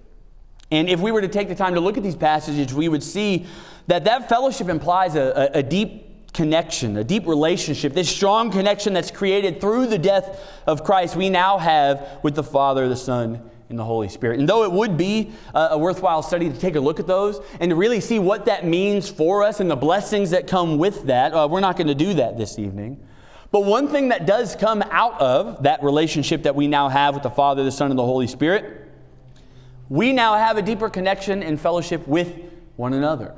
And 0.69 0.89
if 0.89 0.99
we 0.99 1.11
were 1.11 1.21
to 1.21 1.27
take 1.27 1.47
the 1.47 1.55
time 1.55 1.75
to 1.75 1.79
look 1.79 1.97
at 1.97 2.03
these 2.03 2.15
passages, 2.15 2.73
we 2.73 2.89
would 2.89 3.03
see 3.03 3.45
that 3.87 4.03
that 4.05 4.29
fellowship 4.29 4.69
implies 4.69 5.15
a, 5.15 5.51
a, 5.53 5.59
a 5.59 5.63
deep 5.63 6.12
connection, 6.33 6.97
a 6.97 7.03
deep 7.03 7.27
relationship, 7.27 7.93
this 7.93 8.09
strong 8.09 8.51
connection 8.51 8.93
that's 8.93 9.11
created 9.11 9.61
through 9.61 9.87
the 9.87 9.99
death 9.99 10.41
of 10.65 10.83
Christ, 10.83 11.15
we 11.15 11.29
now 11.29 11.57
have 11.57 12.19
with 12.23 12.35
the 12.35 12.43
Father, 12.43 12.89
the 12.89 12.95
Son, 12.95 13.49
and 13.69 13.79
the 13.79 13.83
Holy 13.83 14.09
Spirit. 14.09 14.39
And 14.39 14.49
though 14.49 14.63
it 14.63 14.71
would 14.71 14.97
be 14.97 15.31
a 15.53 15.77
worthwhile 15.77 16.21
study 16.21 16.49
to 16.49 16.57
take 16.57 16.75
a 16.75 16.79
look 16.79 16.99
at 16.99 17.07
those 17.07 17.39
and 17.59 17.69
to 17.69 17.75
really 17.75 17.99
see 17.99 18.19
what 18.19 18.45
that 18.45 18.65
means 18.65 19.09
for 19.09 19.43
us 19.43 19.59
and 19.59 19.69
the 19.69 19.75
blessings 19.75 20.31
that 20.31 20.47
come 20.47 20.77
with 20.77 21.03
that, 21.03 21.33
uh, 21.33 21.47
we're 21.49 21.59
not 21.59 21.77
going 21.77 21.87
to 21.87 21.95
do 21.95 22.13
that 22.15 22.37
this 22.37 22.59
evening. 22.59 23.03
But 23.51 23.65
one 23.65 23.87
thing 23.87 24.09
that 24.09 24.25
does 24.25 24.55
come 24.55 24.81
out 24.89 25.19
of 25.21 25.63
that 25.63 25.83
relationship 25.83 26.43
that 26.43 26.55
we 26.55 26.67
now 26.67 26.89
have 26.89 27.13
with 27.13 27.23
the 27.23 27.29
Father, 27.29 27.63
the 27.63 27.71
Son, 27.71 27.91
and 27.91 27.97
the 27.97 28.05
Holy 28.05 28.27
Spirit, 28.27 28.89
we 29.89 30.11
now 30.11 30.35
have 30.35 30.57
a 30.57 30.61
deeper 30.61 30.89
connection 30.89 31.43
and 31.43 31.59
fellowship 31.59 32.07
with 32.07 32.33
one 32.75 32.93
another. 32.93 33.35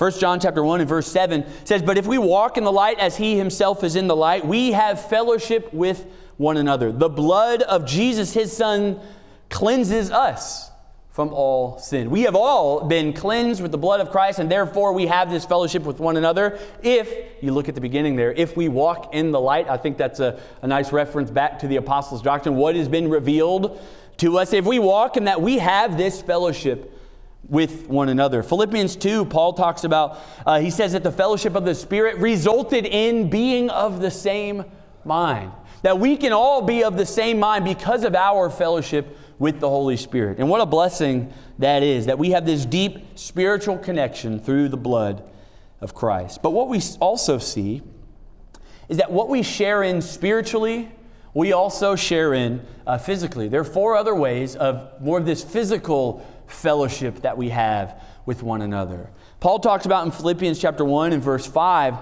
1 0.00 0.12
John 0.12 0.40
chapter 0.40 0.64
1 0.64 0.80
and 0.80 0.88
verse 0.88 1.06
7 1.08 1.44
says, 1.66 1.82
But 1.82 1.98
if 1.98 2.06
we 2.06 2.16
walk 2.16 2.56
in 2.56 2.64
the 2.64 2.72
light 2.72 2.98
as 2.98 3.18
he 3.18 3.36
himself 3.36 3.84
is 3.84 3.96
in 3.96 4.06
the 4.06 4.16
light, 4.16 4.46
we 4.46 4.72
have 4.72 5.10
fellowship 5.10 5.74
with 5.74 6.06
one 6.38 6.56
another. 6.56 6.90
The 6.90 7.10
blood 7.10 7.60
of 7.60 7.84
Jesus, 7.84 8.32
his 8.32 8.50
son, 8.50 8.98
cleanses 9.50 10.10
us 10.10 10.70
from 11.10 11.34
all 11.34 11.78
sin. 11.78 12.08
We 12.08 12.22
have 12.22 12.34
all 12.34 12.88
been 12.88 13.12
cleansed 13.12 13.60
with 13.60 13.72
the 13.72 13.76
blood 13.76 14.00
of 14.00 14.10
Christ, 14.10 14.38
and 14.38 14.50
therefore 14.50 14.94
we 14.94 15.06
have 15.06 15.30
this 15.30 15.44
fellowship 15.44 15.82
with 15.82 16.00
one 16.00 16.16
another. 16.16 16.58
If 16.82 17.12
you 17.42 17.52
look 17.52 17.68
at 17.68 17.74
the 17.74 17.82
beginning 17.82 18.16
there, 18.16 18.32
if 18.32 18.56
we 18.56 18.68
walk 18.68 19.12
in 19.12 19.32
the 19.32 19.40
light, 19.40 19.68
I 19.68 19.76
think 19.76 19.98
that's 19.98 20.18
a, 20.18 20.40
a 20.62 20.66
nice 20.66 20.92
reference 20.92 21.30
back 21.30 21.58
to 21.58 21.66
the 21.66 21.76
apostles' 21.76 22.22
doctrine, 22.22 22.56
what 22.56 22.74
has 22.74 22.88
been 22.88 23.10
revealed 23.10 23.78
to 24.16 24.38
us. 24.38 24.54
If 24.54 24.64
we 24.64 24.78
walk 24.78 25.18
in 25.18 25.24
that, 25.24 25.42
we 25.42 25.58
have 25.58 25.98
this 25.98 26.22
fellowship 26.22 26.96
with 27.50 27.88
one 27.88 28.08
another. 28.08 28.42
Philippians 28.42 28.96
2, 28.96 29.26
Paul 29.26 29.52
talks 29.52 29.84
about, 29.84 30.18
uh, 30.46 30.60
he 30.60 30.70
says 30.70 30.92
that 30.92 31.02
the 31.02 31.12
fellowship 31.12 31.56
of 31.56 31.64
the 31.64 31.74
Spirit 31.74 32.16
resulted 32.18 32.86
in 32.86 33.28
being 33.28 33.68
of 33.68 34.00
the 34.00 34.10
same 34.10 34.64
mind. 35.04 35.52
That 35.82 35.98
we 35.98 36.16
can 36.16 36.32
all 36.32 36.62
be 36.62 36.84
of 36.84 36.96
the 36.96 37.06
same 37.06 37.40
mind 37.40 37.64
because 37.64 38.04
of 38.04 38.14
our 38.14 38.48
fellowship 38.50 39.18
with 39.40 39.58
the 39.58 39.68
Holy 39.68 39.96
Spirit. 39.96 40.38
And 40.38 40.48
what 40.48 40.60
a 40.60 40.66
blessing 40.66 41.32
that 41.58 41.82
is, 41.82 42.06
that 42.06 42.18
we 42.18 42.30
have 42.30 42.46
this 42.46 42.64
deep 42.64 43.18
spiritual 43.18 43.78
connection 43.78 44.38
through 44.38 44.68
the 44.68 44.76
blood 44.76 45.24
of 45.80 45.94
Christ. 45.94 46.42
But 46.42 46.50
what 46.50 46.68
we 46.68 46.80
also 47.00 47.38
see 47.38 47.82
is 48.88 48.98
that 48.98 49.10
what 49.10 49.28
we 49.28 49.42
share 49.42 49.82
in 49.82 50.02
spiritually, 50.02 50.90
we 51.32 51.52
also 51.52 51.96
share 51.96 52.34
in 52.34 52.64
uh, 52.86 52.98
physically. 52.98 53.48
There 53.48 53.60
are 53.60 53.64
four 53.64 53.96
other 53.96 54.14
ways 54.14 54.56
of 54.56 55.00
more 55.00 55.18
of 55.18 55.24
this 55.24 55.42
physical 55.42 56.26
fellowship 56.50 57.22
that 57.22 57.36
we 57.36 57.48
have 57.50 58.02
with 58.26 58.42
one 58.42 58.62
another. 58.62 59.10
Paul 59.40 59.58
talks 59.58 59.86
about 59.86 60.04
in 60.04 60.12
Philippians 60.12 60.58
chapter 60.58 60.84
1 60.84 61.12
and 61.12 61.22
verse 61.22 61.46
5 61.46 61.96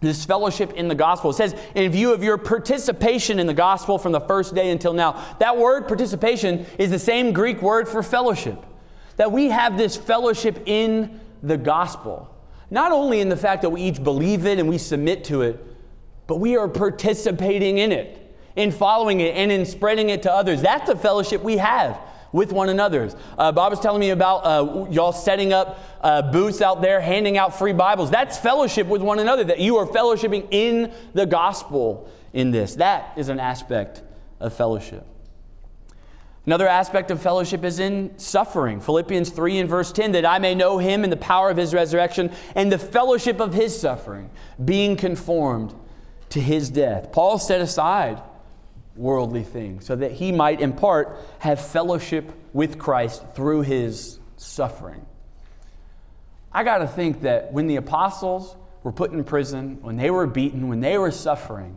this 0.00 0.24
fellowship 0.24 0.72
in 0.74 0.88
the 0.88 0.94
gospel. 0.94 1.30
It 1.30 1.34
says, 1.34 1.54
in 1.74 1.90
view 1.90 2.12
of 2.12 2.22
your 2.22 2.36
participation 2.36 3.38
in 3.38 3.46
the 3.46 3.54
gospel 3.54 3.98
from 3.98 4.12
the 4.12 4.20
first 4.20 4.54
day 4.54 4.70
until 4.70 4.92
now. 4.92 5.24
That 5.38 5.56
word 5.56 5.88
participation 5.88 6.66
is 6.78 6.90
the 6.90 6.98
same 6.98 7.32
Greek 7.32 7.62
word 7.62 7.88
for 7.88 8.02
fellowship. 8.02 8.62
That 9.16 9.32
we 9.32 9.48
have 9.48 9.78
this 9.78 9.96
fellowship 9.96 10.62
in 10.66 11.20
the 11.42 11.56
gospel. 11.56 12.32
Not 12.70 12.92
only 12.92 13.20
in 13.20 13.28
the 13.28 13.36
fact 13.36 13.62
that 13.62 13.70
we 13.70 13.82
each 13.82 14.02
believe 14.02 14.44
it 14.44 14.58
and 14.58 14.68
we 14.68 14.78
submit 14.78 15.24
to 15.24 15.42
it, 15.42 15.64
but 16.26 16.40
we 16.40 16.56
are 16.56 16.68
participating 16.68 17.78
in 17.78 17.92
it, 17.92 18.36
in 18.56 18.72
following 18.72 19.20
it, 19.20 19.34
and 19.34 19.50
in 19.50 19.64
spreading 19.64 20.10
it 20.10 20.22
to 20.24 20.32
others. 20.32 20.60
That's 20.60 20.88
the 20.88 20.96
fellowship 20.96 21.42
we 21.42 21.56
have 21.56 21.98
with 22.32 22.52
one 22.52 22.68
another. 22.68 23.10
Uh, 23.38 23.52
Bob 23.52 23.70
was 23.70 23.80
telling 23.80 24.00
me 24.00 24.10
about 24.10 24.38
uh, 24.38 24.86
y'all 24.90 25.12
setting 25.12 25.52
up 25.52 25.78
uh, 26.00 26.22
booths 26.30 26.60
out 26.60 26.82
there, 26.82 27.00
handing 27.00 27.38
out 27.38 27.58
free 27.58 27.72
Bibles. 27.72 28.10
That's 28.10 28.38
fellowship 28.38 28.86
with 28.86 29.02
one 29.02 29.18
another, 29.18 29.44
that 29.44 29.60
you 29.60 29.76
are 29.76 29.86
fellowshipping 29.86 30.48
in 30.50 30.92
the 31.14 31.26
gospel 31.26 32.10
in 32.32 32.50
this. 32.50 32.76
That 32.76 33.12
is 33.16 33.28
an 33.28 33.40
aspect 33.40 34.02
of 34.40 34.52
fellowship. 34.54 35.06
Another 36.46 36.68
aspect 36.68 37.10
of 37.10 37.20
fellowship 37.20 37.64
is 37.64 37.80
in 37.80 38.16
suffering. 38.18 38.80
Philippians 38.80 39.30
3 39.30 39.58
and 39.58 39.68
verse 39.68 39.90
10 39.90 40.12
that 40.12 40.24
I 40.24 40.38
may 40.38 40.54
know 40.54 40.78
him 40.78 41.02
in 41.02 41.10
the 41.10 41.16
power 41.16 41.50
of 41.50 41.56
his 41.56 41.74
resurrection 41.74 42.30
and 42.54 42.70
the 42.70 42.78
fellowship 42.78 43.40
of 43.40 43.52
his 43.52 43.78
suffering, 43.78 44.30
being 44.64 44.96
conformed 44.96 45.74
to 46.28 46.40
his 46.40 46.70
death. 46.70 47.10
Paul 47.10 47.40
set 47.40 47.60
aside 47.60 48.22
worldly 48.96 49.42
things 49.42 49.86
so 49.86 49.96
that 49.96 50.12
he 50.12 50.32
might 50.32 50.60
in 50.60 50.72
part 50.72 51.18
have 51.38 51.60
fellowship 51.60 52.32
with 52.52 52.78
Christ 52.78 53.22
through 53.34 53.62
his 53.62 54.18
suffering. 54.36 55.04
I 56.52 56.64
got 56.64 56.78
to 56.78 56.86
think 56.86 57.22
that 57.22 57.52
when 57.52 57.66
the 57.66 57.76
apostles 57.76 58.56
were 58.82 58.92
put 58.92 59.12
in 59.12 59.24
prison, 59.24 59.78
when 59.82 59.96
they 59.96 60.10
were 60.10 60.26
beaten, 60.26 60.68
when 60.68 60.80
they 60.80 60.96
were 60.96 61.10
suffering, 61.10 61.76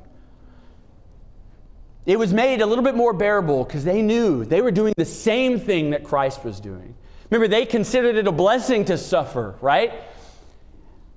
it 2.05 2.17
was 2.17 2.34
made 2.34 2.62
a 2.62 2.65
little 2.65 2.84
bit 2.84 2.95
more 2.95 3.13
bearable 3.13 3.63
because 3.63 3.84
they 3.84 4.01
knew 4.01 4.45
they 4.45 4.62
were 4.62 4.71
doing 4.71 4.93
the 4.97 5.05
same 5.05 5.60
thing 5.60 5.89
that 5.91 6.03
Christ 6.03 6.43
was 6.43 6.60
doing. 6.60 6.95
Remember, 7.29 7.47
they 7.47 7.65
considered 7.65 8.15
it 8.15 8.27
a 8.27 8.32
blessing 8.32 8.86
to 8.86 8.97
suffer, 8.97 9.55
right? 9.62 9.93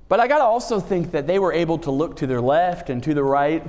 But 0.08 0.20
I 0.20 0.28
got 0.28 0.38
to 0.38 0.44
also 0.44 0.78
think 0.80 1.12
that 1.12 1.26
they 1.26 1.38
were 1.38 1.52
able 1.52 1.78
to 1.78 1.90
look 1.90 2.16
to 2.16 2.26
their 2.26 2.40
left 2.40 2.90
and 2.90 3.02
to 3.04 3.14
the 3.14 3.24
right. 3.24 3.62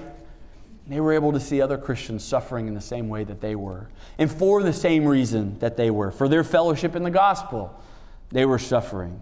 They 0.88 1.00
were 1.00 1.14
able 1.14 1.32
to 1.32 1.40
see 1.40 1.62
other 1.62 1.78
Christians 1.78 2.24
suffering 2.24 2.68
in 2.68 2.74
the 2.74 2.82
same 2.82 3.08
way 3.08 3.24
that 3.24 3.40
they 3.40 3.56
were, 3.56 3.90
and 4.18 4.30
for 4.32 4.62
the 4.62 4.74
same 4.74 5.06
reason 5.06 5.58
that 5.60 5.78
they 5.78 5.90
were. 5.90 6.12
For 6.12 6.28
their 6.28 6.44
fellowship 6.44 6.96
in 6.96 7.04
the 7.04 7.12
gospel, 7.12 7.80
they 8.30 8.46
were 8.46 8.60
suffering 8.60 9.22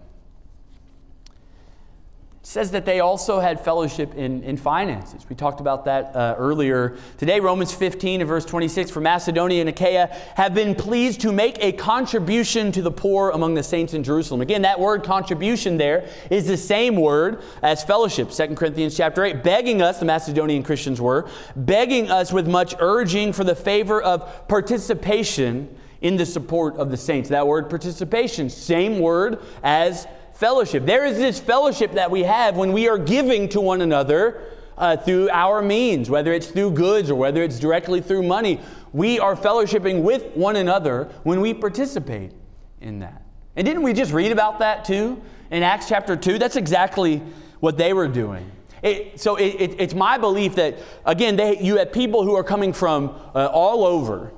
says 2.44 2.72
that 2.72 2.84
they 2.84 2.98
also 2.98 3.38
had 3.38 3.60
fellowship 3.60 4.14
in, 4.14 4.42
in 4.42 4.56
finances. 4.56 5.24
We 5.28 5.36
talked 5.36 5.60
about 5.60 5.84
that 5.84 6.14
uh, 6.16 6.34
earlier 6.36 6.96
today. 7.16 7.38
Romans 7.38 7.72
15 7.72 8.20
and 8.20 8.28
verse 8.28 8.44
26 8.44 8.90
For 8.90 9.00
Macedonia 9.00 9.60
and 9.60 9.68
Achaia 9.68 10.08
have 10.34 10.52
been 10.52 10.74
pleased 10.74 11.20
to 11.20 11.30
make 11.30 11.62
a 11.62 11.70
contribution 11.70 12.72
to 12.72 12.82
the 12.82 12.90
poor 12.90 13.30
among 13.30 13.54
the 13.54 13.62
saints 13.62 13.94
in 13.94 14.02
Jerusalem. 14.02 14.40
Again, 14.40 14.62
that 14.62 14.80
word 14.80 15.04
contribution 15.04 15.76
there 15.76 16.08
is 16.30 16.48
the 16.48 16.56
same 16.56 16.96
word 16.96 17.42
as 17.62 17.84
fellowship. 17.84 18.32
2 18.32 18.56
Corinthians 18.56 18.96
chapter 18.96 19.24
8, 19.24 19.44
begging 19.44 19.80
us, 19.80 20.00
the 20.00 20.04
Macedonian 20.04 20.64
Christians 20.64 21.00
were, 21.00 21.28
begging 21.54 22.10
us 22.10 22.32
with 22.32 22.48
much 22.48 22.74
urging 22.80 23.32
for 23.32 23.44
the 23.44 23.54
favor 23.54 24.02
of 24.02 24.48
participation 24.48 25.78
in 26.00 26.16
the 26.16 26.26
support 26.26 26.74
of 26.76 26.90
the 26.90 26.96
saints. 26.96 27.28
That 27.28 27.46
word 27.46 27.70
participation, 27.70 28.50
same 28.50 28.98
word 28.98 29.38
as 29.62 30.08
fellowship. 30.42 30.84
There 30.84 31.06
is 31.06 31.18
this 31.18 31.38
fellowship 31.38 31.92
that 31.92 32.10
we 32.10 32.24
have 32.24 32.56
when 32.56 32.72
we 32.72 32.88
are 32.88 32.98
giving 32.98 33.48
to 33.50 33.60
one 33.60 33.80
another 33.80 34.42
uh, 34.76 34.96
through 34.96 35.30
our 35.30 35.62
means, 35.62 36.10
whether 36.10 36.32
it's 36.32 36.48
through 36.48 36.72
goods 36.72 37.10
or 37.10 37.14
whether 37.14 37.44
it's 37.44 37.60
directly 37.60 38.00
through 38.00 38.24
money. 38.24 38.58
We 38.92 39.20
are 39.20 39.36
fellowshipping 39.36 40.02
with 40.02 40.34
one 40.34 40.56
another 40.56 41.04
when 41.22 41.40
we 41.40 41.54
participate 41.54 42.32
in 42.80 42.98
that. 42.98 43.22
And 43.54 43.64
didn't 43.64 43.84
we 43.84 43.92
just 43.92 44.12
read 44.12 44.32
about 44.32 44.58
that 44.58 44.84
too 44.84 45.22
in 45.52 45.62
Acts 45.62 45.88
chapter 45.88 46.16
2? 46.16 46.40
That's 46.40 46.56
exactly 46.56 47.22
what 47.60 47.78
they 47.78 47.92
were 47.92 48.08
doing. 48.08 48.50
It, 48.82 49.20
so 49.20 49.36
it, 49.36 49.44
it, 49.60 49.80
it's 49.80 49.94
my 49.94 50.18
belief 50.18 50.56
that, 50.56 50.76
again, 51.06 51.36
they, 51.36 51.62
you 51.62 51.76
had 51.76 51.92
people 51.92 52.24
who 52.24 52.34
are 52.34 52.42
coming 52.42 52.72
from 52.72 53.10
uh, 53.32 53.46
all 53.46 53.84
over 53.84 54.32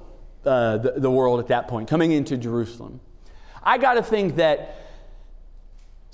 uh, 0.44 0.76
the, 0.76 0.92
the 0.98 1.10
world 1.10 1.40
at 1.40 1.46
that 1.46 1.66
point, 1.66 1.88
coming 1.88 2.12
into 2.12 2.36
Jerusalem. 2.36 3.00
I 3.62 3.78
got 3.78 3.94
to 3.94 4.02
think 4.02 4.36
that 4.36 4.83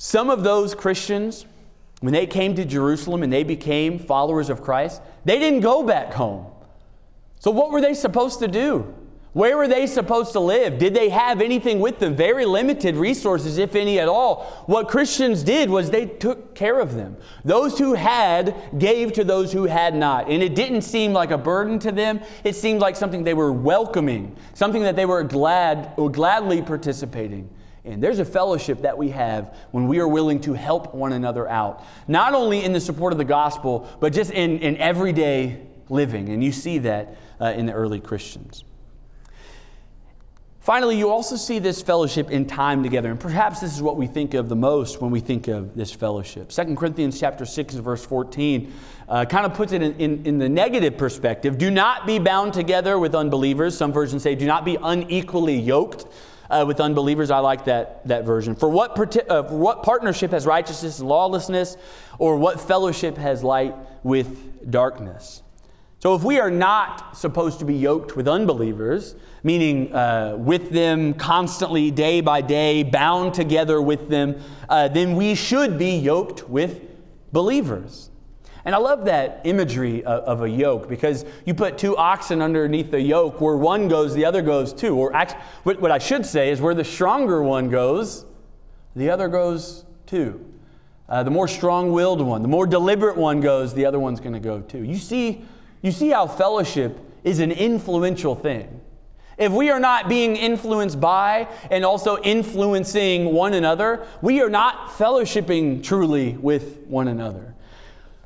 some 0.02 0.30
of 0.30 0.42
those 0.42 0.74
Christians, 0.74 1.44
when 2.00 2.14
they 2.14 2.26
came 2.26 2.54
to 2.54 2.64
Jerusalem 2.64 3.22
and 3.22 3.30
they 3.30 3.44
became 3.44 3.98
followers 3.98 4.48
of 4.48 4.62
Christ, 4.62 5.02
they 5.26 5.38
didn't 5.38 5.60
go 5.60 5.82
back 5.82 6.14
home. 6.14 6.46
So, 7.38 7.50
what 7.50 7.70
were 7.70 7.82
they 7.82 7.92
supposed 7.92 8.38
to 8.38 8.48
do? 8.48 8.94
Where 9.34 9.58
were 9.58 9.68
they 9.68 9.86
supposed 9.86 10.32
to 10.32 10.40
live? 10.40 10.78
Did 10.78 10.94
they 10.94 11.10
have 11.10 11.42
anything 11.42 11.80
with 11.80 11.98
them? 11.98 12.16
Very 12.16 12.46
limited 12.46 12.96
resources, 12.96 13.58
if 13.58 13.76
any 13.76 13.98
at 13.98 14.08
all. 14.08 14.64
What 14.64 14.88
Christians 14.88 15.42
did 15.42 15.68
was 15.68 15.90
they 15.90 16.06
took 16.06 16.54
care 16.54 16.80
of 16.80 16.94
them. 16.94 17.18
Those 17.44 17.78
who 17.78 17.92
had 17.92 18.56
gave 18.78 19.12
to 19.12 19.22
those 19.22 19.52
who 19.52 19.64
had 19.64 19.94
not. 19.94 20.30
And 20.30 20.42
it 20.42 20.54
didn't 20.54 20.80
seem 20.80 21.12
like 21.12 21.30
a 21.30 21.38
burden 21.38 21.78
to 21.80 21.92
them. 21.92 22.20
It 22.42 22.56
seemed 22.56 22.80
like 22.80 22.96
something 22.96 23.22
they 23.22 23.34
were 23.34 23.52
welcoming, 23.52 24.34
something 24.54 24.82
that 24.82 24.96
they 24.96 25.04
were 25.04 25.24
glad 25.24 25.92
or 25.98 26.10
gladly 26.10 26.62
participating 26.62 27.50
in. 27.84 28.00
There's 28.00 28.18
a 28.18 28.24
fellowship 28.24 28.82
that 28.82 28.96
we 28.96 29.10
have 29.10 29.56
when 29.70 29.88
we 29.88 29.98
are 29.98 30.08
willing 30.08 30.40
to 30.42 30.52
help 30.52 30.94
one 30.94 31.12
another 31.12 31.48
out, 31.48 31.84
not 32.08 32.34
only 32.34 32.64
in 32.64 32.72
the 32.72 32.80
support 32.80 33.12
of 33.12 33.18
the 33.18 33.24
gospel, 33.24 33.88
but 34.00 34.12
just 34.12 34.30
in, 34.30 34.58
in 34.58 34.76
everyday 34.76 35.60
living. 35.88 36.28
And 36.28 36.42
you 36.42 36.52
see 36.52 36.78
that 36.78 37.16
uh, 37.40 37.46
in 37.56 37.66
the 37.66 37.72
early 37.72 38.00
Christians. 38.00 38.64
Finally, 40.60 40.98
you 40.98 41.08
also 41.08 41.36
see 41.36 41.58
this 41.58 41.80
fellowship 41.80 42.30
in 42.30 42.46
time 42.46 42.82
together. 42.82 43.10
And 43.10 43.18
perhaps 43.18 43.60
this 43.60 43.74
is 43.74 43.80
what 43.80 43.96
we 43.96 44.06
think 44.06 44.34
of 44.34 44.50
the 44.50 44.56
most 44.56 45.00
when 45.00 45.10
we 45.10 45.18
think 45.18 45.48
of 45.48 45.74
this 45.74 45.90
fellowship. 45.90 46.50
2 46.50 46.76
Corinthians 46.76 47.18
chapter 47.18 47.46
6 47.46 47.74
verse 47.76 48.04
14 48.04 48.72
uh, 49.08 49.24
kind 49.24 49.46
of 49.46 49.54
puts 49.54 49.72
it 49.72 49.82
in, 49.82 49.94
in, 49.94 50.26
in, 50.26 50.38
the 50.38 50.48
negative 50.48 50.98
perspective. 50.98 51.56
Do 51.56 51.70
not 51.70 52.06
be 52.06 52.18
bound 52.18 52.52
together 52.52 52.98
with 52.98 53.14
unbelievers. 53.14 53.74
Some 53.76 53.90
versions 53.90 54.22
say, 54.22 54.34
do 54.34 54.46
not 54.46 54.66
be 54.66 54.76
unequally 54.80 55.58
yoked 55.58 56.04
uh, 56.50 56.64
with 56.66 56.80
unbelievers. 56.80 57.30
I 57.30 57.38
like 57.38 57.64
that, 57.66 58.06
that 58.08 58.24
version. 58.24 58.54
For 58.54 58.68
what, 58.68 59.16
uh, 59.30 59.44
what 59.44 59.82
partnership 59.82 60.32
has 60.32 60.46
righteousness 60.46 60.98
and 60.98 61.08
lawlessness, 61.08 61.76
or 62.18 62.36
what 62.36 62.60
fellowship 62.60 63.16
has 63.16 63.42
light 63.42 63.74
with 64.02 64.70
darkness? 64.70 65.42
So, 66.00 66.14
if 66.14 66.24
we 66.24 66.40
are 66.40 66.50
not 66.50 67.16
supposed 67.16 67.58
to 67.58 67.66
be 67.66 67.74
yoked 67.74 68.16
with 68.16 68.26
unbelievers, 68.26 69.14
meaning 69.42 69.94
uh, 69.94 70.34
with 70.38 70.70
them 70.70 71.12
constantly, 71.12 71.90
day 71.90 72.22
by 72.22 72.40
day, 72.40 72.82
bound 72.82 73.34
together 73.34 73.82
with 73.82 74.08
them, 74.08 74.40
uh, 74.68 74.88
then 74.88 75.14
we 75.14 75.34
should 75.34 75.78
be 75.78 75.96
yoked 75.96 76.48
with 76.48 76.80
believers. 77.32 78.09
And 78.64 78.74
I 78.74 78.78
love 78.78 79.06
that 79.06 79.40
imagery 79.44 80.04
of, 80.04 80.42
a 80.42 80.48
yoke 80.48 80.88
because 80.88 81.24
you 81.46 81.54
put 81.54 81.78
two 81.78 81.96
oxen 81.96 82.42
underneath 82.42 82.90
the 82.90 83.00
yoke, 83.00 83.40
where 83.40 83.56
one 83.56 83.88
goes, 83.88 84.14
the 84.14 84.24
other 84.24 84.42
goes 84.42 84.72
too. 84.72 84.96
Or 84.96 85.14
actually, 85.14 85.40
what, 85.76 85.90
I 85.90 85.98
should 85.98 86.26
say 86.26 86.50
is 86.50 86.60
where 86.60 86.74
the 86.74 86.84
stronger 86.84 87.42
one 87.42 87.70
goes, 87.70 88.26
the 88.94 89.10
other 89.10 89.28
goes 89.28 89.84
too. 90.06 90.44
Uh, 91.08 91.22
the 91.22 91.30
more 91.30 91.48
strong-willed 91.48 92.20
one, 92.20 92.42
the 92.42 92.48
more 92.48 92.66
deliberate 92.66 93.16
one 93.16 93.40
goes, 93.40 93.74
the 93.74 93.86
other 93.86 93.98
one's 93.98 94.20
going 94.20 94.32
to 94.34 94.40
go 94.40 94.60
too. 94.60 94.84
You 94.84 94.96
see, 94.96 95.44
you 95.82 95.90
see 95.90 96.10
how 96.10 96.26
fellowship 96.26 96.98
is 97.24 97.40
an 97.40 97.50
influential 97.50 98.34
thing. 98.34 98.80
If 99.36 99.52
we 99.52 99.70
are 99.70 99.80
not 99.80 100.08
being 100.08 100.36
influenced 100.36 101.00
by 101.00 101.48
and 101.70 101.82
also 101.82 102.20
influencing 102.22 103.32
one 103.32 103.54
another, 103.54 104.06
we 104.20 104.42
are 104.42 104.50
not 104.50 104.90
fellowshipping 104.90 105.82
truly 105.82 106.36
with 106.36 106.80
one 106.86 107.08
another. 107.08 107.54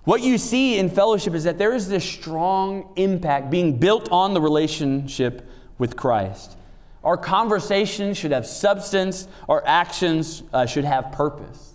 What 0.05 0.21
you 0.21 0.37
see 0.37 0.79
in 0.79 0.91
fellowship 0.91 1.35
is 1.35 1.45
that 1.45 1.57
there 1.57 1.75
is 1.75 1.89
this 1.89 2.05
strong 2.05 2.93
impact 2.97 3.51
being 3.51 3.79
built 3.79 4.11
on 4.13 4.35
the 4.35 4.41
relationship 4.41 5.49
with 5.79 5.97
Christ. 5.97 6.57
Our 7.03 7.17
conversations 7.17 8.19
should 8.19 8.31
have 8.33 8.47
substance, 8.47 9.29
our 9.49 9.63
actions 9.67 10.43
uh, 10.53 10.67
should 10.67 10.85
have 10.85 11.13
purpose. 11.13 11.73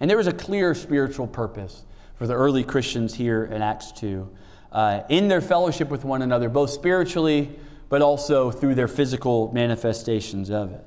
And 0.00 0.08
there 0.08 0.16
was 0.16 0.26
a 0.26 0.32
clear 0.32 0.74
spiritual 0.74 1.26
purpose 1.26 1.84
for 2.16 2.26
the 2.26 2.34
early 2.34 2.64
Christians 2.64 3.14
here 3.14 3.44
in 3.44 3.62
Acts 3.62 3.92
2 3.92 4.28
uh, 4.72 5.02
in 5.08 5.28
their 5.28 5.40
fellowship 5.40 5.88
with 5.88 6.04
one 6.04 6.22
another, 6.22 6.48
both 6.48 6.70
spiritually 6.70 7.58
but 7.88 8.02
also 8.02 8.50
through 8.50 8.74
their 8.74 8.88
physical 8.88 9.52
manifestations 9.52 10.50
of 10.50 10.72
it. 10.72 10.84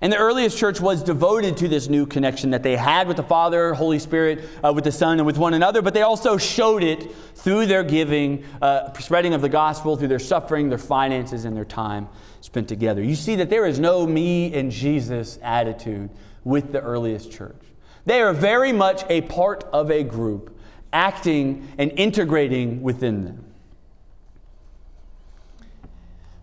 And 0.00 0.12
the 0.12 0.16
earliest 0.16 0.56
church 0.56 0.80
was 0.80 1.02
devoted 1.02 1.56
to 1.56 1.66
this 1.66 1.88
new 1.88 2.06
connection 2.06 2.50
that 2.50 2.62
they 2.62 2.76
had 2.76 3.08
with 3.08 3.16
the 3.16 3.24
Father, 3.24 3.74
Holy 3.74 3.98
Spirit, 3.98 4.44
uh, 4.62 4.72
with 4.72 4.84
the 4.84 4.92
Son, 4.92 5.18
and 5.18 5.26
with 5.26 5.38
one 5.38 5.54
another, 5.54 5.82
but 5.82 5.92
they 5.92 6.02
also 6.02 6.36
showed 6.36 6.84
it 6.84 7.12
through 7.34 7.66
their 7.66 7.82
giving, 7.82 8.44
uh, 8.62 8.92
spreading 8.94 9.34
of 9.34 9.42
the 9.42 9.48
gospel, 9.48 9.96
through 9.96 10.08
their 10.08 10.20
suffering, 10.20 10.68
their 10.68 10.78
finances, 10.78 11.44
and 11.44 11.56
their 11.56 11.64
time 11.64 12.08
spent 12.40 12.68
together. 12.68 13.02
You 13.02 13.16
see 13.16 13.34
that 13.36 13.50
there 13.50 13.66
is 13.66 13.80
no 13.80 14.06
me 14.06 14.54
and 14.54 14.70
Jesus 14.70 15.38
attitude 15.42 16.10
with 16.44 16.70
the 16.70 16.80
earliest 16.80 17.32
church. 17.32 17.60
They 18.06 18.22
are 18.22 18.32
very 18.32 18.72
much 18.72 19.04
a 19.10 19.22
part 19.22 19.64
of 19.72 19.90
a 19.90 20.04
group, 20.04 20.56
acting 20.92 21.68
and 21.76 21.90
integrating 21.96 22.82
within 22.82 23.24
them. 23.24 23.44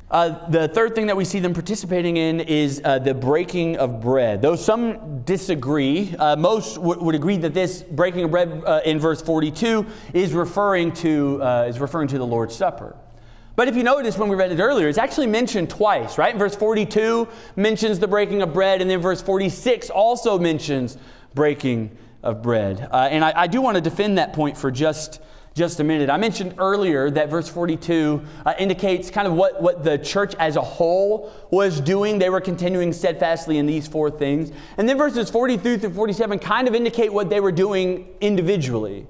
Uh, 0.10 0.48
the 0.50 0.68
third 0.68 0.94
thing 0.94 1.08
that 1.08 1.18
we 1.18 1.26
see 1.26 1.39
them 1.39 1.54
participating 1.54 2.18
in 2.18 2.39
is 2.39 2.80
uh, 2.86 3.00
the 3.00 3.13
breaking 3.13 3.76
of 3.78 4.00
bread. 4.00 4.39
Though 4.39 4.56
some 4.56 5.24
disagree, 5.24 6.15
uh, 6.20 6.36
most 6.36 6.76
w- 6.76 7.02
would 7.02 7.15
agree 7.15 7.38
that 7.38 7.56
this 7.56 7.82
breaking 7.82 8.24
of 8.24 8.32
bread 8.32 8.63
uh, 8.65 8.82
in 8.86 9.00
verse 9.00 9.20
42 9.20 9.84
is 10.13 10.32
referring 10.34 10.91
to 10.94 11.41
uh, 11.41 11.65
is 11.68 11.80
referring 11.80 12.08
to 12.10 12.20
the 12.20 12.26
Lord's 12.26 12.56
Supper. 12.56 12.96
But 13.56 13.68
if 13.68 13.76
you 13.76 13.82
notice 13.82 14.15
when 14.15 14.30
we 14.30 14.36
read 14.36 14.52
it 14.52 14.60
earlier, 14.60 14.88
it's 14.88 15.00
actually 15.00 15.28
mentioned 15.28 15.72
twice, 15.72 16.20
right? 16.20 16.36
Verse 16.36 16.56
42 16.56 17.28
mentions 17.56 17.98
the 17.98 18.08
breaking 18.08 18.44
of 18.44 18.54
bread, 18.54 18.82
and 18.82 18.89
then 18.89 19.02
verse 19.02 19.22
46 19.24 19.89
also 19.89 20.38
mentions 20.38 20.98
breaking 21.34 21.98
of 22.22 22.44
bread. 22.44 22.89
Uh, 22.91 23.08
and 23.10 23.26
I, 23.26 23.34
I 23.36 23.48
do 23.48 23.60
want 23.60 23.76
to 23.76 23.82
defend 23.82 24.20
that 24.20 24.34
point 24.34 24.56
for 24.56 24.70
just 24.70 25.20
just 25.56 25.80
a 25.80 25.84
minute. 25.86 26.10
I 26.10 26.18
mentioned 26.18 26.56
earlier 26.58 27.10
that 27.12 27.30
verse 27.30 27.48
42 27.48 28.22
uh, 28.46 28.54
indicates 28.60 29.10
kind 29.10 29.26
of 29.26 29.34
what, 29.36 29.62
what 29.62 29.86
the 29.86 29.98
church 29.98 30.36
as 30.36 30.58
a 30.58 30.62
whole 30.62 31.32
was 31.50 31.80
doing. 31.80 32.20
They 32.20 32.30
were 32.30 32.41
continuing 32.41 32.91
steadfastly 32.91 33.58
in 33.58 33.65
these 33.65 33.88
four 33.88 34.12
things. 34.12 34.52
And 34.78 34.88
then 34.88 34.98
verses 34.98 35.30
43 35.30 35.78
through 35.78 35.94
47 35.94 36.39
kind 36.39 36.68
of 36.68 36.76
indicate 36.76 37.13
what 37.13 37.30
they 37.30 37.39
were 37.39 37.54
doing 37.54 38.10
individually. 38.20 39.08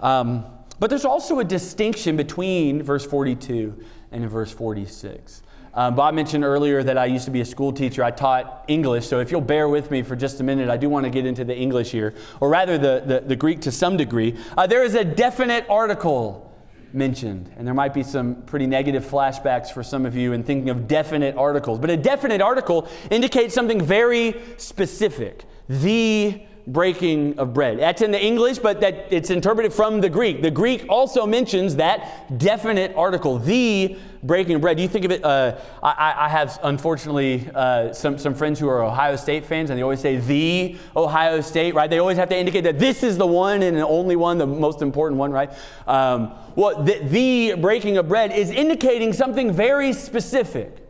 Um, 0.00 0.46
but 0.78 0.90
there's 0.90 1.04
also 1.04 1.40
a 1.40 1.44
distinction 1.44 2.16
between 2.16 2.80
verse 2.80 3.04
42 3.04 3.84
and 4.12 4.30
verse 4.30 4.52
46. 4.52 5.42
Um, 5.74 5.94
Bob 5.94 6.14
mentioned 6.14 6.44
earlier 6.44 6.82
that 6.82 6.98
I 6.98 7.06
used 7.06 7.24
to 7.26 7.30
be 7.30 7.40
a 7.40 7.44
school 7.44 7.72
teacher. 7.72 8.02
I 8.02 8.10
taught 8.10 8.64
English, 8.68 9.06
so 9.06 9.20
if 9.20 9.30
you'll 9.30 9.40
bear 9.40 9.68
with 9.68 9.90
me 9.90 10.02
for 10.02 10.16
just 10.16 10.40
a 10.40 10.44
minute, 10.44 10.68
I 10.68 10.76
do 10.76 10.88
want 10.88 11.04
to 11.04 11.10
get 11.10 11.26
into 11.26 11.44
the 11.44 11.56
English 11.56 11.90
here, 11.90 12.14
or 12.40 12.48
rather 12.48 12.78
the, 12.78 13.02
the, 13.04 13.20
the 13.20 13.36
Greek 13.36 13.60
to 13.62 13.72
some 13.72 13.96
degree. 13.96 14.36
Uh, 14.56 14.66
there 14.66 14.82
is 14.82 14.94
a 14.94 15.04
definite 15.04 15.66
article 15.68 16.44
mentioned, 16.92 17.52
and 17.56 17.66
there 17.66 17.74
might 17.74 17.92
be 17.92 18.02
some 18.02 18.42
pretty 18.42 18.66
negative 18.66 19.04
flashbacks 19.04 19.70
for 19.70 19.82
some 19.82 20.06
of 20.06 20.16
you 20.16 20.32
in 20.32 20.42
thinking 20.42 20.70
of 20.70 20.88
definite 20.88 21.36
articles. 21.36 21.78
But 21.78 21.90
a 21.90 21.96
definite 21.96 22.40
article 22.40 22.88
indicates 23.10 23.54
something 23.54 23.80
very 23.80 24.40
specific. 24.56 25.44
The 25.68 26.42
breaking 26.68 27.38
of 27.38 27.54
bread. 27.54 27.78
That's 27.78 28.02
in 28.02 28.10
the 28.10 28.22
English, 28.22 28.58
but 28.58 28.80
that 28.82 29.06
it's 29.10 29.30
interpreted 29.30 29.72
from 29.72 30.00
the 30.00 30.08
Greek. 30.10 30.42
The 30.42 30.50
Greek 30.50 30.84
also 30.88 31.26
mentions 31.26 31.76
that 31.76 32.38
definite 32.38 32.94
article, 32.94 33.38
the 33.38 33.96
breaking 34.22 34.56
of 34.56 34.60
bread. 34.60 34.76
Do 34.76 34.82
you 34.82 34.88
think 34.88 35.06
of 35.06 35.10
it? 35.10 35.24
Uh, 35.24 35.58
I, 35.82 36.14
I, 36.18 36.28
have, 36.28 36.58
unfortunately, 36.62 37.48
uh, 37.54 37.92
some, 37.92 38.18
some 38.18 38.34
friends 38.34 38.60
who 38.60 38.68
are 38.68 38.82
Ohio 38.82 39.16
State 39.16 39.46
fans, 39.46 39.70
and 39.70 39.78
they 39.78 39.82
always 39.82 40.00
say 40.00 40.16
the 40.16 40.76
Ohio 40.94 41.40
State, 41.40 41.74
right? 41.74 41.88
They 41.88 41.98
always 41.98 42.18
have 42.18 42.28
to 42.28 42.36
indicate 42.36 42.64
that 42.64 42.78
this 42.78 43.02
is 43.02 43.16
the 43.16 43.26
one 43.26 43.62
and 43.62 43.76
the 43.76 43.86
only 43.86 44.16
one, 44.16 44.36
the 44.36 44.46
most 44.46 44.82
important 44.82 45.18
one, 45.18 45.30
right? 45.30 45.50
Um, 45.86 46.32
well, 46.54 46.82
the, 46.82 46.98
the 46.98 47.54
breaking 47.54 47.96
of 47.96 48.08
bread 48.08 48.32
is 48.32 48.50
indicating 48.50 49.12
something 49.14 49.52
very 49.52 49.92
specific. 49.94 50.87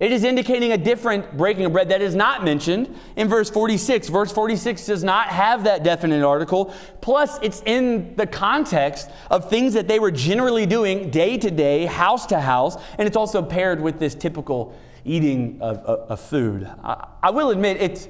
It 0.00 0.12
is 0.12 0.22
indicating 0.22 0.70
a 0.70 0.78
different 0.78 1.36
breaking 1.36 1.64
of 1.64 1.72
bread 1.72 1.88
that 1.88 2.00
is 2.00 2.14
not 2.14 2.44
mentioned 2.44 2.94
in 3.16 3.26
verse 3.28 3.50
46. 3.50 4.08
Verse 4.08 4.30
46 4.30 4.86
does 4.86 5.02
not 5.02 5.26
have 5.26 5.64
that 5.64 5.82
definite 5.82 6.24
article. 6.24 6.72
Plus, 7.00 7.36
it's 7.42 7.62
in 7.66 8.14
the 8.14 8.26
context 8.26 9.10
of 9.28 9.50
things 9.50 9.74
that 9.74 9.88
they 9.88 9.98
were 9.98 10.12
generally 10.12 10.66
doing 10.66 11.10
day 11.10 11.36
to 11.38 11.50
day, 11.50 11.86
house 11.86 12.26
to 12.26 12.38
house, 12.38 12.76
and 12.96 13.08
it's 13.08 13.16
also 13.16 13.42
paired 13.42 13.80
with 13.80 13.98
this 13.98 14.14
typical 14.14 14.72
eating 15.04 15.58
of, 15.60 15.78
of, 15.78 16.10
of 16.10 16.20
food. 16.20 16.70
I, 16.84 17.08
I 17.24 17.30
will 17.30 17.50
admit, 17.50 17.82
it's, 17.82 18.06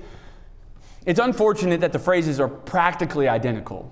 it's 1.07 1.20
unfortunate 1.20 1.81
that 1.81 1.92
the 1.94 1.98
phrases 1.98 2.38
are 2.38 2.48
practically 2.48 3.29
identical. 3.29 3.90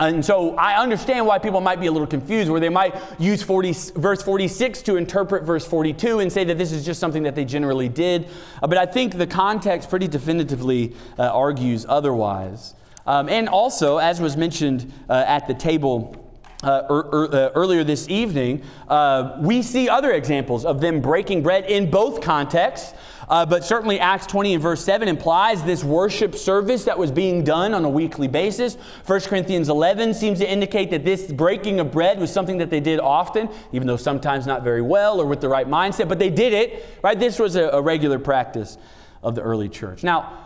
And 0.00 0.24
so 0.24 0.56
I 0.56 0.80
understand 0.80 1.26
why 1.26 1.38
people 1.38 1.60
might 1.60 1.78
be 1.78 1.86
a 1.86 1.92
little 1.92 2.06
confused, 2.06 2.50
where 2.50 2.58
they 2.58 2.70
might 2.70 2.94
use 3.18 3.42
40, 3.42 3.74
verse 3.96 4.22
46 4.22 4.80
to 4.82 4.96
interpret 4.96 5.44
verse 5.44 5.66
42 5.66 6.20
and 6.20 6.32
say 6.32 6.42
that 6.44 6.56
this 6.56 6.72
is 6.72 6.86
just 6.86 6.98
something 6.98 7.22
that 7.24 7.34
they 7.34 7.44
generally 7.44 7.90
did. 7.90 8.28
Uh, 8.62 8.66
but 8.66 8.78
I 8.78 8.86
think 8.86 9.18
the 9.18 9.26
context 9.26 9.90
pretty 9.90 10.08
definitively 10.08 10.96
uh, 11.18 11.24
argues 11.24 11.84
otherwise. 11.86 12.74
Um, 13.06 13.28
and 13.28 13.46
also, 13.46 13.98
as 13.98 14.22
was 14.22 14.38
mentioned 14.38 14.90
uh, 15.10 15.24
at 15.26 15.46
the 15.46 15.54
table 15.54 16.16
uh, 16.62 16.82
er, 16.90 17.08
er, 17.12 17.34
uh, 17.34 17.50
earlier 17.54 17.84
this 17.84 18.08
evening, 18.08 18.62
uh, 18.88 19.36
we 19.40 19.60
see 19.62 19.88
other 19.88 20.12
examples 20.12 20.64
of 20.64 20.80
them 20.80 21.00
breaking 21.00 21.42
bread 21.42 21.64
in 21.66 21.90
both 21.90 22.22
contexts. 22.22 22.94
Uh, 23.30 23.46
but 23.46 23.64
certainly, 23.64 24.00
Acts 24.00 24.26
20 24.26 24.54
and 24.54 24.62
verse 24.62 24.84
7 24.84 25.06
implies 25.06 25.62
this 25.62 25.84
worship 25.84 26.34
service 26.34 26.82
that 26.84 26.98
was 26.98 27.12
being 27.12 27.44
done 27.44 27.74
on 27.74 27.84
a 27.84 27.88
weekly 27.88 28.26
basis. 28.26 28.74
1 29.06 29.20
Corinthians 29.20 29.68
11 29.68 30.14
seems 30.14 30.40
to 30.40 30.50
indicate 30.50 30.90
that 30.90 31.04
this 31.04 31.30
breaking 31.30 31.78
of 31.78 31.92
bread 31.92 32.18
was 32.18 32.32
something 32.32 32.58
that 32.58 32.70
they 32.70 32.80
did 32.80 32.98
often, 32.98 33.48
even 33.70 33.86
though 33.86 33.96
sometimes 33.96 34.48
not 34.48 34.64
very 34.64 34.82
well 34.82 35.20
or 35.20 35.26
with 35.26 35.40
the 35.40 35.48
right 35.48 35.68
mindset, 35.68 36.08
but 36.08 36.18
they 36.18 36.28
did 36.28 36.52
it, 36.52 36.84
right? 37.04 37.20
This 37.20 37.38
was 37.38 37.54
a, 37.54 37.68
a 37.68 37.80
regular 37.80 38.18
practice 38.18 38.76
of 39.22 39.36
the 39.36 39.42
early 39.42 39.68
church. 39.68 40.02
Now, 40.02 40.36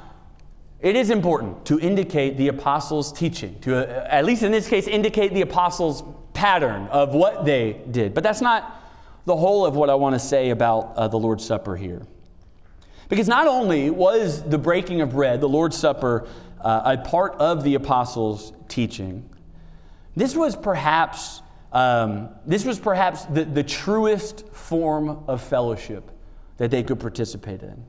it 0.81 0.95
is 0.95 1.09
important 1.09 1.65
to 1.65 1.81
indicate 1.81 2.37
the 2.37 2.49
apostles' 2.49 3.15
teaching, 3.15 3.59
to 3.61 3.79
uh, 3.79 4.07
at 4.11 4.27
least 4.27 4.43
in 4.43 4.53
this 4.53 4.69
case, 4.69 4.87
indicate 4.87 5.33
the 5.33 5.41
apostles' 5.41 6.05
pattern 6.35 6.87
of 6.89 7.15
what 7.15 7.47
they 7.47 7.81
did. 7.91 8.13
But 8.13 8.25
that's 8.25 8.43
not 8.43 8.83
the 9.25 9.37
whole 9.37 9.65
of 9.65 9.75
what 9.75 9.89
I 9.89 9.95
want 9.95 10.15
to 10.15 10.19
say 10.19 10.51
about 10.51 10.93
uh, 10.97 11.09
the 11.09 11.19
Lord's 11.19 11.47
Supper 11.47 11.77
here. 11.77 12.07
Because 13.15 13.29
not 13.29 13.47
only 13.47 13.91
was 13.91 14.43
the 14.43 14.59
breaking 14.59 15.01
of 15.01 15.11
bread, 15.13 15.41
the 15.41 15.49
Lord's 15.49 15.77
Supper, 15.77 16.27
uh, 16.61 16.97
a 16.97 16.99
part 16.99 17.35
of 17.37 17.63
the 17.63 17.77
apostles' 17.77 18.53
teaching, 18.67 19.31
this 20.17 20.35
was 20.35 20.57
perhaps, 20.57 21.41
um, 21.71 22.31
this 22.45 22.65
was 22.65 22.81
perhaps 22.81 23.25
the, 23.27 23.45
the 23.45 23.63
truest 23.63 24.49
form 24.49 25.23
of 25.29 25.41
fellowship 25.41 26.11
that 26.57 26.73
they 26.73 26.83
could 26.83 26.99
participate 26.99 27.63
in. 27.63 27.85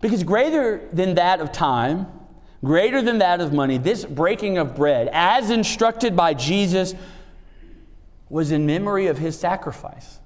Because 0.00 0.24
greater 0.24 0.88
than 0.92 1.14
that 1.14 1.38
of 1.38 1.52
time, 1.52 2.08
greater 2.64 3.00
than 3.00 3.18
that 3.18 3.40
of 3.40 3.52
money, 3.52 3.78
this 3.78 4.04
breaking 4.04 4.58
of 4.58 4.74
bread, 4.74 5.08
as 5.12 5.50
instructed 5.50 6.16
by 6.16 6.34
Jesus, 6.34 6.96
was 8.28 8.50
in 8.50 8.66
memory 8.66 9.06
of 9.06 9.18
his 9.18 9.38
sacrifice 9.38 10.18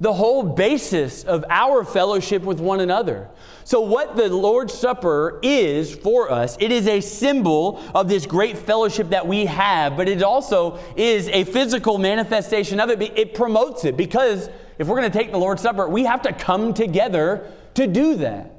the 0.00 0.12
whole 0.12 0.44
basis 0.44 1.24
of 1.24 1.44
our 1.50 1.84
fellowship 1.84 2.42
with 2.42 2.60
one 2.60 2.80
another. 2.80 3.28
So, 3.64 3.80
what 3.80 4.16
the 4.16 4.28
Lord's 4.28 4.72
Supper 4.72 5.40
is 5.42 5.94
for 5.94 6.30
us, 6.30 6.56
it 6.60 6.70
is 6.70 6.86
a 6.86 7.00
symbol 7.00 7.82
of 7.94 8.08
this 8.08 8.24
great 8.24 8.56
fellowship 8.56 9.10
that 9.10 9.26
we 9.26 9.46
have, 9.46 9.96
but 9.96 10.08
it 10.08 10.22
also 10.22 10.78
is 10.96 11.28
a 11.28 11.44
physical 11.44 11.98
manifestation 11.98 12.80
of 12.80 12.90
it. 12.90 13.02
It 13.02 13.34
promotes 13.34 13.84
it 13.84 13.96
because 13.96 14.48
if 14.78 14.86
we're 14.86 14.98
going 14.98 15.10
to 15.10 15.18
take 15.18 15.32
the 15.32 15.38
Lord's 15.38 15.62
Supper, 15.62 15.88
we 15.88 16.04
have 16.04 16.22
to 16.22 16.32
come 16.32 16.72
together 16.72 17.50
to 17.74 17.86
do 17.86 18.14
that. 18.16 18.57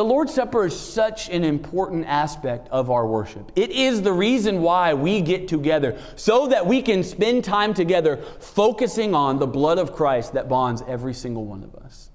The 0.00 0.04
Lord's 0.04 0.32
Supper 0.32 0.64
is 0.64 0.80
such 0.80 1.28
an 1.28 1.44
important 1.44 2.06
aspect 2.06 2.68
of 2.70 2.90
our 2.90 3.06
worship. 3.06 3.52
It 3.54 3.68
is 3.68 4.00
the 4.00 4.14
reason 4.14 4.62
why 4.62 4.94
we 4.94 5.20
get 5.20 5.46
together, 5.46 5.98
so 6.16 6.46
that 6.46 6.66
we 6.66 6.80
can 6.80 7.04
spend 7.04 7.44
time 7.44 7.74
together 7.74 8.16
focusing 8.38 9.14
on 9.14 9.38
the 9.38 9.46
blood 9.46 9.76
of 9.76 9.92
Christ 9.92 10.32
that 10.32 10.48
bonds 10.48 10.82
every 10.88 11.12
single 11.12 11.44
one 11.44 11.62
of 11.62 11.74
us. 11.74 12.08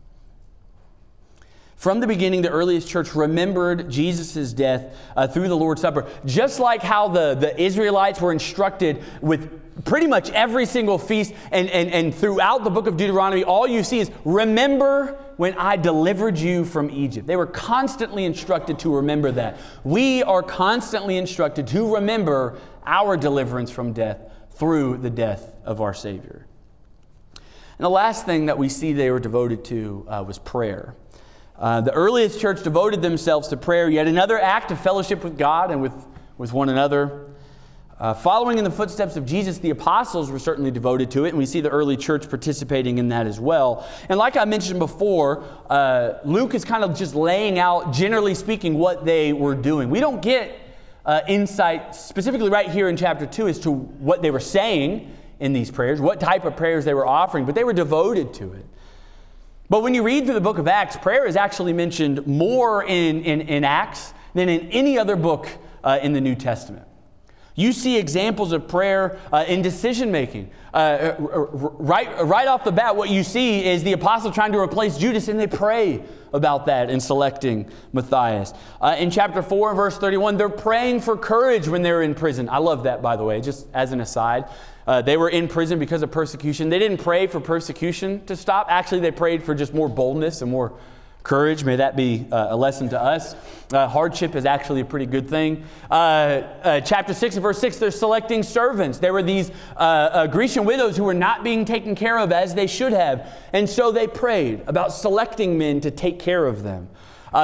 From 1.76 2.00
the 2.00 2.08
beginning, 2.08 2.42
the 2.42 2.50
earliest 2.50 2.88
church 2.88 3.14
remembered 3.14 3.88
Jesus' 3.92 4.52
death 4.52 4.98
uh, 5.16 5.28
through 5.28 5.48
the 5.48 5.56
Lord's 5.56 5.82
Supper, 5.82 6.08
just 6.26 6.60
like 6.60 6.82
how 6.82 7.10
the, 7.10 7.36
the 7.36 7.62
Israelites 7.62 8.20
were 8.20 8.32
instructed 8.32 9.04
with 9.22 9.62
pretty 9.84 10.08
much 10.08 10.30
every 10.30 10.66
single 10.66 10.98
feast 10.98 11.34
and, 11.52 11.70
and, 11.70 11.92
and 11.92 12.16
throughout 12.16 12.64
the 12.64 12.70
book 12.70 12.88
of 12.88 12.96
Deuteronomy, 12.96 13.44
all 13.44 13.68
you 13.68 13.84
see 13.84 14.00
is 14.00 14.10
remember 14.24 15.20
when 15.38 15.54
I 15.56 15.76
delivered 15.76 16.38
you 16.38 16.64
from 16.64 16.90
Egypt. 16.90 17.28
They 17.28 17.36
were 17.36 17.46
constantly 17.46 18.24
instructed 18.24 18.80
to 18.80 18.96
remember 18.96 19.32
that. 19.34 19.58
We 19.84 20.24
are 20.24 20.42
constantly 20.42 21.18
instructed 21.18 21.68
to 21.68 21.96
remember 21.96 22.58
our 22.86 23.18
deliverance 23.18 23.70
from 23.70 23.92
death 23.92 24.20
through 24.52 24.98
the 24.98 25.10
death 25.10 25.54
of 25.66 25.82
our 25.82 25.94
Savior. 25.94 26.46
And 27.78 27.84
the 27.84 27.90
last 27.90 28.26
thing 28.26 28.46
that 28.46 28.58
we 28.58 28.70
see 28.70 28.94
they 28.94 29.12
were 29.12 29.20
devoted 29.20 29.66
to 29.66 30.06
uh, 30.08 30.24
was 30.26 30.40
prayer. 30.40 30.96
Uh, 31.58 31.82
the 31.82 31.92
earliest 31.92 32.40
church 32.40 32.64
devoted 32.64 33.02
themselves 33.02 33.50
to 33.50 33.58
prayer, 33.58 33.90
yet 33.90 34.08
another 34.08 34.40
act 34.40 34.72
of 34.72 34.80
fellowship 34.80 35.24
with 35.24 35.38
God 35.38 35.72
and 35.72 35.82
with, 35.82 35.94
with 36.38 36.54
one 36.54 36.70
another. 36.70 37.28
Uh, 37.98 38.14
following 38.14 38.58
in 38.58 38.66
the 38.66 38.72
footsteps 38.72 39.16
of 39.16 39.26
Jesus, 39.26 39.58
the 39.60 39.70
apostles 39.70 40.30
were 40.30 40.40
certainly 40.40 40.70
devoted 40.70 41.10
to 41.12 41.24
it, 41.24 41.30
and 41.30 41.38
we 41.38 41.46
see 41.46 41.62
the 41.62 41.70
early 41.70 41.96
church 41.96 42.30
participating 42.30 42.98
in 42.98 43.08
that 43.08 43.26
as 43.26 43.40
well. 43.40 43.88
And 44.10 44.20
like 44.20 44.36
I 44.36 44.44
mentioned 44.44 44.80
before, 44.80 45.46
uh, 45.70 46.16
Luke 46.26 46.56
is 46.56 46.66
kind 46.66 46.84
of 46.84 46.98
just 46.98 47.16
laying 47.16 47.58
out, 47.58 47.94
generally 47.94 48.36
speaking, 48.36 48.74
what 48.74 49.06
they 49.06 49.32
were 49.32 49.56
doing. 49.56 49.90
We 49.90 50.02
don't 50.02 50.22
get 50.22 50.60
uh, 51.06 51.22
insight 51.30 51.96
specifically 51.96 52.50
right 52.50 52.70
here 52.70 52.90
in 52.90 52.98
chapter 52.98 53.26
2 53.26 53.48
as 53.48 53.60
to 53.60 53.72
what 53.72 54.22
they 54.22 54.32
were 54.32 54.42
saying 54.42 55.16
in 55.40 55.54
these 55.54 55.72
prayers, 55.72 56.02
what 56.02 56.20
type 56.20 56.44
of 56.44 56.58
prayers 56.58 56.84
they 56.84 56.94
were 56.94 57.08
offering, 57.08 57.46
but 57.46 57.56
they 57.56 57.64
were 57.64 57.74
devoted 57.74 58.34
to 58.34 58.52
it. 58.52 58.66
But 59.70 59.84
when 59.84 59.94
you 59.94 60.04
read 60.04 60.26
through 60.26 60.34
the 60.34 60.42
book 60.42 60.58
of 60.58 60.68
Acts, 60.68 60.98
prayer 60.98 61.26
is 61.26 61.38
actually 61.38 61.72
mentioned 61.72 62.28
more 62.28 62.84
in, 62.84 63.24
in, 63.24 63.42
in 63.42 63.64
Acts 63.64 64.14
than 64.34 64.50
in 64.50 64.70
any 64.72 64.98
other 64.98 65.16
book 65.16 65.48
uh, 65.82 66.00
in 66.02 66.12
the 66.12 66.22
New 66.22 66.36
Testament. 66.36 66.86
You 67.56 67.72
see 67.72 67.98
examples 67.98 68.52
of 68.52 68.68
prayer 68.68 69.18
uh, 69.32 69.46
in 69.48 69.62
decision 69.62 70.12
making. 70.12 70.52
Uh, 70.74 71.16
right, 71.18 72.26
right 72.26 72.50
off 72.50 72.66
the 72.66 72.72
bat, 72.72 72.98
what 72.98 73.10
you 73.10 73.24
see 73.24 73.66
is 73.66 73.82
the 73.84 73.94
apostle 73.94 74.30
trying 74.30 74.52
to 74.52 74.60
replace 74.60 74.98
Judas, 74.98 75.30
and 75.30 75.40
they 75.40 75.48
pray 75.48 76.04
about 76.34 76.66
that 76.66 76.90
in 76.90 77.00
selecting 77.00 77.72
Matthias. 77.94 78.54
Uh, 78.82 78.98
in 79.00 79.10
chapter 79.10 79.42
4, 79.42 79.74
verse 79.74 79.98
31, 79.98 80.36
they're 80.36 80.50
praying 80.50 81.00
for 81.00 81.16
courage 81.16 81.70
when 81.70 81.82
they're 81.82 82.02
in 82.02 82.14
prison. 82.14 82.50
I 82.50 82.58
love 82.58 82.84
that, 82.84 83.02
by 83.02 83.16
the 83.16 83.24
way, 83.24 83.40
just 83.40 83.68
as 83.74 83.94
an 83.94 84.02
aside. 84.02 84.50
Uh, 84.86 85.02
they 85.02 85.16
were 85.16 85.30
in 85.30 85.48
prison 85.48 85.80
because 85.80 86.04
of 86.04 86.12
persecution. 86.12 86.68
They 86.68 86.78
didn't 86.78 86.98
pray 86.98 87.26
for 87.26 87.40
persecution 87.40 88.26
to 88.26 88.36
stop. 88.36 88.68
Actually, 88.70 89.00
they 89.00 89.12
prayed 89.12 89.44
for 89.44 89.56
just 89.56 89.74
more 89.74 89.88
boldness 89.88 90.42
and 90.42 90.52
more 90.52 90.74
courage. 91.26 91.66
May 91.66 91.76
that 91.78 91.98
be 91.98 92.26
uh, 92.32 92.48
a 92.52 92.56
lesson 92.56 92.88
to 92.90 93.02
us. 93.02 93.36
Uh, 93.74 93.88
hardship 93.88 94.36
is 94.36 94.46
actually 94.46 94.82
a 94.82 94.86
pretty 94.86 95.08
good 95.08 95.28
thing. 95.28 95.66
Uh, 95.90 95.94
uh 95.94 96.82
chapter 96.82 97.14
6 97.14 97.36
and 97.36 97.44
verse 97.44 97.60
6, 97.60 97.78
they're 97.78 97.92
selecting 97.92 98.44
servants. 98.44 99.00
There 99.00 99.12
were 99.12 99.24
these 99.24 99.50
uh, 99.76 99.80
uh, 99.80 100.28
Grecian 100.28 100.66
widows 100.66 100.96
who 100.96 101.04
were 101.04 101.16
not 101.16 101.44
being 101.44 101.66
taken 101.66 101.96
care 101.96 102.20
of 102.20 102.32
as 102.32 102.54
they 102.54 102.68
should 102.68 102.94
have. 102.94 103.36
And 103.54 103.68
so 103.68 103.92
they 103.92 104.08
prayed 104.08 104.62
about 104.68 104.94
selecting 104.94 105.58
men 105.58 105.82
to 105.82 105.92
take 105.92 106.20
care 106.20 106.46
of 106.46 106.62
them. 106.64 106.88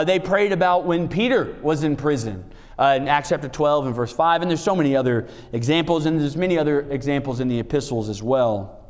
they 0.05 0.19
prayed 0.19 0.51
about 0.51 0.85
when 0.85 1.09
Peter 1.09 1.57
was 1.63 1.83
in 1.83 1.95
prison. 1.95 2.45
in 2.79 3.07
Acts 3.07 3.29
chapter 3.29 3.49
12 3.49 3.87
and 3.87 3.95
verse 3.95 4.13
5, 4.13 4.43
and 4.43 4.51
there's 4.51 4.63
so 4.63 4.75
many 4.75 4.95
other 4.95 5.27
examples, 5.53 6.05
and 6.05 6.21
there's 6.21 6.37
many 6.37 6.57
other 6.57 6.81
examples 6.91 7.39
in 7.39 7.47
the 7.47 7.59
epistles 7.59 8.09
as 8.09 8.21
well. 8.21 8.85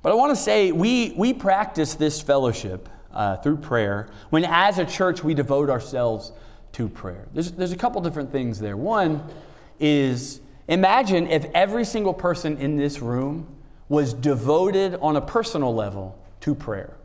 But 0.00 0.12
I 0.12 0.14
want 0.14 0.34
to 0.34 0.42
say 0.42 0.72
we, 0.72 1.12
we 1.18 1.34
practice 1.34 1.94
this 1.94 2.22
fellowship 2.22 2.88
uh, 3.18 3.36
through 3.36 3.56
prayer 3.56 4.08
when, 4.30 4.44
as 4.44 4.78
a 4.78 4.84
church, 4.86 5.24
we 5.24 5.34
devote 5.34 5.68
ourselves 5.68 6.30
to 6.72 6.88
prayer. 6.88 7.26
There's, 7.34 7.50
there's 7.50 7.72
a 7.72 7.76
couple 7.76 8.00
different 8.00 8.30
things 8.30 8.60
there. 8.60 8.76
One 8.76 9.28
is 9.80 10.40
imagine 10.68 11.26
if 11.26 11.44
every 11.52 11.84
single 11.84 12.14
person 12.14 12.56
in 12.58 12.76
this 12.76 13.00
room 13.00 13.48
was 13.88 14.14
devoted 14.14 14.94
on 15.00 15.16
a 15.16 15.20
personal 15.20 15.74
level 15.74 16.16
to 16.40 16.54
prayer. 16.54 16.97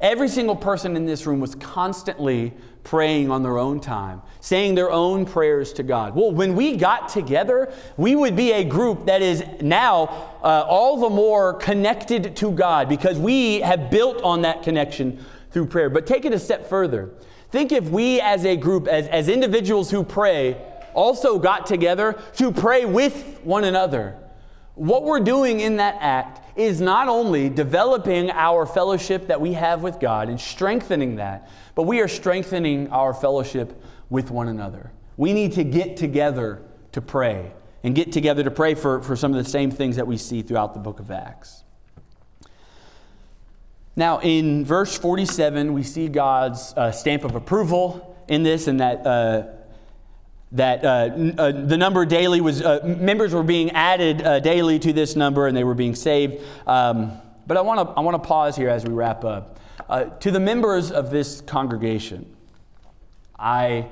Every 0.00 0.28
single 0.28 0.56
person 0.56 0.96
in 0.96 1.04
this 1.04 1.26
room 1.26 1.40
was 1.40 1.54
constantly 1.54 2.54
praying 2.84 3.30
on 3.30 3.42
their 3.42 3.58
own 3.58 3.80
time, 3.80 4.22
saying 4.40 4.74
their 4.74 4.90
own 4.90 5.26
prayers 5.26 5.74
to 5.74 5.82
God. 5.82 6.16
Well, 6.16 6.32
when 6.32 6.56
we 6.56 6.76
got 6.76 7.10
together, 7.10 7.70
we 7.98 8.16
would 8.16 8.34
be 8.34 8.52
a 8.52 8.64
group 8.64 9.04
that 9.06 9.20
is 9.20 9.44
now 9.60 10.38
uh, 10.42 10.64
all 10.66 10.98
the 10.98 11.10
more 11.10 11.54
connected 11.54 12.34
to 12.36 12.50
God 12.50 12.88
because 12.88 13.18
we 13.18 13.60
have 13.60 13.90
built 13.90 14.22
on 14.22 14.42
that 14.42 14.62
connection 14.62 15.22
through 15.50 15.66
prayer. 15.66 15.90
But 15.90 16.06
take 16.06 16.24
it 16.24 16.32
a 16.32 16.38
step 16.38 16.68
further. 16.68 17.10
Think 17.50 17.70
if 17.70 17.90
we 17.90 18.20
as 18.20 18.46
a 18.46 18.56
group, 18.56 18.88
as, 18.88 19.06
as 19.08 19.28
individuals 19.28 19.90
who 19.90 20.02
pray, 20.02 20.56
also 20.94 21.38
got 21.38 21.66
together 21.66 22.18
to 22.36 22.52
pray 22.52 22.86
with 22.86 23.40
one 23.42 23.64
another. 23.64 24.16
What 24.74 25.04
we're 25.04 25.20
doing 25.20 25.60
in 25.60 25.76
that 25.76 25.96
act 26.00 26.58
is 26.58 26.80
not 26.80 27.08
only 27.08 27.48
developing 27.48 28.30
our 28.30 28.66
fellowship 28.66 29.26
that 29.26 29.40
we 29.40 29.54
have 29.54 29.82
with 29.82 29.98
God 30.00 30.28
and 30.28 30.40
strengthening 30.40 31.16
that, 31.16 31.48
but 31.74 31.82
we 31.82 32.00
are 32.00 32.08
strengthening 32.08 32.88
our 32.90 33.12
fellowship 33.12 33.82
with 34.08 34.30
one 34.30 34.48
another. 34.48 34.92
We 35.16 35.32
need 35.32 35.52
to 35.52 35.64
get 35.64 35.96
together 35.96 36.62
to 36.92 37.00
pray 37.00 37.52
and 37.82 37.94
get 37.94 38.12
together 38.12 38.42
to 38.42 38.50
pray 38.50 38.74
for, 38.74 39.02
for 39.02 39.16
some 39.16 39.32
of 39.34 39.42
the 39.42 39.48
same 39.48 39.70
things 39.70 39.96
that 39.96 40.06
we 40.06 40.16
see 40.16 40.42
throughout 40.42 40.74
the 40.74 40.80
book 40.80 41.00
of 41.00 41.10
Acts. 41.10 41.64
Now, 43.96 44.20
in 44.20 44.64
verse 44.64 44.96
47, 44.96 45.72
we 45.72 45.82
see 45.82 46.08
God's 46.08 46.72
uh, 46.76 46.92
stamp 46.92 47.24
of 47.24 47.34
approval 47.34 48.16
in 48.28 48.42
this, 48.42 48.66
and 48.66 48.80
that. 48.80 49.06
Uh, 49.06 49.42
that 50.52 50.84
uh, 50.84 50.88
uh, 51.38 51.52
the 51.52 51.76
number 51.76 52.04
daily 52.04 52.40
was 52.40 52.60
uh, 52.60 52.80
members 52.84 53.32
were 53.32 53.42
being 53.42 53.70
added 53.70 54.22
uh, 54.22 54.40
daily 54.40 54.78
to 54.80 54.92
this 54.92 55.14
number 55.14 55.46
and 55.46 55.56
they 55.56 55.64
were 55.64 55.74
being 55.74 55.94
saved. 55.94 56.42
Um, 56.66 57.12
but 57.46 57.56
i 57.56 57.60
want 57.60 57.80
to 57.80 57.94
i 57.94 58.00
want 58.00 58.20
to 58.20 58.28
pause 58.28 58.56
here 58.56 58.68
as 58.68 58.84
we 58.84 58.92
wrap 58.92 59.24
up. 59.24 59.58
Uh, 59.88 60.04
to 60.04 60.30
the 60.30 60.40
members 60.40 60.90
of 60.92 61.10
this 61.10 61.40
congregation 61.40 62.36
i 63.38 63.88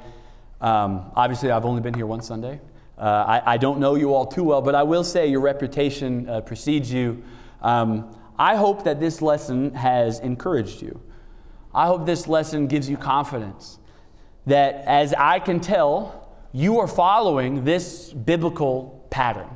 um, 0.60 1.10
obviously 1.14 1.50
i've 1.50 1.64
only 1.64 1.80
been 1.80 1.94
here 1.94 2.06
one 2.06 2.22
sunday. 2.22 2.60
Uh, 2.96 3.02
I, 3.02 3.54
I, 3.54 3.56
don't 3.58 3.78
know 3.78 3.94
you 3.94 4.12
all 4.12 4.26
too 4.26 4.42
well 4.42 4.60
but 4.60 4.74
i 4.74 4.82
will 4.82 5.04
say 5.04 5.28
your 5.28 5.40
reputation 5.40 6.42
precedes 6.44 6.92
you. 6.92 7.22
Um, 7.62 8.16
i 8.38 8.56
hope 8.56 8.84
that 8.84 8.98
this 8.98 9.22
lesson 9.22 9.74
has 9.74 10.18
encouraged 10.18 10.82
you. 10.82 11.00
I 11.72 11.86
hope 11.86 12.06
this 12.06 12.26
lesson 12.26 12.66
gives 12.66 12.90
you 12.90 12.96
confidence 12.96 13.78
that 14.46 14.82
as 14.86 15.14
i 15.14 15.38
can 15.38 15.60
tell 15.60 16.27
you 16.52 16.78
are 16.78 16.88
following 16.88 17.64
this 17.64 18.12
biblical 18.12 19.06
pattern. 19.10 19.48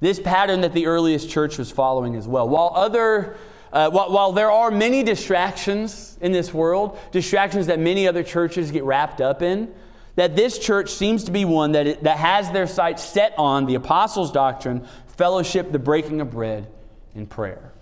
This 0.00 0.20
pattern 0.20 0.60
that 0.60 0.72
the 0.72 0.86
earliest 0.86 1.30
church 1.30 1.58
was 1.58 1.70
following 1.70 2.16
as 2.16 2.28
well. 2.28 2.48
While 2.48 2.72
other 2.74 3.36
uh, 3.72 3.90
while, 3.90 4.10
while, 4.10 4.32
there 4.32 4.50
are 4.50 4.70
many 4.70 5.02
distractions 5.02 6.16
in 6.22 6.32
this 6.32 6.54
world, 6.54 6.98
distractions 7.10 7.66
that 7.66 7.78
many 7.78 8.08
other 8.08 8.22
churches 8.22 8.70
get 8.70 8.84
wrapped 8.84 9.20
up 9.20 9.42
in, 9.42 9.70
that 10.14 10.34
this 10.34 10.58
church 10.58 10.90
seems 10.90 11.24
to 11.24 11.30
be 11.30 11.44
one 11.44 11.72
that, 11.72 11.86
it, 11.86 12.02
that 12.04 12.16
has 12.16 12.50
their 12.52 12.66
sights 12.66 13.04
set 13.04 13.34
on 13.36 13.66
the 13.66 13.74
apostles' 13.74 14.32
doctrine, 14.32 14.86
fellowship, 15.08 15.72
the 15.72 15.78
breaking 15.78 16.20
of 16.20 16.30
bread, 16.30 16.68
and 17.14 17.28
prayer. 17.28 17.72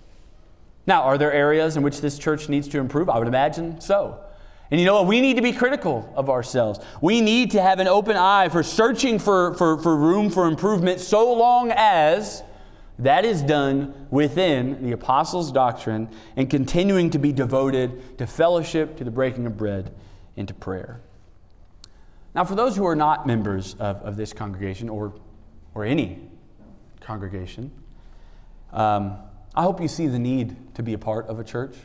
Now, 0.86 1.02
are 1.02 1.16
there 1.16 1.32
areas 1.32 1.76
in 1.76 1.82
which 1.82 2.00
this 2.00 2.18
church 2.18 2.48
needs 2.48 2.66
to 2.68 2.78
improve? 2.78 3.08
I 3.08 3.18
would 3.18 3.28
imagine 3.28 3.80
so. 3.80 4.20
And 4.70 4.80
you 4.80 4.86
know 4.86 4.94
what? 4.94 5.06
We 5.06 5.20
need 5.20 5.36
to 5.36 5.42
be 5.42 5.52
critical 5.52 6.10
of 6.16 6.30
ourselves. 6.30 6.80
We 7.00 7.20
need 7.20 7.50
to 7.52 7.62
have 7.62 7.80
an 7.80 7.88
open 7.88 8.16
eye 8.16 8.48
for 8.48 8.62
searching 8.62 9.18
for, 9.18 9.54
for, 9.54 9.78
for 9.78 9.96
room 9.96 10.30
for 10.30 10.46
improvement 10.46 11.00
so 11.00 11.32
long 11.32 11.70
as 11.70 12.42
that 12.98 13.24
is 13.24 13.42
done 13.42 14.06
within 14.10 14.82
the 14.84 14.92
apostles' 14.92 15.50
doctrine 15.50 16.08
and 16.36 16.48
continuing 16.48 17.10
to 17.10 17.18
be 17.18 17.32
devoted 17.32 18.18
to 18.18 18.26
fellowship, 18.26 18.96
to 18.96 19.04
the 19.04 19.10
breaking 19.10 19.46
of 19.46 19.56
bread, 19.56 19.92
and 20.36 20.48
to 20.48 20.54
prayer. 20.54 21.00
Now, 22.34 22.44
for 22.44 22.54
those 22.54 22.76
who 22.76 22.86
are 22.86 22.96
not 22.96 23.26
members 23.26 23.74
of, 23.74 23.96
of 24.02 24.16
this 24.16 24.32
congregation 24.32 24.88
or, 24.88 25.12
or 25.74 25.84
any 25.84 26.20
congregation, 27.00 27.70
um, 28.72 29.18
I 29.54 29.62
hope 29.62 29.80
you 29.80 29.88
see 29.88 30.08
the 30.08 30.18
need 30.18 30.74
to 30.74 30.82
be 30.82 30.94
a 30.94 30.98
part 30.98 31.26
of 31.26 31.38
a 31.38 31.44
church. 31.44 31.76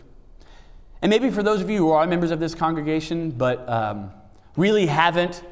And 1.01 1.09
maybe 1.09 1.29
for 1.29 1.43
those 1.43 1.61
of 1.61 1.69
you 1.69 1.77
who 1.77 1.91
are 1.91 2.05
members 2.05 2.31
of 2.31 2.39
this 2.39 2.53
congregation, 2.53 3.31
but 3.31 3.67
um, 3.69 4.11
really 4.55 4.85
haven't 4.85 5.43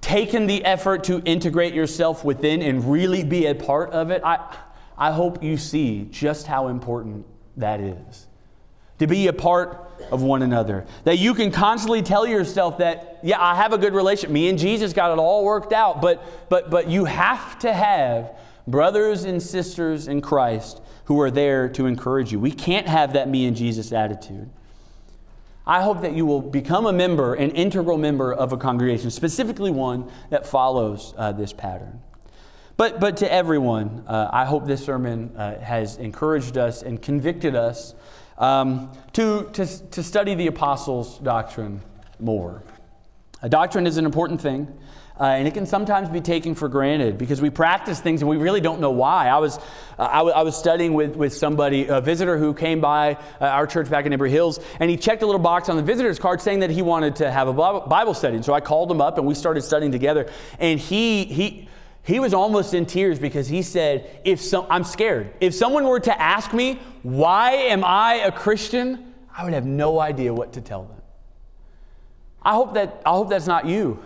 taken 0.00 0.46
the 0.46 0.64
effort 0.64 1.04
to 1.04 1.20
integrate 1.24 1.74
yourself 1.74 2.24
within 2.24 2.62
and 2.62 2.90
really 2.90 3.24
be 3.24 3.46
a 3.46 3.54
part 3.54 3.90
of 3.90 4.10
it, 4.10 4.22
I, 4.24 4.56
I 4.98 5.12
hope 5.12 5.42
you 5.42 5.56
see 5.56 6.08
just 6.10 6.46
how 6.46 6.68
important 6.68 7.26
that 7.56 7.80
is. 7.80 8.26
To 8.98 9.06
be 9.06 9.28
a 9.28 9.32
part 9.32 9.90
of 10.10 10.22
one 10.22 10.42
another. 10.42 10.86
That 11.04 11.18
you 11.18 11.32
can 11.32 11.50
constantly 11.50 12.02
tell 12.02 12.26
yourself 12.26 12.78
that, 12.78 13.20
yeah, 13.22 13.40
I 13.40 13.54
have 13.54 13.72
a 13.72 13.78
good 13.78 13.94
relationship. 13.94 14.30
Me 14.30 14.50
and 14.50 14.58
Jesus 14.58 14.92
got 14.92 15.10
it 15.10 15.18
all 15.18 15.42
worked 15.42 15.72
out. 15.72 16.02
But, 16.02 16.22
but, 16.50 16.70
but 16.70 16.88
you 16.88 17.06
have 17.06 17.58
to 17.60 17.72
have 17.72 18.36
brothers 18.66 19.24
and 19.24 19.42
sisters 19.42 20.06
in 20.06 20.20
Christ 20.20 20.82
who 21.10 21.20
are 21.20 21.30
there 21.32 21.68
to 21.68 21.86
encourage 21.86 22.30
you. 22.30 22.38
We 22.38 22.52
can't 22.52 22.86
have 22.86 23.14
that 23.14 23.28
me 23.28 23.44
and 23.44 23.56
Jesus 23.56 23.92
attitude. 23.92 24.48
I 25.66 25.82
hope 25.82 26.02
that 26.02 26.12
you 26.12 26.24
will 26.24 26.40
become 26.40 26.86
a 26.86 26.92
member, 26.92 27.34
an 27.34 27.50
integral 27.50 27.98
member 27.98 28.32
of 28.32 28.52
a 28.52 28.56
congregation, 28.56 29.10
specifically 29.10 29.72
one 29.72 30.08
that 30.30 30.46
follows 30.46 31.12
uh, 31.16 31.32
this 31.32 31.52
pattern. 31.52 32.00
But, 32.76 33.00
but 33.00 33.16
to 33.16 33.32
everyone, 33.32 34.04
uh, 34.06 34.30
I 34.32 34.44
hope 34.44 34.66
this 34.66 34.84
sermon 34.84 35.34
uh, 35.36 35.58
has 35.58 35.96
encouraged 35.96 36.56
us 36.56 36.82
and 36.82 37.02
convicted 37.02 37.56
us 37.56 37.96
um, 38.38 38.92
to, 39.14 39.50
to, 39.54 39.66
to 39.66 40.04
study 40.04 40.36
the 40.36 40.46
apostles' 40.46 41.18
doctrine 41.18 41.80
more. 42.20 42.62
A 43.42 43.48
doctrine 43.48 43.88
is 43.88 43.96
an 43.96 44.04
important 44.04 44.40
thing. 44.40 44.72
Uh, 45.20 45.24
and 45.24 45.46
it 45.46 45.52
can 45.52 45.66
sometimes 45.66 46.08
be 46.08 46.20
taken 46.22 46.54
for 46.54 46.66
granted 46.66 47.18
because 47.18 47.42
we 47.42 47.50
practice 47.50 48.00
things 48.00 48.22
and 48.22 48.30
we 48.30 48.38
really 48.38 48.60
don't 48.62 48.80
know 48.80 48.90
why. 48.90 49.28
I 49.28 49.36
was, 49.36 49.58
uh, 49.98 50.08
I, 50.10 50.16
w- 50.18 50.34
I 50.34 50.42
was 50.42 50.56
studying 50.56 50.94
with, 50.94 51.14
with 51.14 51.34
somebody, 51.34 51.88
a 51.88 52.00
visitor 52.00 52.38
who 52.38 52.54
came 52.54 52.80
by 52.80 53.18
uh, 53.38 53.44
our 53.44 53.66
church 53.66 53.90
back 53.90 54.06
in 54.06 54.12
Embry 54.12 54.30
Hills, 54.30 54.60
and 54.80 54.90
he 54.90 54.96
checked 54.96 55.22
a 55.22 55.26
little 55.26 55.40
box 55.40 55.68
on 55.68 55.76
the 55.76 55.82
visitor's 55.82 56.18
card 56.18 56.40
saying 56.40 56.60
that 56.60 56.70
he 56.70 56.80
wanted 56.80 57.16
to 57.16 57.30
have 57.30 57.48
a 57.48 57.52
Bible 57.52 58.14
study. 58.14 58.36
And 58.36 58.44
so 58.44 58.54
I 58.54 58.60
called 58.60 58.90
him 58.90 59.02
up 59.02 59.18
and 59.18 59.26
we 59.26 59.34
started 59.34 59.60
studying 59.60 59.92
together. 59.92 60.30
And 60.58 60.80
he, 60.80 61.24
he, 61.24 61.68
he 62.02 62.18
was 62.18 62.32
almost 62.32 62.72
in 62.72 62.86
tears 62.86 63.18
because 63.18 63.46
he 63.46 63.60
said, 63.60 64.22
if 64.24 64.42
I'm 64.70 64.84
scared. 64.84 65.34
If 65.38 65.54
someone 65.54 65.84
were 65.84 66.00
to 66.00 66.18
ask 66.18 66.54
me, 66.54 66.80
why 67.02 67.52
am 67.52 67.84
I 67.84 68.14
a 68.14 68.32
Christian? 68.32 69.12
I 69.36 69.44
would 69.44 69.52
have 69.52 69.66
no 69.66 70.00
idea 70.00 70.32
what 70.32 70.54
to 70.54 70.62
tell 70.62 70.84
them. 70.84 70.96
I 72.42 72.54
hope 72.54 72.72
that 72.74 73.02
I 73.04 73.10
hope 73.10 73.28
that's 73.28 73.46
not 73.46 73.66
you. 73.66 74.02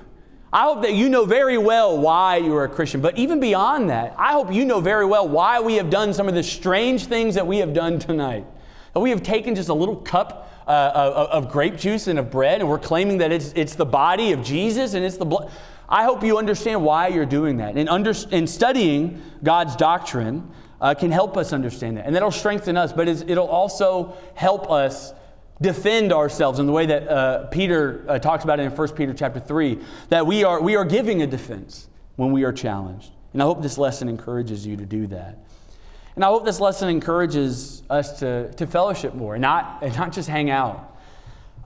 I 0.54 0.62
hope 0.62 0.82
that 0.82 0.94
you 0.94 1.08
know 1.08 1.24
very 1.24 1.58
well 1.58 1.98
why 1.98 2.36
you 2.36 2.54
are 2.54 2.62
a 2.62 2.68
Christian. 2.68 3.00
But 3.00 3.18
even 3.18 3.40
beyond 3.40 3.90
that, 3.90 4.14
I 4.16 4.34
hope 4.34 4.52
you 4.52 4.64
know 4.64 4.80
very 4.80 5.04
well 5.04 5.26
why 5.26 5.58
we 5.58 5.74
have 5.74 5.90
done 5.90 6.14
some 6.14 6.28
of 6.28 6.34
the 6.36 6.44
strange 6.44 7.06
things 7.06 7.34
that 7.34 7.44
we 7.44 7.58
have 7.58 7.74
done 7.74 7.98
tonight. 7.98 8.46
That 8.92 9.00
we 9.00 9.10
have 9.10 9.24
taken 9.24 9.56
just 9.56 9.68
a 9.68 9.74
little 9.74 9.96
cup 9.96 10.52
uh, 10.68 10.92
of, 10.94 11.44
of 11.46 11.52
grape 11.52 11.76
juice 11.76 12.06
and 12.06 12.20
of 12.20 12.30
bread, 12.30 12.60
and 12.60 12.70
we're 12.70 12.78
claiming 12.78 13.18
that 13.18 13.32
it's, 13.32 13.52
it's 13.56 13.74
the 13.74 13.84
body 13.84 14.30
of 14.30 14.44
Jesus 14.44 14.94
and 14.94 15.04
it's 15.04 15.16
the 15.16 15.24
blood. 15.24 15.50
I 15.88 16.04
hope 16.04 16.22
you 16.22 16.38
understand 16.38 16.84
why 16.84 17.08
you're 17.08 17.26
doing 17.26 17.56
that. 17.56 17.76
And, 17.76 17.88
under, 17.88 18.14
and 18.30 18.48
studying 18.48 19.20
God's 19.42 19.74
doctrine 19.74 20.48
uh, 20.80 20.94
can 20.94 21.10
help 21.10 21.36
us 21.36 21.52
understand 21.52 21.96
that. 21.96 22.06
And 22.06 22.14
that'll 22.14 22.30
strengthen 22.30 22.76
us, 22.76 22.92
but 22.92 23.08
it'll 23.08 23.48
also 23.48 24.16
help 24.36 24.70
us 24.70 25.14
defend 25.64 26.12
ourselves 26.12 26.58
in 26.58 26.66
the 26.66 26.72
way 26.72 26.84
that 26.84 27.08
uh, 27.08 27.46
Peter 27.46 28.04
uh, 28.06 28.18
talks 28.18 28.44
about 28.44 28.60
it 28.60 28.64
in 28.64 28.70
1 28.70 28.88
Peter 28.90 29.14
chapter 29.14 29.40
3, 29.40 29.78
that 30.10 30.26
we 30.26 30.44
are, 30.44 30.60
we 30.60 30.76
are 30.76 30.84
giving 30.84 31.22
a 31.22 31.26
defense 31.26 31.88
when 32.16 32.32
we 32.32 32.44
are 32.44 32.52
challenged. 32.52 33.10
And 33.32 33.42
I 33.42 33.46
hope 33.46 33.62
this 33.62 33.78
lesson 33.78 34.10
encourages 34.10 34.66
you 34.66 34.76
to 34.76 34.84
do 34.84 35.06
that. 35.06 35.38
And 36.16 36.24
I 36.24 36.28
hope 36.28 36.44
this 36.44 36.60
lesson 36.60 36.90
encourages 36.90 37.82
us 37.88 38.20
to, 38.20 38.52
to 38.52 38.66
fellowship 38.66 39.14
more 39.14 39.34
and 39.34 39.42
not, 39.42 39.78
and 39.82 39.96
not 39.96 40.12
just 40.12 40.28
hang 40.28 40.50
out. 40.50 40.96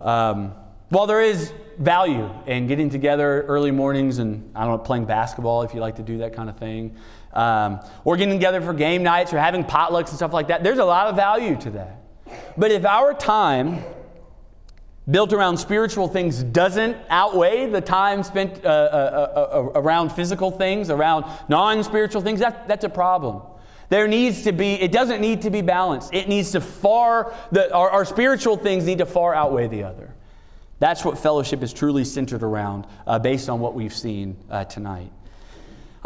Um, 0.01 0.55
while 0.90 1.09
there 1.09 1.20
is 1.20 1.53
value 1.76 2.30
in 2.46 2.68
getting 2.68 2.88
together 2.88 3.42
early 3.42 3.72
mornings 3.72 4.18
and, 4.18 4.51
I 4.55 4.61
don't 4.61 4.70
know, 4.70 4.78
playing 4.78 5.07
basketball 5.07 5.62
if 5.62 5.74
you 5.74 5.80
like 5.80 5.96
to 5.96 6.05
do 6.05 6.18
that 6.18 6.34
kind 6.34 6.49
of 6.49 6.57
thing, 6.57 6.96
um, 7.32 7.80
or 8.05 8.16
getting 8.16 8.34
together 8.34 8.61
for 8.61 8.72
game 8.72 9.03
nights 9.03 9.32
or 9.32 9.38
having 9.38 9.64
potlucks 9.64 10.09
and 10.09 10.16
stuff 10.16 10.32
like 10.32 10.49
that, 10.49 10.62
there's 10.62 10.78
a 10.78 10.84
lot 10.84 11.09
of 11.09 11.16
value 11.16 11.57
to 11.57 11.70
that. 11.70 12.07
But 12.57 12.70
if 12.70 12.85
our 12.85 13.14
time 13.14 13.85
built 15.11 15.33
around 15.33 15.57
spiritual 15.57 16.09
things 16.09 16.43
doesn't 16.43 16.97
outweigh 17.09 17.66
the 17.70 17.81
time 17.81 18.22
spent 18.22 18.64
uh, 18.64 18.68
uh, 18.68 18.70
uh, 18.70 19.41
uh 19.41 19.81
around 19.81 20.12
physical 20.12 20.51
things, 20.51 20.91
around 20.91 21.24
non 21.49 21.83
spiritual 21.83 22.20
things, 22.22 22.41
that, 22.41 22.68
that's 22.68 22.85
a 22.85 22.91
problem. 22.91 23.43
There 23.89 24.07
needs 24.07 24.43
to 24.43 24.53
be, 24.53 24.74
it 24.74 24.93
doesn't 24.93 25.20
need 25.20 25.43
to 25.43 25.51
be 25.51 25.62
balanced. 25.62 26.12
It 26.12 26.29
needs 26.29 26.53
to 26.53 26.61
far, 26.61 27.35
the, 27.53 27.72
our, 27.72 27.91
our 27.91 28.05
spiritual 28.05 28.57
things 28.57 28.85
need 28.85 28.99
to 28.99 29.07
far 29.07 29.35
outweigh 29.35 29.68
the 29.68 29.85
other. 29.85 30.14
That's 30.79 31.05
what 31.05 31.18
fellowship 31.18 31.62
is 31.62 31.72
truly 31.72 32.05
centered 32.05 32.43
around 32.43 32.87
uh, 33.07 33.18
based 33.18 33.49
on 33.49 33.61
what 33.61 33.74
we've 33.74 33.95
seen 33.95 34.37
uh, 34.51 34.64
tonight. 34.64 35.11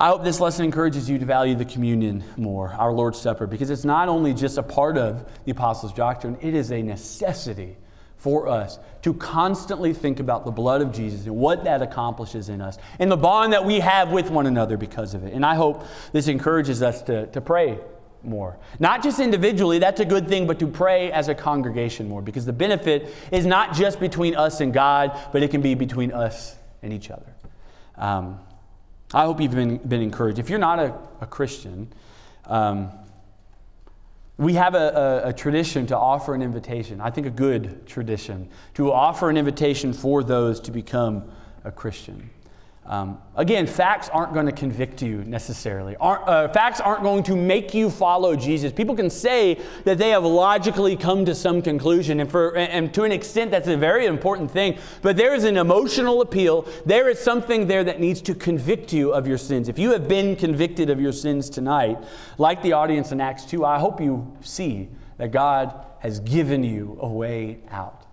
I 0.02 0.08
hope 0.08 0.24
this 0.24 0.40
lesson 0.40 0.64
encourages 0.64 1.08
you 1.08 1.16
to 1.20 1.24
value 1.24 1.54
the 1.54 1.64
communion 1.64 2.24
more, 2.36 2.70
our 2.70 2.92
Lord's 2.92 3.20
Supper, 3.20 3.46
because 3.46 3.70
it's 3.70 3.84
not 3.84 4.08
only 4.08 4.34
just 4.34 4.58
a 4.58 4.62
part 4.64 4.98
of 4.98 5.24
the 5.44 5.52
Apostles' 5.52 5.92
doctrine, 5.92 6.36
it 6.40 6.54
is 6.54 6.72
a 6.72 6.82
necessity 6.82 7.76
for 8.16 8.48
us 8.48 8.80
to 9.02 9.14
constantly 9.14 9.92
think 9.92 10.18
about 10.18 10.44
the 10.44 10.50
blood 10.50 10.82
of 10.82 10.90
Jesus 10.90 11.26
and 11.26 11.36
what 11.36 11.62
that 11.62 11.82
accomplishes 11.82 12.48
in 12.48 12.60
us 12.60 12.78
and 12.98 13.12
the 13.12 13.16
bond 13.16 13.52
that 13.52 13.64
we 13.64 13.78
have 13.78 14.10
with 14.10 14.28
one 14.28 14.46
another 14.46 14.76
because 14.76 15.14
of 15.14 15.22
it. 15.22 15.34
And 15.34 15.46
I 15.46 15.54
hope 15.54 15.84
this 16.10 16.26
encourages 16.26 16.82
us 16.82 17.02
to, 17.02 17.28
to 17.28 17.40
pray 17.40 17.78
more. 18.24 18.58
Not 18.80 19.04
just 19.04 19.20
individually, 19.20 19.78
that's 19.78 20.00
a 20.00 20.04
good 20.04 20.26
thing, 20.26 20.48
but 20.48 20.58
to 20.58 20.66
pray 20.66 21.12
as 21.12 21.28
a 21.28 21.34
congregation 21.36 22.08
more 22.08 22.22
because 22.22 22.44
the 22.44 22.52
benefit 22.52 23.14
is 23.30 23.46
not 23.46 23.72
just 23.72 24.00
between 24.00 24.34
us 24.34 24.60
and 24.60 24.74
God, 24.74 25.16
but 25.32 25.44
it 25.44 25.52
can 25.52 25.62
be 25.62 25.76
between 25.76 26.10
us 26.10 26.56
and 26.82 26.92
each 26.92 27.08
other. 27.08 27.32
Um, 27.96 28.40
I 29.14 29.24
hope 29.24 29.40
you've 29.40 29.52
been, 29.52 29.76
been 29.78 30.02
encouraged. 30.02 30.38
If 30.38 30.48
you're 30.48 30.58
not 30.58 30.78
a, 30.78 30.94
a 31.20 31.26
Christian, 31.26 31.92
um, 32.46 32.90
we 34.38 34.54
have 34.54 34.74
a, 34.74 35.22
a, 35.24 35.28
a, 35.28 35.32
tradition 35.32 35.86
to 35.88 35.96
offer 35.96 36.34
an 36.34 36.42
invitation, 36.42 37.00
I 37.00 37.10
think 37.10 37.26
a 37.26 37.30
good 37.30 37.86
tradition, 37.86 38.48
to 38.74 38.90
offer 38.90 39.28
an 39.28 39.36
invitation 39.36 39.92
for 39.92 40.24
those 40.24 40.58
to 40.60 40.70
become 40.70 41.30
a 41.64 41.70
Christian. 41.70 42.30
Um, 42.84 43.22
again, 43.36 43.68
facts 43.68 44.08
aren't 44.08 44.34
going 44.34 44.46
to 44.46 44.52
convict 44.52 45.02
you 45.02 45.22
necessarily. 45.24 45.94
Aren't, 45.96 46.26
uh, 46.26 46.48
facts 46.48 46.80
aren't 46.80 47.04
going 47.04 47.22
to 47.24 47.36
make 47.36 47.74
you 47.74 47.88
follow 47.88 48.34
Jesus. 48.34 48.72
People 48.72 48.96
can 48.96 49.08
say 49.08 49.60
that 49.84 49.98
they 49.98 50.10
have 50.10 50.24
logically 50.24 50.96
come 50.96 51.24
to 51.26 51.34
some 51.34 51.62
conclusion, 51.62 52.18
and, 52.18 52.28
for, 52.28 52.56
and 52.56 52.92
to 52.94 53.04
an 53.04 53.12
extent, 53.12 53.52
that's 53.52 53.68
a 53.68 53.76
very 53.76 54.06
important 54.06 54.50
thing. 54.50 54.78
But 55.00 55.16
there 55.16 55.32
is 55.32 55.44
an 55.44 55.56
emotional 55.56 56.22
appeal. 56.22 56.66
There 56.84 57.08
is 57.08 57.20
something 57.20 57.68
there 57.68 57.84
that 57.84 58.00
needs 58.00 58.20
to 58.22 58.34
convict 58.34 58.92
you 58.92 59.12
of 59.12 59.28
your 59.28 59.38
sins. 59.38 59.68
If 59.68 59.78
you 59.78 59.92
have 59.92 60.08
been 60.08 60.34
convicted 60.34 60.90
of 60.90 61.00
your 61.00 61.12
sins 61.12 61.48
tonight, 61.48 62.02
like 62.36 62.62
the 62.62 62.72
audience 62.72 63.12
in 63.12 63.20
Acts 63.20 63.44
2, 63.44 63.64
I 63.64 63.78
hope 63.78 64.00
you 64.00 64.36
see 64.40 64.88
that 65.18 65.30
God 65.30 65.86
has 66.00 66.18
given 66.18 66.64
you 66.64 66.98
a 67.00 67.08
way 67.08 67.60
out. 67.70 68.06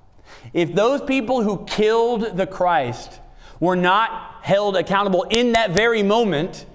If 0.53 0.75
those 0.75 1.01
people 1.01 1.41
who 1.41 1.65
killed 1.65 2.37
the 2.37 2.45
Christ 2.45 3.19
were 3.59 3.75
not 3.75 4.39
held 4.41 4.75
accountable 4.77 5.23
in 5.29 5.53
that 5.53 5.71
very 5.71 6.03
moment 6.03 6.65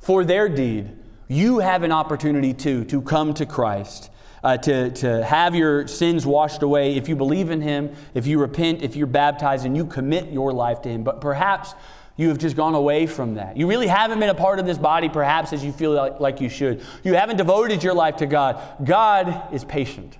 for 0.00 0.24
their 0.24 0.48
deed, 0.48 0.90
you 1.28 1.60
have 1.60 1.82
an 1.82 1.92
opportunity 1.92 2.52
too 2.52 2.84
to 2.86 3.00
come 3.00 3.34
to 3.34 3.46
Christ. 3.46 4.10
Uh, 4.44 4.56
to, 4.56 4.90
to 4.90 5.24
have 5.24 5.54
your 5.54 5.86
sins 5.86 6.26
washed 6.26 6.64
away 6.64 6.96
if 6.96 7.08
you 7.08 7.14
believe 7.14 7.50
in 7.50 7.60
Him, 7.60 7.94
if 8.12 8.26
you 8.26 8.40
repent, 8.40 8.82
if 8.82 8.96
you're 8.96 9.06
baptized, 9.06 9.64
and 9.64 9.76
you 9.76 9.86
commit 9.86 10.32
your 10.32 10.52
life 10.52 10.82
to 10.82 10.88
Him. 10.88 11.04
But 11.04 11.20
perhaps 11.20 11.74
you 12.16 12.28
have 12.28 12.38
just 12.38 12.56
gone 12.56 12.74
away 12.74 13.06
from 13.06 13.34
that. 13.34 13.56
You 13.56 13.68
really 13.68 13.86
haven't 13.86 14.18
been 14.18 14.30
a 14.30 14.34
part 14.34 14.58
of 14.58 14.66
this 14.66 14.78
body, 14.78 15.08
perhaps, 15.08 15.52
as 15.52 15.64
you 15.64 15.70
feel 15.70 15.92
like, 15.92 16.18
like 16.18 16.40
you 16.40 16.48
should. 16.48 16.82
You 17.04 17.14
haven't 17.14 17.36
devoted 17.36 17.84
your 17.84 17.94
life 17.94 18.16
to 18.16 18.26
God. 18.26 18.60
God 18.84 19.54
is 19.54 19.64
patient. 19.64 20.18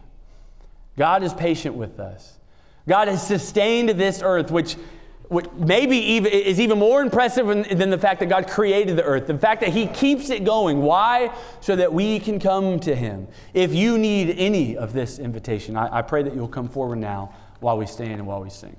God 0.97 1.25
is 1.25 1.35
patient 1.35 1.75
with 1.75 1.99
us. 1.99 2.39
God 2.89 3.09
has 3.09 3.27
sustained 3.27 3.91
this 3.91 4.23
earth, 4.23 4.53
which 4.53 4.77
what 5.33 5.59
maybe 5.59 5.97
even, 5.97 6.31
is 6.31 6.61
even 6.61 6.79
more 6.79 7.01
impressive 7.01 7.47
than 7.47 7.91
the 7.91 7.99
fact 7.99 8.21
that 8.21 8.27
God 8.27 8.49
created 8.49 8.97
the 8.97 9.03
earth, 9.03 9.27
the 9.27 9.39
fact 9.39 9.63
that 9.63 9.71
He 9.71 9.87
keeps 9.87 10.29
it 10.29 10.45
going. 10.45 10.83
Why? 10.83 11.35
So 11.61 11.75
that 11.77 11.93
we 11.93 12.21
can 12.21 12.39
come 12.39 12.79
to 12.81 12.95
Him. 12.95 13.27
If 13.55 13.75
you 13.75 13.97
need 13.99 14.37
any 14.39 14.77
of 14.77 14.93
this 14.93 15.19
invitation, 15.19 15.77
I, 15.77 15.99
I 15.99 16.03
pray 16.03 16.23
that 16.23 16.35
you'll 16.35 16.49
come 16.49 16.69
forward 16.69 16.97
now 16.97 17.35
while 17.61 17.79
we 17.79 17.87
stand 17.87 18.15
and 18.15 18.27
while 18.27 18.43
we 18.43 18.51
sing. 18.51 18.77